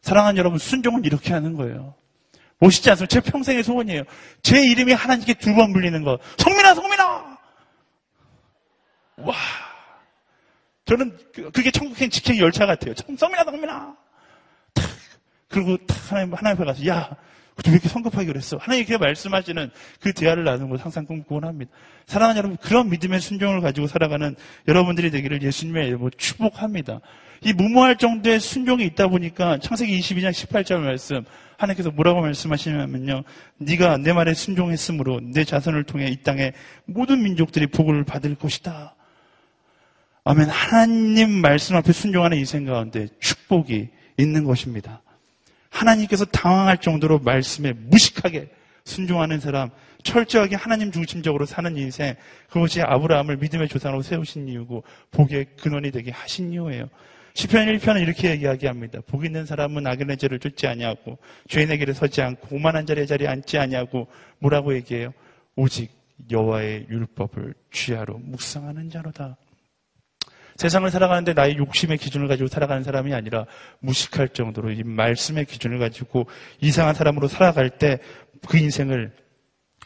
사랑하는 0.02 0.38
여러분, 0.38 0.58
순종은 0.58 1.04
이렇게 1.04 1.32
하는 1.32 1.54
거예요. 1.54 1.94
멋있지 2.58 2.90
않습니까? 2.90 3.08
제 3.08 3.20
평생의 3.20 3.62
소원이에요. 3.64 4.02
제 4.42 4.62
이름이 4.62 4.92
하나님께 4.92 5.34
두 5.34 5.54
번 5.54 5.72
불리는 5.72 6.02
거. 6.04 6.18
성민아, 6.38 6.74
성민아! 6.74 7.38
와. 9.18 9.34
저는 10.84 11.16
그, 11.34 11.50
그게 11.50 11.70
천국행 11.70 12.10
직행 12.10 12.38
열차 12.38 12.66
같아요. 12.66 12.94
성민아, 13.16 13.44
성민아! 13.44 13.94
그리고 15.48 15.76
탁 15.86 16.12
하나님, 16.12 16.34
하나님 16.34 16.56
앞에 16.56 16.64
가서, 16.64 16.86
야, 16.86 17.10
왜 17.66 17.72
이렇게 17.72 17.88
성급하게 17.88 18.26
그랬어? 18.26 18.56
하나님 18.56 18.84
이렇게 18.84 18.96
말씀하시는 18.98 19.70
그 20.00 20.12
대화를 20.12 20.44
나누는 20.44 20.70
걸 20.70 20.78
항상 20.78 21.04
꿈꾸곤 21.04 21.44
합니다. 21.44 21.70
사랑하는 22.06 22.38
여러분, 22.38 22.56
그런 22.56 22.88
믿음의 22.88 23.20
순종을 23.20 23.60
가지고 23.60 23.86
살아가는 23.86 24.34
여러분들이 24.66 25.10
되기를 25.10 25.42
예수님의 25.42 25.88
이름으로 25.88 26.10
축복합니다. 26.16 27.00
이 27.42 27.52
무모할 27.52 27.96
정도의 27.96 28.38
순종이 28.38 28.84
있다 28.84 29.08
보니까 29.08 29.58
창세기 29.58 29.98
22장 30.00 30.30
18절 30.30 30.80
말씀 30.80 31.24
하나님께서 31.56 31.90
뭐라고 31.90 32.20
말씀하시냐면요. 32.20 33.22
네가 33.58 33.98
내 33.98 34.12
말에 34.12 34.34
순종했으므로 34.34 35.20
내 35.22 35.44
자손을 35.44 35.84
통해 35.84 36.08
이 36.08 36.22
땅에 36.22 36.52
모든 36.84 37.22
민족들이 37.22 37.66
복을 37.66 38.04
받을 38.04 38.34
것이다. 38.34 38.94
아멘. 40.24 40.48
하나님 40.48 41.30
말씀 41.30 41.76
앞에 41.76 41.92
순종하는 41.92 42.36
인생 42.36 42.64
가운데 42.66 43.08
축복이 43.20 43.88
있는 44.18 44.44
것입니다. 44.44 45.02
하나님께서 45.70 46.24
당황할 46.26 46.78
정도로 46.78 47.20
말씀에 47.20 47.72
무식하게 47.72 48.50
순종하는 48.84 49.40
사람, 49.40 49.70
철저하게 50.02 50.56
하나님 50.56 50.90
중심적으로 50.90 51.46
사는 51.46 51.76
인생, 51.76 52.14
그것이 52.48 52.82
아브라함을 52.82 53.36
믿음의 53.36 53.68
조상으로 53.68 54.02
세우신 54.02 54.48
이유고 54.48 54.84
복의 55.10 55.46
근원이 55.60 55.90
되게 55.90 56.10
하신 56.10 56.52
이유예요. 56.52 56.88
시편 57.34 57.66
1편은 57.66 58.02
이렇게 58.02 58.34
이야기합니다. 58.34 59.00
복 59.06 59.24
있는 59.24 59.46
사람은 59.46 59.86
악인의 59.86 60.16
죄를 60.16 60.40
쫓지 60.40 60.66
아니하고 60.66 61.18
죄인의 61.48 61.78
길에 61.78 61.92
서지 61.92 62.22
않고 62.22 62.56
오만한 62.56 62.86
자리에 62.86 63.06
자리에 63.06 63.28
앉지 63.28 63.56
아니하고 63.56 64.08
뭐라고 64.40 64.74
얘기해요? 64.74 65.12
오직 65.54 65.90
여호와의 66.30 66.86
율법을 66.90 67.54
취하로 67.70 68.18
묵상하는 68.18 68.90
자로다. 68.90 69.36
세상을 70.60 70.90
살아가는데 70.90 71.32
나의 71.32 71.56
욕심의 71.56 71.98
기준을 71.98 72.28
가지고 72.28 72.48
살아가는 72.48 72.82
사람이 72.82 73.14
아니라 73.14 73.46
무식할 73.80 74.28
정도로 74.28 74.72
이 74.72 74.82
말씀의 74.84 75.46
기준을 75.46 75.78
가지고 75.78 76.26
이상한 76.60 76.94
사람으로 76.94 77.28
살아갈 77.28 77.70
때 77.70 77.98
그 78.46 78.58
인생을 78.58 79.12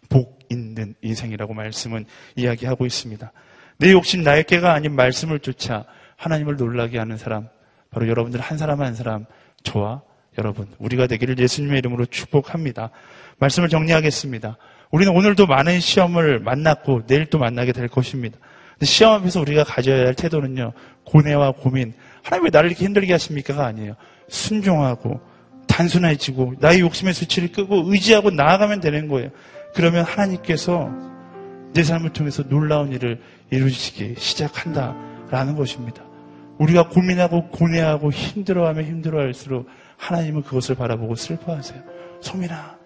복 0.08 0.40
있는 0.50 0.94
인생이라고 1.02 1.54
말씀은 1.54 2.04
이야기하고 2.36 2.86
있습니다. 2.86 3.32
내 3.78 3.92
욕심 3.92 4.22
나의 4.22 4.44
깨가 4.44 4.72
아닌 4.72 4.94
말씀을 4.94 5.40
쫓아 5.40 5.84
하나님을 6.16 6.56
놀라게 6.56 6.98
하는 6.98 7.16
사람, 7.16 7.48
바로 7.90 8.08
여러분들 8.08 8.40
한 8.40 8.58
사람 8.58 8.80
한 8.80 8.94
사람, 8.94 9.26
저와 9.62 10.02
여러분, 10.38 10.68
우리가 10.78 11.06
되기를 11.06 11.38
예수님의 11.38 11.78
이름으로 11.78 12.06
축복합니다. 12.06 12.90
말씀을 13.38 13.68
정리하겠습니다. 13.68 14.56
우리는 14.90 15.12
오늘도 15.12 15.46
많은 15.46 15.80
시험을 15.80 16.40
만났고 16.40 17.06
내일 17.06 17.26
또 17.26 17.38
만나게 17.38 17.72
될 17.72 17.88
것입니다. 17.88 18.38
시험 18.82 19.14
앞에서 19.14 19.40
우리가 19.40 19.64
가져야 19.64 20.06
할 20.06 20.14
태도는요, 20.14 20.72
고뇌와 21.04 21.52
고민, 21.52 21.94
하나님 22.22 22.44
왜 22.44 22.50
나를 22.50 22.70
이렇게 22.70 22.84
힘들게 22.84 23.12
하십니까가 23.12 23.66
아니에요. 23.66 23.94
순종하고, 24.28 25.20
단순해지고, 25.68 26.54
나의 26.58 26.80
욕심의 26.80 27.14
수치를 27.14 27.52
끄고, 27.52 27.84
의지하고 27.86 28.30
나아가면 28.30 28.80
되는 28.80 29.08
거예요. 29.08 29.30
그러면 29.74 30.04
하나님께서 30.04 30.90
내 31.72 31.82
삶을 31.82 32.12
통해서 32.12 32.42
놀라운 32.44 32.92
일을 32.92 33.20
이루시기 33.50 34.14
시작한다라는 34.16 35.56
것입니다. 35.56 36.02
우리가 36.58 36.88
고민하고 36.88 37.48
고뇌하고 37.48 38.12
힘들어하며 38.12 38.82
힘들어할수록 38.82 39.66
하나님은 39.96 40.42
그것을 40.42 40.76
바라보고 40.76 41.16
슬퍼하세요. 41.16 41.82
소민아, 42.20 42.78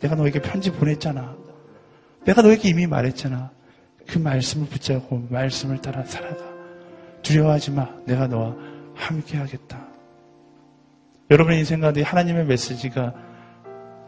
내가 0.00 0.14
너에게 0.14 0.40
편지 0.40 0.72
보냈잖아. 0.72 1.36
내가 2.24 2.42
너에게 2.42 2.68
이미 2.70 2.86
말했잖아. 2.86 3.50
그 4.10 4.18
말씀을 4.18 4.66
붙잡고 4.66 5.28
말씀을 5.30 5.80
따라 5.80 6.04
살아가. 6.04 6.44
두려워하지 7.22 7.70
마. 7.70 7.88
내가 8.06 8.26
너와 8.26 8.56
함께 8.94 9.38
하겠다. 9.38 9.78
여러분의 11.30 11.60
인생 11.60 11.80
가운데 11.80 12.02
하나님의 12.02 12.44
메시지가 12.46 13.14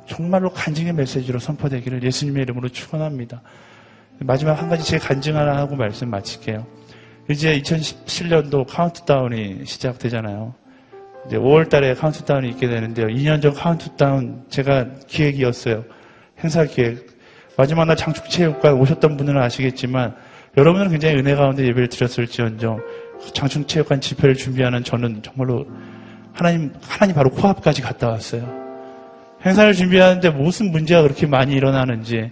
정말로 0.06 0.50
간증의 0.50 0.92
메시지로 0.94 1.38
선포되기를 1.38 2.02
예수님의 2.02 2.42
이름으로 2.42 2.68
축원합니다. 2.68 3.42
마지막 4.18 4.54
한 4.54 4.68
가지 4.68 4.84
제 4.84 4.98
간증 4.98 5.36
하나 5.36 5.56
하고 5.56 5.76
말씀 5.76 6.10
마칠게요. 6.10 6.66
이제 7.30 7.60
2017년도 7.60 8.66
카운트다운이 8.66 9.64
시작되잖아요. 9.64 10.54
이제 11.26 11.36
5월 11.36 11.68
달에 11.68 11.94
카운트다운이 11.94 12.48
있게 12.50 12.66
되는데요. 12.66 13.06
2년 13.06 13.40
전 13.40 13.54
카운트다운 13.54 14.46
제가 14.48 14.88
기획이었어요. 15.06 15.84
행사 16.40 16.64
기획. 16.64 17.11
마지막 17.56 17.84
날 17.84 17.96
장충체육관 17.96 18.74
오셨던 18.74 19.16
분들은 19.16 19.40
아시겠지만 19.40 20.14
여러분은 20.56 20.90
굉장히 20.90 21.16
은혜 21.16 21.34
가운데 21.34 21.64
예배를 21.64 21.88
드렸을지언정 21.88 22.80
장충체육관 23.34 24.00
집회를 24.00 24.34
준비하는 24.34 24.84
저는 24.84 25.22
정말로 25.22 25.66
하나님 26.32 26.72
하나님 26.82 27.14
바로 27.14 27.30
코앞까지 27.30 27.82
갔다 27.82 28.08
왔어요. 28.08 28.62
행사를 29.44 29.72
준비하는데 29.72 30.30
무슨 30.30 30.70
문제가 30.70 31.02
그렇게 31.02 31.26
많이 31.26 31.52
일어나는지 31.54 32.30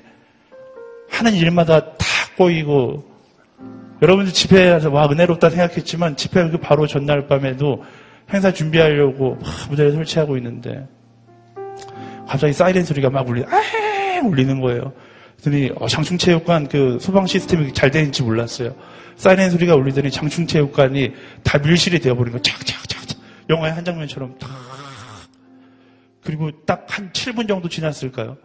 하는 1.10 1.34
일마다 1.34 1.80
다 1.80 2.06
꼬이고 2.36 3.04
여러분들 4.00 4.32
집회에서 4.32 4.90
와 4.90 5.06
은혜롭다 5.10 5.50
생각했지만 5.50 6.16
집회 6.16 6.48
그 6.48 6.58
바로 6.58 6.86
전날 6.86 7.26
밤에도 7.26 7.84
행사 8.32 8.52
준비하려고 8.52 9.38
무대를 9.68 9.92
설치하고 9.92 10.36
있는데 10.38 10.86
갑자기 12.26 12.52
사이렌 12.52 12.84
소리가 12.84 13.10
막 13.10 13.28
울리, 13.28 13.44
아 13.44 14.20
울리는 14.24 14.60
거예요. 14.60 14.92
그랬더니 15.40 15.70
어, 15.76 15.88
장충체육관 15.88 16.68
그 16.68 16.98
소방 17.00 17.26
시스템이 17.26 17.72
잘 17.72 17.90
되는지 17.90 18.22
몰랐어요. 18.22 18.74
사이렌 19.16 19.50
소리가 19.50 19.74
울리더니 19.74 20.10
장충체육관이 20.10 21.12
다 21.42 21.58
밀실이 21.58 21.98
되어버린 22.00 22.32
거예요. 22.32 22.42
착착착착. 22.42 23.20
영화의 23.48 23.72
한 23.74 23.84
장면처럼 23.84 24.38
탁. 24.38 24.48
그리고 26.22 26.50
딱 26.66 26.86
한 26.88 27.10
7분 27.12 27.48
정도 27.48 27.68
지났을까요? 27.68 28.36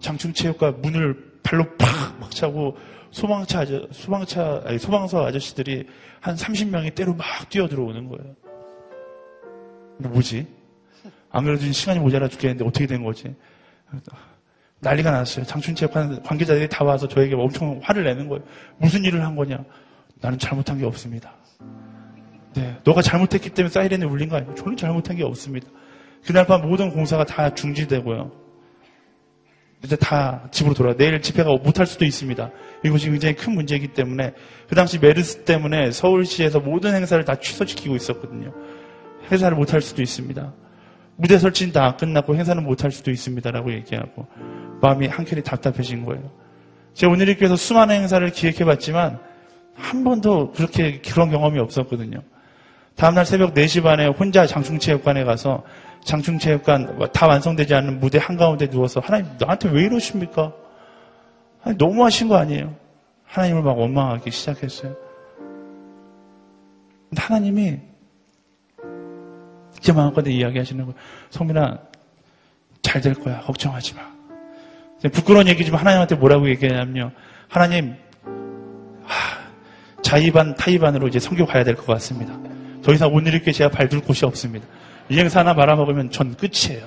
장충체육관 0.00 0.80
문을 0.80 1.16
발로 1.42 1.64
팍 1.76 2.18
막 2.18 2.30
차고 2.30 2.76
소방차 3.10 3.60
아저, 3.60 3.86
소방차 3.92 4.62
아니 4.64 4.78
소방서 4.78 5.26
아저씨들이 5.26 5.86
한 6.20 6.34
30명이 6.36 6.94
때로 6.94 7.14
막 7.14 7.26
뛰어 7.50 7.68
들어오는 7.68 8.08
거예요. 8.08 8.34
뭐지? 9.98 10.46
안 11.30 11.44
그래도 11.44 11.70
시간이 11.70 12.00
모자라 12.00 12.28
죽겠는데 12.28 12.64
어떻게 12.64 12.86
된 12.86 13.04
거지? 13.04 13.34
난리가 14.80 15.10
났어요. 15.10 15.44
장충체육관 15.44 16.22
관계자들이 16.22 16.68
다 16.68 16.84
와서 16.84 17.06
저에게 17.06 17.34
엄청 17.34 17.80
화를 17.82 18.04
내는 18.04 18.28
거예요. 18.28 18.42
무슨 18.78 19.04
일을 19.04 19.24
한 19.24 19.36
거냐? 19.36 19.58
나는 20.20 20.38
잘못한 20.38 20.78
게 20.78 20.84
없습니다. 20.86 21.34
네, 22.54 22.76
너가 22.84 23.00
잘못했기 23.02 23.50
때문에 23.50 23.70
사이렌이 23.70 24.04
울린 24.04 24.28
거 24.28 24.36
아니에요? 24.36 24.54
저는 24.54 24.76
잘못한 24.76 25.16
게 25.16 25.22
없습니다. 25.22 25.68
그날 26.24 26.46
밤 26.46 26.62
모든 26.62 26.90
공사가 26.90 27.24
다 27.24 27.54
중지되고요. 27.54 28.32
이제 29.84 29.96
다 29.96 30.46
집으로 30.50 30.74
돌아. 30.74 30.94
내일 30.94 31.20
집회가 31.22 31.50
못할 31.56 31.86
수도 31.86 32.04
있습니다. 32.04 32.50
이것이 32.84 33.10
굉장히 33.10 33.34
큰 33.34 33.54
문제이기 33.54 33.88
때문에 33.88 34.34
그 34.68 34.74
당시 34.74 34.98
메르스 34.98 35.44
때문에 35.44 35.90
서울시에서 35.90 36.60
모든 36.60 36.94
행사를 36.94 37.22
다 37.24 37.36
취소시키고 37.36 37.96
있었거든요. 37.96 38.52
행사를 39.30 39.56
못할 39.56 39.80
수도 39.80 40.02
있습니다. 40.02 40.52
무대 41.16 41.38
설치는 41.38 41.72
다 41.72 41.96
끝났고 41.96 42.34
행사는 42.34 42.62
못할 42.62 42.90
수도 42.90 43.10
있습니다라고 43.10 43.72
얘기하고 43.72 44.26
마음이 44.80 45.06
한켠이 45.06 45.42
답답해진 45.42 46.04
거예요. 46.04 46.30
제가 46.94 47.12
오늘 47.12 47.28
이렇게 47.28 47.44
해서 47.44 47.56
수많은 47.56 47.94
행사를 47.96 48.28
기획해봤지만 48.30 49.18
한 49.74 50.04
번도 50.04 50.52
그렇게 50.52 51.00
그런 51.00 51.30
경험이 51.30 51.58
없었거든요. 51.60 52.20
다음날 52.96 53.24
새벽 53.24 53.54
4시 53.54 53.82
반에 53.82 54.06
혼자 54.06 54.46
장충체육관에 54.46 55.24
가서 55.24 55.62
장충체육관 56.04 57.10
다 57.12 57.26
완성되지 57.26 57.74
않은 57.74 58.00
무대 58.00 58.18
한가운데 58.18 58.68
누워서 58.68 59.00
하나님 59.00 59.30
나한테 59.38 59.70
왜 59.70 59.82
이러십니까? 59.84 60.52
아니, 61.62 61.76
너무하신 61.76 62.28
거 62.28 62.36
아니에요? 62.36 62.74
하나님을 63.26 63.62
막 63.62 63.78
원망하기 63.78 64.30
시작했어요. 64.30 64.96
근데 67.08 67.22
하나님이 67.22 67.78
제 69.80 69.92
마음껏 69.92 70.26
이야기하시는 70.26 70.84
거예요. 70.84 70.98
성민아, 71.30 71.78
잘 72.82 73.00
될 73.00 73.14
거야. 73.14 73.40
걱정하지 73.40 73.94
마. 73.94 74.19
부끄러운 75.08 75.48
얘기지만 75.48 75.80
하나님한테 75.80 76.14
뭐라고 76.16 76.48
얘기하냐면요. 76.50 77.12
하나님, 77.48 77.94
하, 79.04 79.40
자의반, 80.02 80.54
타의반으로 80.54 81.08
이제 81.08 81.18
성교 81.18 81.46
가야 81.46 81.64
될 81.64 81.74
것 81.76 81.86
같습니다. 81.86 82.36
더 82.82 82.92
이상 82.92 83.12
오늘 83.12 83.34
이렇게 83.34 83.52
제가 83.52 83.70
발둘 83.70 84.00
곳이 84.00 84.24
없습니다. 84.24 84.66
이 85.08 85.18
행사 85.18 85.40
하나 85.40 85.54
말아먹으면 85.54 86.10
전 86.10 86.34
끝이에요. 86.36 86.86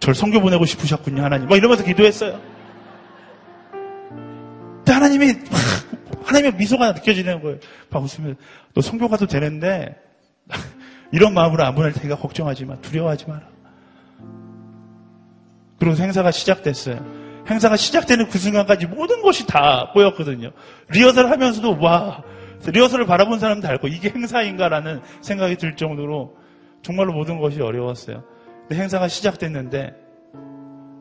절 0.00 0.14
성교 0.14 0.40
보내고 0.40 0.64
싶으셨군요, 0.64 1.22
하나님. 1.22 1.48
막 1.48 1.56
이러면서 1.56 1.84
기도했어요. 1.84 2.40
근데 3.70 4.92
하나님이, 4.92 5.34
하나님의 6.24 6.54
미소가 6.56 6.92
느껴지는 6.92 7.40
거예요. 7.40 7.58
막 7.90 8.02
웃으면, 8.02 8.36
너 8.74 8.80
성교 8.80 9.08
가도 9.08 9.26
되는데, 9.26 9.94
이런 11.12 11.34
마음으로 11.34 11.64
안 11.64 11.74
보낼 11.74 11.92
테니까 11.92 12.16
걱정하지 12.16 12.64
마. 12.64 12.76
두려워하지 12.78 13.26
마라. 13.28 13.42
그리고 15.82 15.96
행사가 15.96 16.30
시작됐어요. 16.30 17.04
행사가 17.50 17.76
시작되는 17.76 18.28
그 18.28 18.38
순간까지 18.38 18.86
모든 18.86 19.20
것이 19.20 19.48
다 19.48 19.90
보였거든요. 19.92 20.52
리허설 20.90 21.28
하면서도 21.28 21.80
와 21.80 22.22
리허설을 22.64 23.04
바라본 23.04 23.40
사람도 23.40 23.66
알고 23.66 23.88
이게 23.88 24.10
행사인가라는 24.10 25.00
생각이 25.22 25.56
들 25.56 25.74
정도로 25.74 26.36
정말로 26.82 27.12
모든 27.12 27.40
것이 27.40 27.60
어려웠어요. 27.60 28.22
근데 28.60 28.80
행사가 28.80 29.08
시작됐는데 29.08 29.92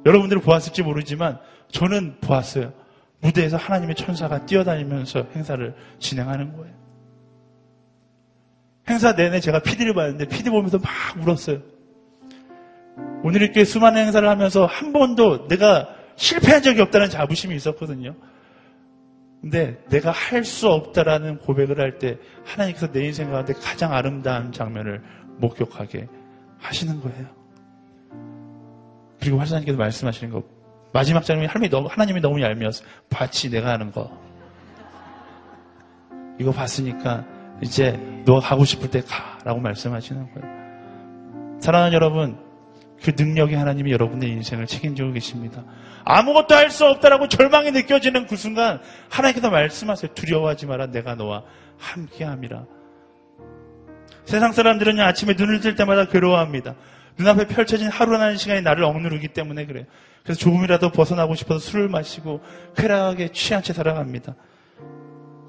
여러분들이 0.07 0.41
보았을지 0.41 0.81
모르지만 0.81 1.37
저는 1.71 2.17
보았어요. 2.19 2.73
무대에서 3.19 3.57
하나님의 3.57 3.93
천사가 3.93 4.47
뛰어다니면서 4.47 5.27
행사를 5.35 5.75
진행하는 5.99 6.57
거예요. 6.57 6.73
행사 8.89 9.13
내내 9.13 9.41
제가 9.41 9.59
PD를 9.59 9.93
봤는데 9.93 10.25
PD 10.25 10.49
보면서 10.49 10.79
막 10.79 10.91
울었어요. 11.21 11.59
오늘 13.23 13.41
이렇게 13.41 13.63
수많은 13.65 14.05
행사를 14.05 14.27
하면서 14.27 14.65
한 14.65 14.93
번도 14.93 15.47
내가 15.47 15.89
실패한 16.15 16.61
적이 16.61 16.81
없다는 16.81 17.09
자부심이 17.09 17.55
있었거든요. 17.55 18.15
근데 19.41 19.83
내가 19.89 20.11
할 20.11 20.43
수 20.43 20.67
없다라는 20.69 21.39
고백을 21.39 21.79
할 21.79 21.97
때 21.97 22.17
하나님께서 22.45 22.91
내 22.91 23.05
인생 23.05 23.31
가운데 23.31 23.53
가장 23.53 23.93
아름다운 23.93 24.51
장면을 24.51 25.01
목격하게 25.37 26.07
하시는 26.59 27.01
거예요. 27.01 27.25
그리고 29.19 29.39
화사님께서 29.39 29.77
말씀하시는 29.77 30.31
거 30.33 30.43
마지막 30.93 31.23
장면이 31.23 31.47
하나님이 31.47 31.69
너무, 31.69 31.87
하나님이 31.89 32.21
너무 32.21 32.41
얄미워서 32.41 32.83
봤지 33.09 33.49
내가 33.49 33.71
하는 33.71 33.91
거 33.91 34.11
이거 36.39 36.51
봤으니까 36.51 37.25
이제 37.61 37.93
너가 38.25 38.39
가고 38.41 38.65
싶을 38.65 38.89
때 38.89 39.01
가라고 39.01 39.59
말씀하시는 39.59 40.33
거예요. 40.33 41.59
사랑하는 41.59 41.93
여러분 41.93 42.37
그 43.03 43.11
능력이 43.17 43.55
하나님이 43.55 43.91
여러분의 43.91 44.29
인생을 44.29 44.67
책임지고 44.67 45.13
계십니다. 45.13 45.63
아무것도 46.03 46.55
할 46.55 46.69
수 46.71 46.85
없다라고 46.85 47.27
절망이 47.27 47.71
느껴지는 47.71 48.27
그 48.27 48.35
순간 48.37 48.79
하나님께서 49.09 49.49
말씀하세요. 49.49 50.13
두려워하지 50.13 50.67
마라. 50.67 50.87
내가 50.87 51.15
너와 51.15 51.43
함께함이라. 51.79 52.65
세상 54.25 54.53
사람들은 54.53 54.99
아침에 54.99 55.33
눈을 55.37 55.59
뜰 55.61 55.75
때마다 55.75 56.05
괴로워합니다. 56.05 56.75
눈앞에 57.17 57.47
펼쳐진 57.47 57.89
하루라는 57.89 58.37
시간이 58.37 58.61
나를 58.61 58.83
억누르기 58.83 59.29
때문에 59.29 59.65
그래요. 59.65 59.85
그래서 60.23 60.39
조금이라도 60.39 60.91
벗어나고 60.91 61.35
싶어서 61.35 61.59
술을 61.59 61.89
마시고 61.89 62.41
쾌락하게 62.77 63.29
취한 63.29 63.63
채 63.63 63.73
살아갑니다. 63.73 64.35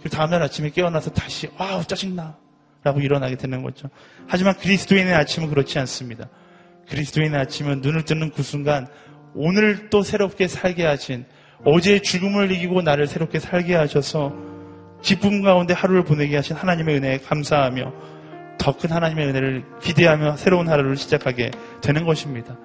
그리고 0.01 0.17
다음날 0.17 0.43
아침에 0.43 0.71
깨어나서 0.71 1.13
다시 1.13 1.49
와우 1.59 1.85
짜증나 1.85 2.37
라고 2.83 3.01
일어나게 3.01 3.37
되는 3.37 3.63
거죠. 3.63 3.89
하지만 4.27 4.57
그리스도인의 4.57 5.15
아침은 5.15 5.49
그렇지 5.51 5.79
않습니다. 5.79 6.29
그리스도인의 6.93 7.40
아침은 7.40 7.80
눈을 7.80 8.05
뜨는 8.05 8.30
그 8.30 8.43
순간 8.43 8.86
오늘 9.34 9.88
또 9.88 10.03
새롭게 10.03 10.47
살게 10.47 10.84
하신 10.84 11.24
어제의 11.64 12.03
죽음을 12.03 12.53
이기고 12.53 12.82
나를 12.82 13.07
새롭게 13.07 13.38
살게 13.38 13.74
하셔서 13.74 14.34
기쁨 15.01 15.43
가운데 15.43 15.72
하루를 15.72 16.05
보내게 16.05 16.36
하신 16.36 16.55
하나님의 16.55 16.97
은혜에 16.97 17.18
감사하며 17.18 17.93
더 18.59 18.72
큰 18.72 18.90
하나님의 18.93 19.26
은혜를 19.28 19.64
기대하며 19.80 20.36
새로운 20.36 20.68
하루를 20.68 20.97
시작하게 20.97 21.51
되는 21.80 22.05
것입니다. 22.05 22.57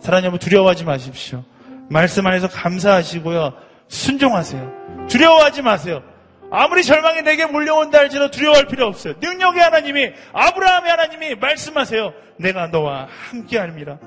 사랑하는 0.00 0.24
여러분 0.24 0.38
두려워하지 0.40 0.84
마십시오. 0.84 1.44
말씀 1.88 2.26
안에서 2.26 2.48
감사하시고요. 2.48 3.54
순종하세요. 3.88 5.06
두려워하지 5.08 5.62
마세요. 5.62 6.02
아무리 6.50 6.82
절망이 6.82 7.22
내게 7.22 7.46
몰려온다 7.46 7.98
할지라도 7.98 8.30
두려워할 8.30 8.66
필요 8.66 8.86
없어요. 8.86 9.14
능력의 9.20 9.62
하나님이 9.62 10.12
아브라함의 10.32 10.90
하나님이 10.90 11.34
말씀하세요. 11.36 12.12
내가 12.38 12.66
너와 12.68 13.06
함께할니라. 13.08 13.98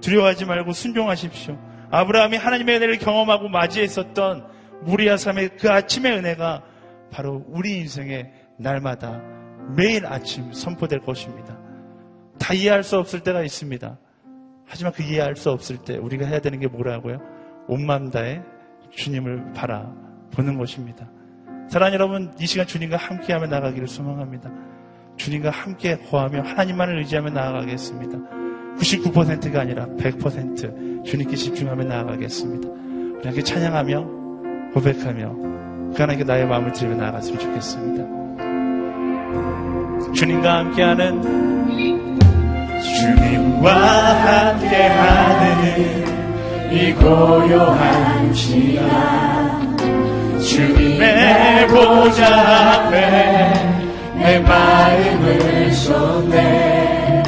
두려워하지 0.00 0.44
말고 0.44 0.72
순종하십시오. 0.72 1.58
아브라함이 1.90 2.36
하나님의 2.36 2.76
은혜를 2.76 2.98
경험하고 2.98 3.48
맞이했었던 3.48 4.46
무리아 4.82 5.16
삶의 5.16 5.56
그 5.58 5.70
아침의 5.70 6.12
은혜가 6.18 6.62
바로 7.10 7.44
우리 7.48 7.78
인생의 7.78 8.32
날마다 8.58 9.20
매일 9.74 10.06
아침 10.06 10.52
선포될 10.52 11.00
것입니다. 11.00 11.58
다 12.38 12.54
이해할 12.54 12.82
수 12.82 12.98
없을 12.98 13.20
때가 13.20 13.42
있습니다. 13.42 13.98
하지만 14.66 14.92
그 14.92 15.02
이해할 15.02 15.36
수 15.36 15.50
없을 15.50 15.78
때 15.78 15.96
우리가 15.96 16.26
해야 16.26 16.40
되는 16.40 16.60
게 16.60 16.68
뭐라고요? 16.68 17.18
온맘 17.66 18.10
다해 18.10 18.42
주님을 18.90 19.52
바라보는 19.54 20.58
것입니다. 20.58 21.08
사랑하는 21.68 21.94
여러분, 21.94 22.32
이 22.40 22.46
시간 22.46 22.66
주님과 22.66 22.96
함께하며 22.96 23.46
나가기를 23.46 23.88
소망합니다. 23.88 24.50
주님과 25.16 25.50
함께 25.50 25.98
거하며 25.98 26.42
하나님만을 26.42 26.98
의지하며 26.98 27.30
나아가겠습니다. 27.30 28.18
99%가 28.78 29.60
아니라 29.60 29.86
100% 29.86 31.04
주님께 31.04 31.36
집중하며 31.36 31.84
나아가겠습니다. 31.84 32.68
우리 32.68 33.24
함께 33.24 33.42
찬양하며 33.42 34.72
고백하며 34.72 35.32
그 35.94 35.94
하나님께 35.98 36.24
나의 36.24 36.46
마음을 36.46 36.72
드리며 36.72 36.96
나아갔으면 36.96 37.38
좋겠습니다. 37.40 38.18
주님과 40.14 40.58
함께하는 40.58 41.22
주님과 42.80 43.74
함께하는 44.54 46.08
이 46.72 46.92
고요한 46.94 48.32
시간 48.32 49.57
주님의 50.48 51.66
보좌 51.66 52.24
앞에 52.86 53.52
내 54.14 54.38
마음을 54.40 55.70
쏟네. 55.70 57.22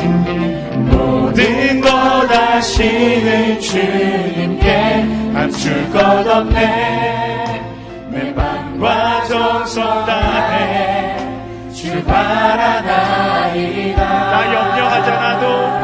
모든 0.74 1.82
것 1.82 1.90
아시는 2.30 3.60
주님께 3.60 5.06
감출 5.34 5.92
것 5.92 5.98
없네. 6.26 7.60
내 8.08 8.32
맘과 8.32 9.24
정성 9.24 10.06
다해 10.06 11.18
주 11.74 12.02
바라나이다. 12.04 14.02
나 14.02 14.54
염려하지 14.54 15.10
않아도 15.10 15.80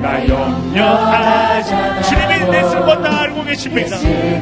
나 0.00 0.26
염려하지 0.26 1.65
쓸것다 2.64 3.20
알고 3.22 3.44
계십니다. 3.44 3.96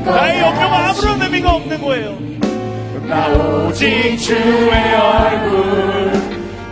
나의 0.04 0.40
염려가 0.40 0.90
아무런 0.90 1.22
의미가 1.22 1.52
없는 1.54 1.80
거예요. 1.82 2.16
나 3.08 3.28
오직 3.28 4.16
주의 4.18 4.70
얼굴 4.94 6.12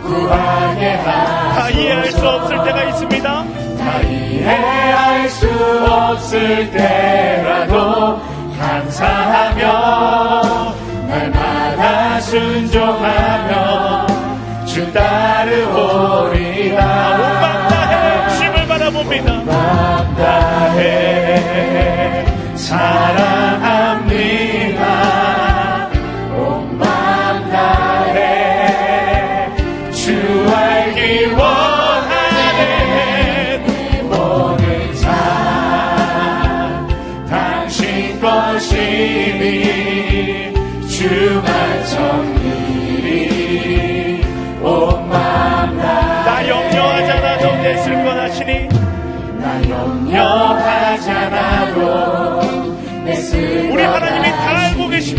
구하게 0.03 0.89
하소서 0.91 1.59
다 1.59 1.69
이해할 1.69 2.11
수 2.11 2.27
없을 2.27 2.63
때가 2.63 2.83
있습니다. 2.83 3.45
다다 3.83 4.01
이해할 4.01 5.29
수 5.29 5.47
없을 5.85 6.71
때라도 6.71 8.19
감사하며 8.59 9.63
날마다 11.07 12.19
순종하며 12.21 14.07
주 14.65 14.91
따르오 14.91 15.82
바라봅니다. 19.21 19.43
맘 19.43 20.15
다해 20.15 21.72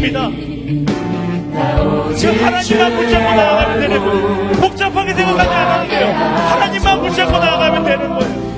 계십니다. 0.05 0.28
그 2.14 2.42
하나님만 2.42 2.96
붙잡고 2.96 3.34
나아가면 3.34 3.80
되는 3.80 4.05
거예요. 4.05 4.48
복잡하게 4.61 5.14
생각하지 5.14 5.50
않아도 5.50 5.88
돼요. 5.88 6.07
하나님만 6.14 7.02
붙잡고 7.02 7.38
나아가면 7.38 7.84
되는 7.84 8.09
거예요. 8.09 8.55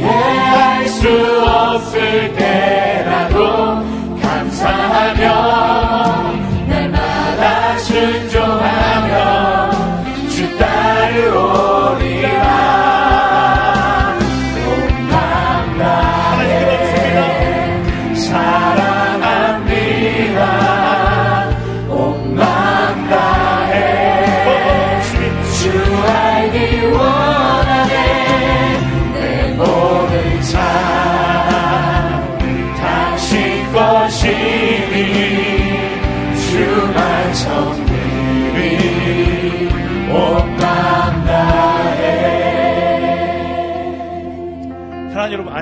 이해할 0.00 0.88
수 0.88 1.08
없을 1.44 2.34
때 2.36 2.93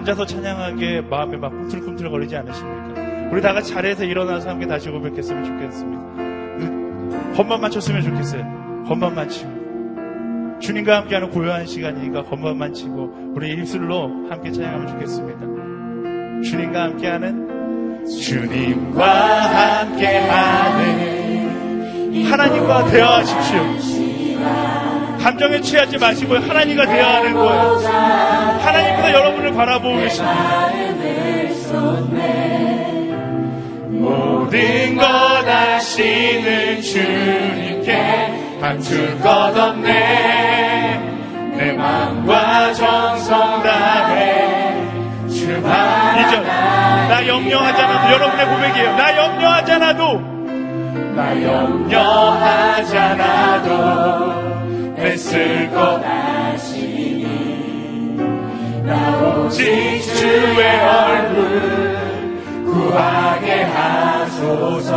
앉아서 0.02 0.26
찬양하기에 0.26 1.02
마음에 1.02 1.36
막 1.36 1.50
꿈틀꿈틀 1.50 2.10
거리지 2.10 2.36
않으십니까? 2.36 3.30
우리 3.30 3.40
다 3.40 3.52
같이 3.52 3.72
자리에서 3.72 4.02
일어나서 4.04 4.50
함께 4.50 4.66
다시 4.66 4.90
고백했으면 4.90 5.44
좋겠습니다. 5.44 6.02
그, 6.58 7.32
겉만 7.36 7.60
맞췄으면 7.60 8.02
좋겠어요. 8.02 8.84
겉만 8.88 9.28
치고 9.28 10.58
주님과 10.60 10.96
함께하는 10.98 11.30
고요한 11.30 11.66
시간이니까 11.66 12.24
겉만 12.24 12.74
치고 12.74 13.32
우리 13.34 13.52
입술로 13.52 14.28
함께 14.28 14.50
찬양하면 14.50 14.88
좋겠습니다. 14.88 15.40
주님과 16.42 16.82
함께하는 16.82 18.04
주님과 18.06 19.82
함께하는 19.86 21.12
하나님과 22.26 22.90
대화하십시오. 22.90 23.62
감정에 25.22 25.60
취하지 25.60 25.98
마시고 25.98 26.34
하나님과 26.36 26.86
대화하는 26.86 27.34
거예요. 27.34 27.78
하나님보다 28.60 29.12
여러분을 29.12 29.52
바라보고 29.54 29.98
계십니다. 29.98 30.70
모든 33.88 34.96
것 34.96 35.04
아시는 35.06 36.82
주님께 36.82 38.58
감출 38.60 39.18
것 39.20 39.28
없네 39.28 41.00
내 41.56 41.72
마음과 41.72 42.72
정성 42.74 43.62
다해 43.62 44.74
주만 45.28 46.20
이절 46.20 46.42
나 46.42 47.26
염려하잖아도 47.26 48.12
여러분의 48.12 48.46
고백이에요. 48.46 48.96
나 48.96 49.16
염려하잖아도 49.16 50.20
나 51.14 51.42
염려하잖아도 51.42 53.12
애쓸 55.22 55.70
것 55.70 56.02
아시니 56.04 57.24
나 58.84 59.18
오직 59.20 60.02
주의 60.02 60.80
얼굴 60.80 62.32
구하게 62.66 63.62
하소서. 63.62 64.90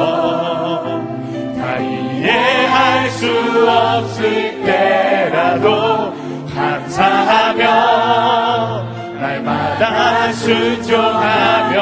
다 1.55 1.77
이해할 1.77 3.09
수 3.11 3.27
없을 3.69 4.63
때라도 4.63 6.13
감사하며 6.55 7.63
날마다 9.19 10.31
순종하며 10.33 11.75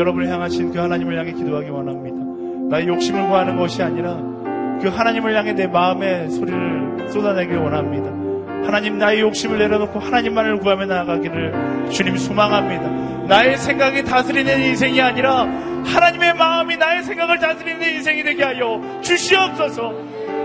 여러분을 0.00 0.28
향하신 0.28 0.72
그 0.72 0.78
하나님을 0.78 1.18
향해 1.18 1.32
기도하기 1.32 1.68
원합니다. 1.68 2.16
나의 2.70 2.88
욕심을 2.88 3.26
구하는 3.28 3.56
것이 3.56 3.82
아니라 3.82 4.16
그 4.80 4.88
하나님을 4.88 5.36
향해 5.36 5.52
내 5.52 5.66
마음의 5.66 6.30
소리를 6.30 7.08
쏟아내길 7.10 7.56
원합니다. 7.58 8.08
하나님 8.64 8.98
나의 8.98 9.20
욕심을 9.20 9.58
내려놓고 9.58 9.98
하나님만을 9.98 10.58
구하며 10.60 10.86
나아가기를 10.86 11.90
주님 11.90 12.16
소망합니다. 12.16 13.26
나의 13.26 13.58
생각이 13.58 14.04
다스리는 14.04 14.60
인생이 14.60 15.00
아니라 15.00 15.42
하나님의 15.84 16.34
마음이 16.34 16.76
나의 16.76 17.02
생각을 17.02 17.38
다스리는 17.38 17.80
인생이 17.94 18.22
되게 18.22 18.42
하여 18.42 18.80
주시옵소서. 19.02 19.92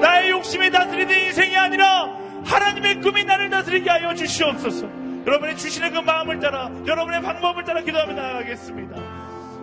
나의 0.01 0.31
욕심이 0.31 0.69
다스리는 0.69 1.27
인생이 1.27 1.55
아니라 1.55 2.09
하나님의 2.43 3.01
꿈이 3.01 3.23
나를 3.23 3.49
다스리게 3.49 3.89
하여 3.89 4.13
주시옵소서. 4.13 4.87
여러분의 5.25 5.55
주시는 5.57 5.93
그 5.93 5.99
마음을 5.99 6.39
따라 6.39 6.69
여러분의 6.85 7.21
방법을 7.21 7.63
따라 7.63 7.81
기도하며 7.81 8.13
나아가겠습니다. 8.13 9.14